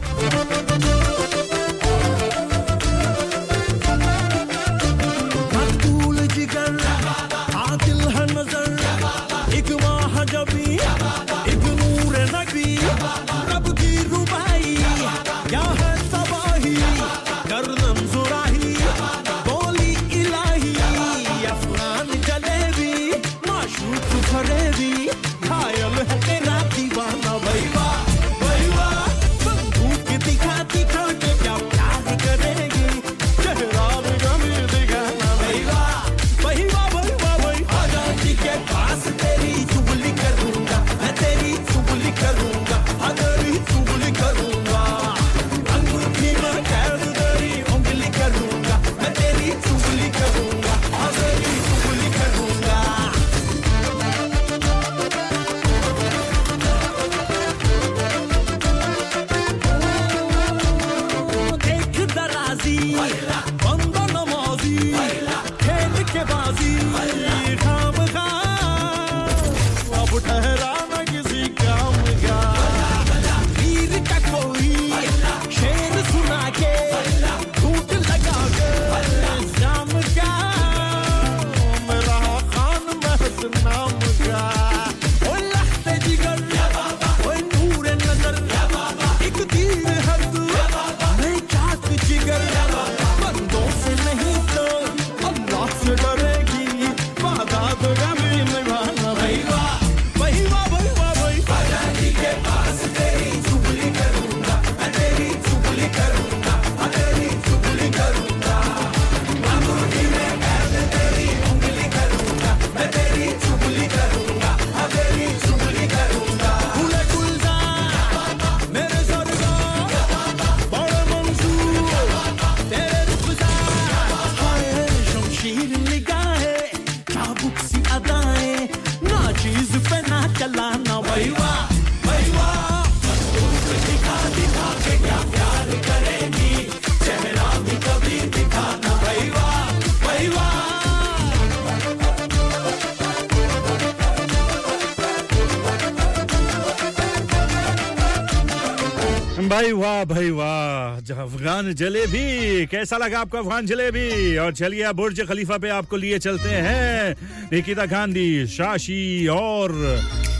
वाह 149.83 150.03
भाई 150.05 150.29
वाह 150.31 151.13
अफगान 151.13 151.73
जलेबी 151.75 152.65
कैसा 152.71 152.97
लगा 152.97 153.19
आपको 153.19 153.37
अफगान 153.37 153.65
जलेबी 153.65 154.37
और 154.37 154.53
चलिए, 154.53 154.81
अब 154.81 154.95
बुर्ज 154.95 155.19
खलीफा 155.27 155.57
पे 155.57 155.69
आपको 155.69 155.97
लिए 155.97 156.19
चलते 156.19 156.49
हैं। 156.49 157.49
निकिता 157.51 157.85
गांधी, 157.85 158.47
शाशी 158.47 159.27
और 159.27 159.73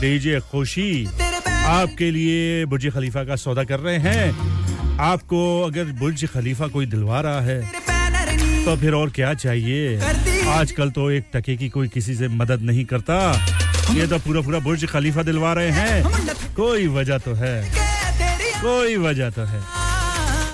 डीजे 0.00 0.40
खुशी, 0.50 1.06
आपके 1.66 2.10
लिए 2.10 2.64
बुर्ज 2.64 2.88
खलीफा 2.94 3.24
का 3.24 3.36
सौदा 3.36 3.64
कर 3.64 3.80
रहे 3.80 3.98
हैं। 3.98 4.96
आपको 5.02 5.40
अगर 5.62 5.92
बुर्ज 6.00 6.24
खलीफा 6.32 6.68
कोई 6.68 6.86
दिलवा 6.86 7.20
रहा 7.20 7.40
है 7.40 7.60
तो 8.64 8.76
फिर 8.76 8.94
और 8.94 9.10
क्या 9.10 9.34
चाहिए? 9.36 9.98
आजकल 10.50 10.90
तो 10.90 11.10
एक 11.10 11.24
टके 11.34 11.56
की 11.56 11.68
कोई 11.68 11.88
किसी 11.88 12.14
से 12.14 12.28
मदद 12.34 12.62
नहीं 12.62 12.84
करता। 12.84 13.16
ये 13.92 14.06
तो 14.06 14.18
पूरा 14.18 14.40
पूरा 14.40 14.58
बुर्ज 14.60 14.86
खलीफा 14.86 15.22
दिलवा 15.22 15.52
रहे 15.52 15.70
हैं। 15.70 16.54
कोई 16.56 16.86
वजह 16.88 17.18
तो 17.18 17.34
है। 17.34 17.83
कोई 18.56 18.96
वजह 18.96 19.30
तो 19.30 19.42
है। 19.42 19.62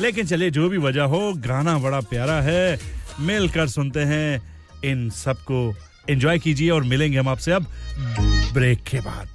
लेकिन 0.00 0.26
चलिए, 0.26 0.50
जो 0.50 0.68
भी 0.68 0.78
वजह 0.78 1.02
हो, 1.02 1.32
गाना 1.36 1.78
बड़ा 1.78 2.00
प्यारा 2.00 2.40
है। 2.42 2.80
मिलकर 3.20 3.68
सुनते 3.68 4.00
हैं। 4.00 4.42
इन 4.84 5.10
सबको 5.10 5.74
एंजॉय 6.10 6.38
कीजिए 6.38 6.70
और 6.70 6.82
मिलेंगे 6.82 7.18
हम 7.18 7.28
आपसे 7.28 7.52
अब 7.52 7.66
ब्रेक 8.52 8.82
के 8.82 9.00
बाद। 9.00 9.28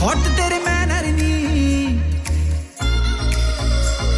हॉट 0.00 0.16
तेरे 0.36 0.58
मैनर 0.58 1.06
नी, 1.06 1.32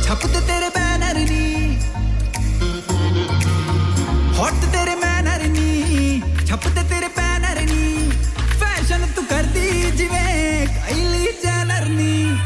छपते 0.05 0.41
तेरे 0.41 0.69
बैनर 0.69 1.19
नी। 1.31 1.45
हॉट 4.39 4.53
तेरे 4.53 4.84
ਜੈਨਰ 12.04 12.04
ਨੀ 12.04 12.38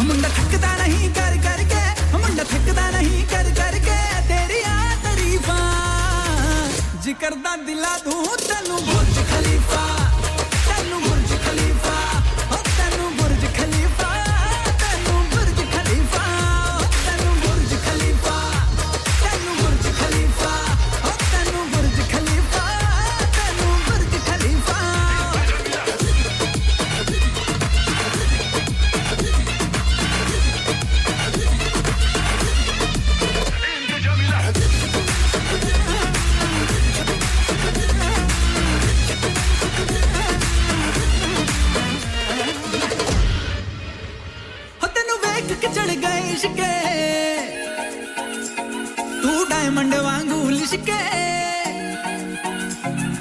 ਮੁੰਡਾ 0.00 0.28
ਥੱਕਦਾ 0.28 0.74
ਨਹੀਂ 0.76 1.08
ਕਰ 1.10 1.36
ਕਰਕੇ 1.44 2.16
ਮੁੰਡਾ 2.16 2.44
ਥੱਕਦਾ 2.44 2.90
ਨਹੀਂ 2.90 3.22
ਕਰ 3.26 3.50
ਕਰਕੇ 3.56 3.96
ਤੇਰੀਆਂ 4.28 4.96
ਤਾਰੀਫਾਂ 5.02 5.58
ਜ਼ਿਕਰ 7.02 7.34
ਦਾ 7.44 7.54
ਦਿਲਾ 7.66 7.96
ਦੂੰ 8.04 8.26
ਤੈਨੂੰ 8.38 8.80
ਬੁਰਜ 8.86 9.13
ਵਾਂਗੂ 50.74 50.74
ਲਿਸ਼ਕੇ 50.74 50.92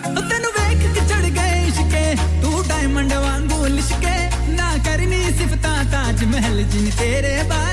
ਹੋ 0.06 0.22
ਤੈਨੂੰ 0.30 0.52
ਵੇਖ 0.54 0.82
ਕੇ 0.94 1.02
ਚੜ 1.10 1.22
ਗਏ 1.26 1.62
ਇਸ਼ਕੇ 1.68 2.16
ਤੂੰ 2.42 2.64
ਡਾਇਮੰਡ 2.68 3.14
ਵਾਂਗੂ 3.16 3.66
ਲਿਸ਼ਕੇ 3.66 4.16
ਨਾ 4.52 4.72
ਕਰਨੀ 4.86 5.22
ਸਿਫਤਾਂ 5.38 5.84
ਤਾਜ 5.92 6.24
ਮਹਿਲ 6.26 6.64
ਜਿਨ 6.64 6.90
ਤੇਰੇ 7.00 7.42
ਬਾਰੇ 7.50 7.73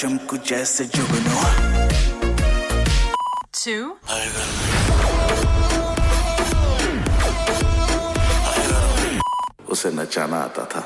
चमकू 0.00 0.36
जैसे 0.48 0.84
जुगनू 0.94 1.36
to 3.66 3.96
उसे 9.70 9.90
नचाना 9.92 10.38
आता 10.48 10.64
था 10.74 10.84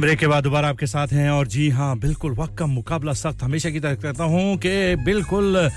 Break 0.00 0.18
के 0.18 0.26
बाद 0.26 0.42
दोबारा 0.44 0.68
आपके 0.68 0.86
साथ 0.86 1.12
हैं 1.12 1.30
और 1.30 1.46
जी 1.48 1.68
हाँ 1.74 1.98
बिल्कुल 1.98 2.32
वक्त 2.38 2.56
का 2.58 2.66
मुकाबला 2.66 3.12
सख्त 3.12 3.42
हमेशा 3.42 3.70
की 3.70 3.80
तरह 3.80 3.94
कहता 3.94 4.24
हूँ 4.24 4.56
कि 4.56 4.94
बिल्कुल 5.04 5.68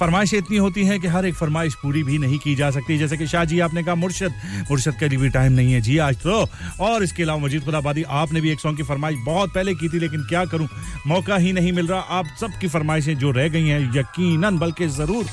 फरमाइशें 0.00 0.36
इतनी 0.38 0.56
होती 0.56 0.84
हैं 0.86 0.98
कि 1.00 1.08
हर 1.08 1.26
एक 1.26 1.34
फरमाइश 1.34 1.74
पूरी 1.82 2.02
भी 2.02 2.18
नहीं 2.18 2.38
की 2.38 2.54
जा 2.54 2.70
सकती। 2.70 2.98
जैसे 2.98 3.16
कि 3.16 3.26
शाह 3.26 3.44
जी, 3.44 3.60
आपने 3.60 3.82
कहा 3.82 3.94
मुर्शद 3.94 4.32
मुर्शद 4.70 4.98
के 5.00 5.08
लिए 5.08 5.18
भी 5.18 5.28
टाइम 5.30 5.52
नहीं 5.52 5.72
है। 5.72 5.80
जी, 5.80 5.96
आज 5.98 6.16
तो 6.16 6.46
और 6.80 7.02
इसके 7.04 7.22
अलावा 7.22 7.40
मजीद 7.44 7.64
खुदाबादी 7.64 8.02
आपने 8.02 8.40
भी 8.40 8.50
एक 8.50 8.60
सॉन्ग 8.60 8.76
की 8.76 8.82
फरमाइश 8.82 9.18
बहुत 9.26 9.54
पहले 9.54 9.74
की 9.74 9.88
थी, 9.88 9.98
लेकिन 9.98 10.26
क्या 10.28 10.44
करूँ? 10.44 10.68
मौका 11.06 11.36
ही 11.36 11.52
नहीं 11.52 11.72
मिल 11.72 11.86
रहा। 11.86 12.00
आप 12.18 12.26
सबकी 12.40 12.68
फरमाइशें 12.68 13.16
जो 13.18 13.30
रह 13.30 13.48
गई 13.48 13.66
हैं 13.68 13.80
यकीन 13.96 14.58
बल्कि 14.58 14.88
ज़रूर 14.90 15.24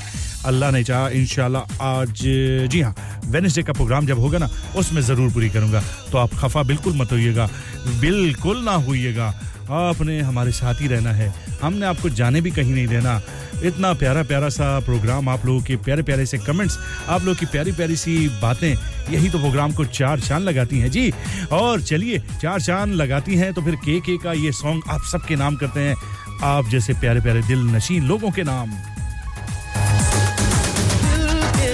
अल्लाह 0.45 0.71
ने 0.71 0.83
चाहा, 0.83 1.07
इंशाल्लाह 1.09 1.83
आज, 1.83 2.21
जी 2.71 2.81
हाँ 2.81 2.95
वेनसडे 3.27 3.63
का 3.63 3.73
प्रोग्राम 3.73 4.05
जब 4.07 4.19
होगा 4.19 4.37
ना, 4.39 4.49
उसमें 4.77 5.01
ज़रूर 5.01 5.31
पूरी 5.33 5.49
करूँगा। 5.49 5.81
तो 6.11 6.17
आप 6.17 6.33
खफा 6.39 6.63
बिल्कुल 6.63 6.93
मत 6.97 7.11
होइएगा। 7.11 7.49
बिल्कुल 8.37 8.63
ना 8.63 8.71
होइएगा। 8.77 9.27
आपने 9.71 10.19
हमारे 10.21 10.51
साथ 10.51 10.81
ही 10.81 10.87
रहना 10.87 11.11
है। 11.11 11.33
हमने 11.61 11.85
आपको 11.85 12.09
जाने 12.09 12.41
भी 12.41 12.51
कहीं 12.51 12.73
नहीं 12.73 12.87
देना। 12.87 13.21
इतना 13.63 13.93
प्यारा 13.93 14.23
प्यारा 14.23 14.49
सा 14.49 14.79
प्रोग्राम 14.79 15.29
आप 15.29 15.45
लोगों 15.45 15.61
के 15.61 15.75
प्यारे 15.77 16.03
प्यारे 16.03 16.25
से 16.25 16.37
कमेंट्स 16.37 16.77
आप 17.09 17.21
लोगों 17.21 17.35
की 17.35 17.45
प्यारी 17.45 17.71
प्यारी 17.71 17.95
सी 17.95 18.27
बातें, 18.41 18.73
यही 19.09 19.29
तो 19.29 19.39
प्रोग्राम 19.39 19.71
को 19.71 19.85
चार 19.87 20.19
चाँद 20.19 20.43
लगाती 20.43 20.79
हैं। 20.79 20.91
जी, 20.91 21.13
और 21.51 21.81
चलिए, 21.81 22.19
चार 22.41 22.61
चाँद 22.61 22.93
लगाती 22.93 23.35
हैं 23.35 23.53
तो 23.53 23.61
फिर 23.61 23.75
के 23.77 23.99
के 23.99 24.17
का 24.17 24.33
ये 24.35 24.51
सॉन्ग 24.51 24.83
आप 24.89 25.01
सबके 25.11 25.35
नाम 25.35 25.55
करते 25.55 25.79
हैं। 25.79 25.95
आप 26.45 26.69
जैसे 26.69 26.93
प्यारे 26.93 27.21
प्यारे 27.21 27.41
दिल 27.41 27.65
नशीन 27.75 28.07
लोगों 28.07 28.31
के 28.31 28.43
नाम। 28.43 28.69
दिल 31.01 31.27
के 31.57 31.73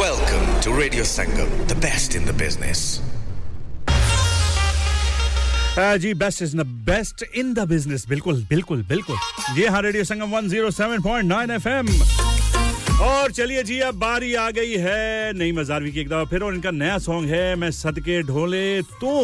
Welcome 0.00 0.46
to 0.62 0.72
Radio 0.72 1.02
Sangam, 1.02 1.48
the 1.68 1.74
best 1.74 2.14
in 2.14 2.24
the 2.24 2.32
business. 2.42 2.80
Uh, 5.78 5.96
ji 6.02 6.12
best 6.22 6.42
is 6.42 6.56
the 6.56 6.66
best 6.88 7.22
in 7.40 7.52
the 7.54 7.66
business 7.68 8.06
बिल्कुल 8.08 8.42
बिल्कुल 8.50 8.82
बिल्कुल। 8.88 9.16
जी 9.54 9.66
हाँ 9.74 9.82
रेडियो 9.82 10.04
संगम 10.04 10.30
107.9 10.40 11.50
एफएम 11.56 11.88
और 13.08 13.32
चलिए 13.32 13.62
जी 13.70 13.78
अब 13.88 13.94
बारी 13.98 14.34
आ 14.34 14.50
गई 14.58 14.76
है 14.86 15.32
नई 15.38 15.52
मजारवी 15.60 15.92
की 15.92 16.00
एक 16.00 16.08
दफ़ा 16.08 16.24
फिर 16.30 16.42
और 16.42 16.54
इनका 16.54 16.70
नया 16.80 16.98
सॉन्ग 17.06 17.30
है 17.30 17.54
मैं 17.56 17.70
सदके 17.80 18.20
ढोले 18.32 18.64
तू। 19.00 19.16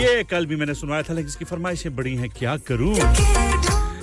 ये 0.00 0.22
कल 0.30 0.46
भी 0.46 0.56
मैंने 0.56 0.74
सुनवाया 0.74 1.02
था 1.08 1.14
लेकिन 1.14 1.28
इसकी 1.28 1.44
फरमाइशें 1.44 1.94
बड़ी 1.96 2.14
हैं 2.16 2.28
क्या 2.38 2.56
करूँ? 2.70 2.94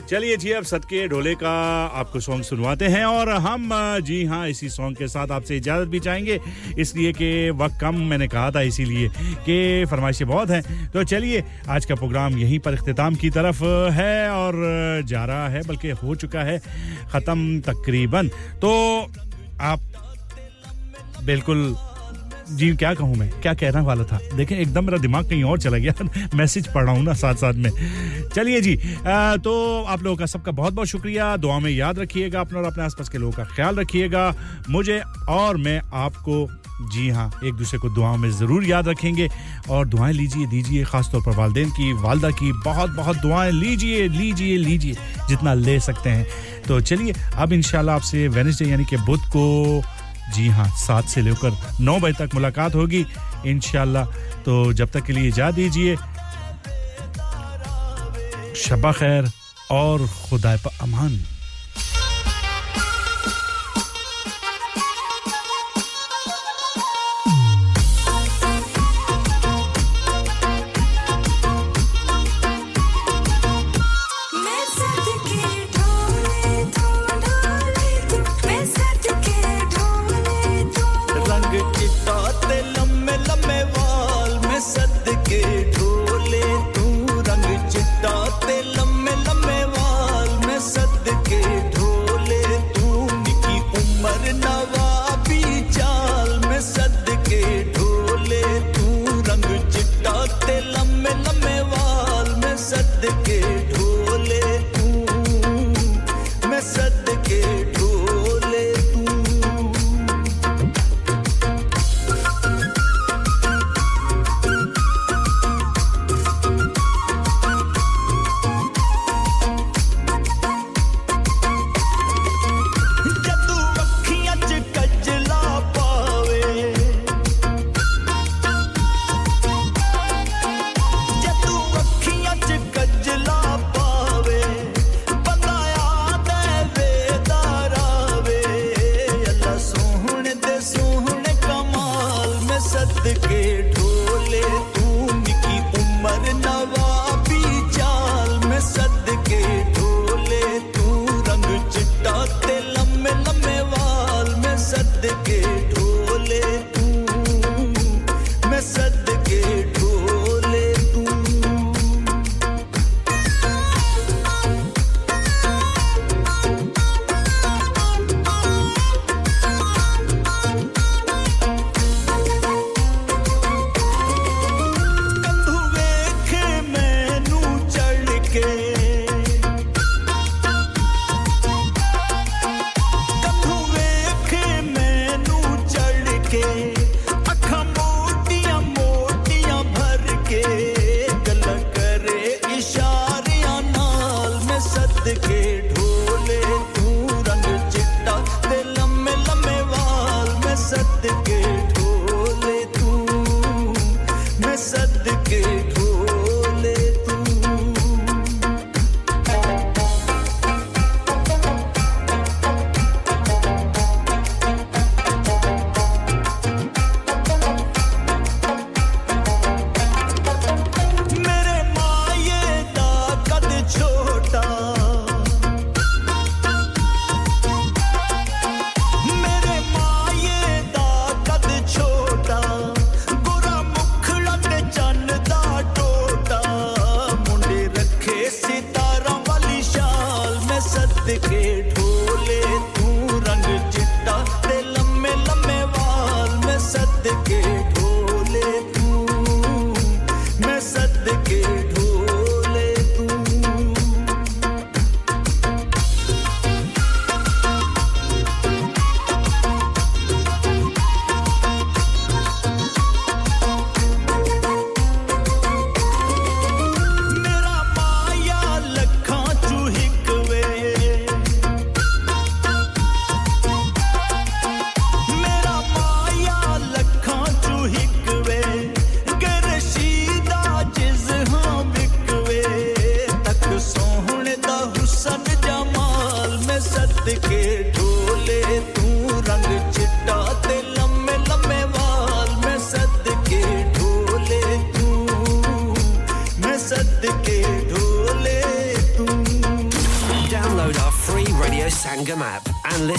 चलिए 0.09 0.35
जी, 0.37 0.51
अब 0.51 0.63
सदके 0.63 1.07
ढोले 1.07 1.33
का 1.35 1.51
आपको 1.99 2.19
सॉन्ग 2.19 2.43
सुनवाते 2.43 2.85
हैं 2.85 3.03
और 3.05 3.29
हम, 3.29 3.69
जी 4.01 4.23
हाँ 4.25 4.47
इसी 4.49 4.69
सॉन्ग 4.69 4.97
के 4.97 5.07
साथ 5.07 5.31
आपसे 5.31 5.57
इजाज़त 5.57 5.87
भी 5.87 5.99
चाहेंगे। 5.99 6.39
इसलिए 6.79 7.11
कि 7.13 7.49
वक्त 7.51 7.79
कम, 7.81 7.95
मैंने 8.03 8.27
कहा 8.27 8.51
था 8.51 8.61
इसीलिए 8.61 9.09
कि 9.45 9.85
फरमाइशें 9.85 10.27
बहुत 10.27 10.49
हैं। 10.49 10.89
तो 10.91 11.03
चलिए, 11.03 11.43
आज 11.69 11.85
का 11.85 11.95
प्रोग्राम 11.95 12.37
यहीं 12.37 12.59
पर 12.59 12.73
अख्ताम 12.73 13.15
की 13.15 13.29
तरफ़ 13.29 13.63
है 13.93 14.29
और 14.31 14.53
जा 15.05 15.25
रहा 15.25 15.47
है, 15.49 15.61
बल्कि 15.67 15.89
हो 15.89 16.15
चुका 16.15 16.43
है 16.43 16.57
ख़त्म 17.11 17.59
तकरीबन। 17.61 18.27
तो 18.61 18.71
आप 19.61 19.79
बिल्कुल 21.23 21.75
जी 22.49 22.69
क्या 22.75 22.93
कहूँ 22.93 23.15
मैं? 23.15 23.29
क्या 23.41 23.53
कहने 23.53 23.81
वाला 23.81 24.03
था? 24.03 24.19
देखें 24.35 24.55
एकदम 24.57 24.85
मेरा 24.85 24.97
दिमाग 24.97 25.29
कहीं 25.29 25.43
और 25.43 25.59
चला 25.59 25.77
गया। 25.77 25.93
मैसेज 26.35 26.67
पढ़ 26.73 26.83
रहा 26.83 26.93
हूँ 26.95 27.03
ना 27.03 27.13
साथ 27.13 27.35
साथ 27.35 27.53
में। 27.53 27.69
चलिए 28.35 28.61
जी 28.61 28.75
अ, 28.75 29.35
तो 29.37 29.83
आप 29.83 30.03
लोगों 30.03 30.17
का 30.17 30.25
सबका 30.25 30.51
बहुत 30.51 30.73
बहुत 30.73 30.87
शुक्रिया। 30.87 31.35
दुआ 31.37 31.59
में 31.59 31.71
याद 31.71 31.99
रखिएगा 31.99 32.39
अपना 32.39 32.59
और 32.59 32.65
अपने 32.65 32.83
आसपास 32.83 33.09
के 33.09 33.17
लोगों 33.17 33.33
का 33.33 33.43
ख्याल 33.55 33.75
रखिएगा। 33.75 34.33
मुझे 34.69 35.01
और 35.29 35.57
मैं 35.57 35.81
आपको 35.95 36.47
जी 36.93 37.09
हाँ 37.09 37.29
एक 37.43 37.53
दूसरे 37.53 37.79
को 37.79 37.89
दुआओं 37.89 38.17
में 38.17 38.29
ज़रूर 38.31 38.65
याद 38.65 38.87
रखेंगे। 38.87 39.27
और 39.69 39.87
दुआएँ 39.87 40.13
लीजिए 40.13 40.47
दीजिए 40.47 40.83
ख़ासतौर 40.83 41.21
पर 41.21 41.35
वालदेन 41.35 41.69
की 41.69 41.91
वालदा 41.93 42.29
की 42.31 42.51
बहुत 42.65 42.89
बहुत 42.89 43.17
दुआएँ 43.17 43.51
लीजिए 43.51 44.07
लीजिए 44.07 44.57
लीजिए 44.57 44.95
जितना 45.29 45.53
ले 45.53 45.79
सकते 45.79 46.09
हैं। 46.09 46.27
तो 46.67 46.79
चलिए 46.81 47.13
अब 47.35 47.53
इंशाल्लाह 47.53 47.95
आपसे 47.95 48.27
वेनसडे 48.27 48.65
यानी 48.65 48.85
कि 48.85 48.97
बुध 48.97 49.19
को 49.35 49.81
जी 50.33 50.47
हाँ 50.47 50.67
सात 50.77 51.05
से 51.09 51.21
लेकर 51.21 51.57
नौ 51.81 51.99
बजे 51.99 52.25
तक 52.25 52.33
मुलाकात 52.33 52.75
होगी 52.75 53.05
इनशाला 53.45 54.03
तो 54.45 54.73
जब 54.73 54.89
तक 54.91 55.03
के 55.03 55.13
लिए 55.13 55.31
जा 55.31 55.51
दीजिए। 55.51 55.95
शबा 58.55 58.91
खैर 58.91 59.31
और 59.71 60.07
खुदा 60.07 60.53
अमान। 60.81 61.19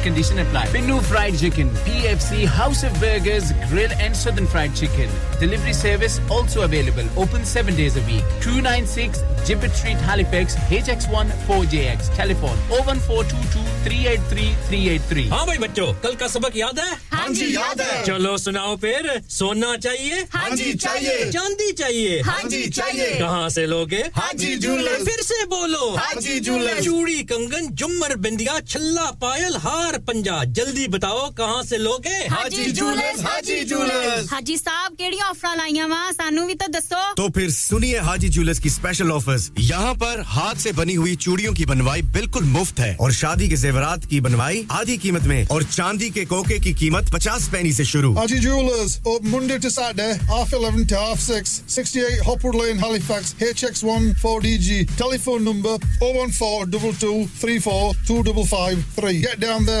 And 0.01 0.09
condition 0.09 0.37
apply 0.45 0.69
Pinu 0.73 0.95
Fried 1.07 1.35
Chicken, 1.39 1.69
PFC, 1.87 2.37
House 2.57 2.81
of 2.87 2.93
Burgers, 3.01 3.49
Grill 3.71 3.91
and 4.05 4.15
Southern 4.19 4.47
Fried 4.53 4.75
Chicken. 4.79 5.09
Delivery 5.41 5.73
service 5.79 6.15
also 6.35 6.61
available. 6.67 7.09
Open 7.23 7.43
seven 7.51 7.75
days 7.79 7.97
a 8.01 8.03
week. 8.09 8.31
296 8.45 9.21
Gibbet 9.49 9.75
Street, 9.79 10.05
Halifax, 10.09 10.55
HX1 10.77 11.33
4JX. 11.49 12.09
Telephone 12.19 12.57
01422 12.71 13.65
383 13.87 14.47
383. 14.69 15.27
हाँ 15.33 15.45
भाई 15.47 15.57
बच्चों 15.65 15.87
कल 16.05 16.15
का 16.23 16.27
सबक 16.35 16.57
याद 16.57 16.79
है 16.79 16.89
हाँ 17.13 17.27
जी, 17.39 17.49
याद 17.55 17.81
है। 17.81 18.03
चलो 18.05 18.37
सुनाओ 18.45 18.75
फिर 18.85 19.09
सोना 19.37 19.75
चाहिए 19.87 20.21
हाँ 20.35 20.49
जी, 20.55 20.73
चाहिए। 20.85 21.29
चांदी 21.31 21.71
चाहिए 21.83 22.19
हाँ 22.29 22.41
जी, 22.49 22.63
चाहिए। 22.79 23.09
कहाँ 23.19 23.49
से 23.57 23.65
लोगे 23.73 24.01
हाजी 24.17 24.55
जूलर्स। 24.65 25.05
फिर 25.09 25.21
से 25.31 25.43
बोलो 25.55 25.89
हाजी 25.97 26.39
जूलर्स। 26.49 26.83
चूड़ी 26.85 27.21
कंगन 27.33 27.67
जुमर 27.83 28.15
बिंदिया 28.27 28.59
छल्ला 28.73 29.09
पायल 29.25 29.55
हार 29.67 29.90
पंजा। 29.97 30.43
जल्दी 30.57 30.87
बताओ 30.87 31.29
कहाँ 31.37 31.63
से 31.63 31.77
लोगे 31.77 32.17
हाजी 32.31 32.71
जूलर्स, 32.71 33.21
हाजी 33.25 33.63
जूलर्स। 33.65 34.31
हाजी 34.31 34.57
साहब 34.57 34.93
केड़ी 34.93 35.19
ऑफ़र 35.29 35.55
लाईया 35.57 35.85
वा? 35.87 36.11
सानू 36.11 36.45
भी 36.47 36.55
तो 36.55 36.67
दसो 36.71 37.13
तो 37.13 37.27
फिर 37.35 37.49
सुनिए 37.51 37.99
हाजी 37.99 38.29
जूलर्स 38.29 38.59
की 38.59 38.69
स्पेशल 38.69 39.11
ऑफर्स 39.11 39.49
यहाँ 39.59 39.93
पर 39.95 40.21
हाथ 40.27 40.55
से 40.55 40.71
बनी 40.71 40.93
हुई 40.93 41.15
चूड़ियों 41.15 41.53
की 41.53 41.65
बनवाई 41.65 42.01
बिल्कुल 42.17 42.43
मुफ़्त 42.43 42.79
है। 42.79 42.95
और 43.01 43.11
शादी 43.13 43.49
के 43.49 43.55
जेवरात 43.55 44.05
की 44.05 44.21
बनवाई 44.21 44.65
आधी 44.71 44.97
कीमत 44.97 45.23
में। 45.23 45.47
और 45.47 45.63
चांदी 45.63 46.09
के 46.09 46.25
कोके 46.25 46.59
की 46.59 46.73
कीमत 46.73 47.11
पचास 47.13 47.47
पैनी 47.51 47.73
से 47.73 47.85
शुरू। 47.85 48.13
Aji 48.21 48.39
Jewelers, 48.41 48.97
open 49.05 49.31
Monday 49.31 49.57
to 49.59 49.71
Saturday, 49.71 50.11
half 50.31 50.53
11 50.53 50.87
to 50.87 50.95
half 50.95 51.19
6, 51.19 51.61
68 51.67 52.21
Hopwood 52.27 52.55
Lane, 52.55 52.77
Halifax, 52.77 53.33
HX1 53.49 54.13
4DG. 54.21 54.79
Telephone 54.97 55.43
number 55.43 55.77
014 56.01 56.65
22 56.71 57.27
34 57.41 57.93
2553. 58.07 59.21
Get 59.21 59.39
down 59.39 59.65
there. 59.65 59.80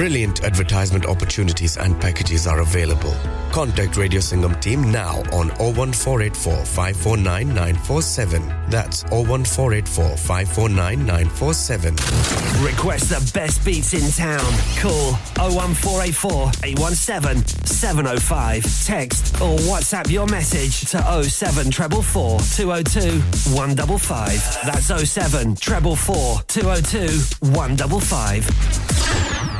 Brilliant 0.00 0.40
advertisement 0.44 1.04
opportunities 1.04 1.76
and 1.76 2.00
packages 2.00 2.46
are 2.46 2.60
available. 2.60 3.14
Contact 3.52 3.98
Radio 3.98 4.20
Singham 4.20 4.58
team 4.58 4.90
now 4.90 5.18
on 5.30 5.48
01484 5.58 6.64
549 6.64 7.48
947. 7.48 8.48
That's 8.70 9.02
01484 9.10 10.16
549 10.16 11.04
947. 11.04 11.96
Request 12.64 13.10
the 13.10 13.30
best 13.34 13.62
beats 13.62 13.92
in 13.92 14.10
town. 14.12 14.50
Call 14.78 15.12
01484 15.36 16.50
817 16.64 17.66
705. 17.66 18.86
Text 18.86 19.34
or 19.34 19.58
WhatsApp 19.68 20.10
your 20.10 20.26
message 20.28 20.80
to 20.92 20.96
07444 21.28 22.40
202 22.56 23.20
155. 23.54 24.60
That's 24.64 24.86
07 25.10 25.56
444 25.56 26.42
202 26.48 27.50
155. 27.50 29.59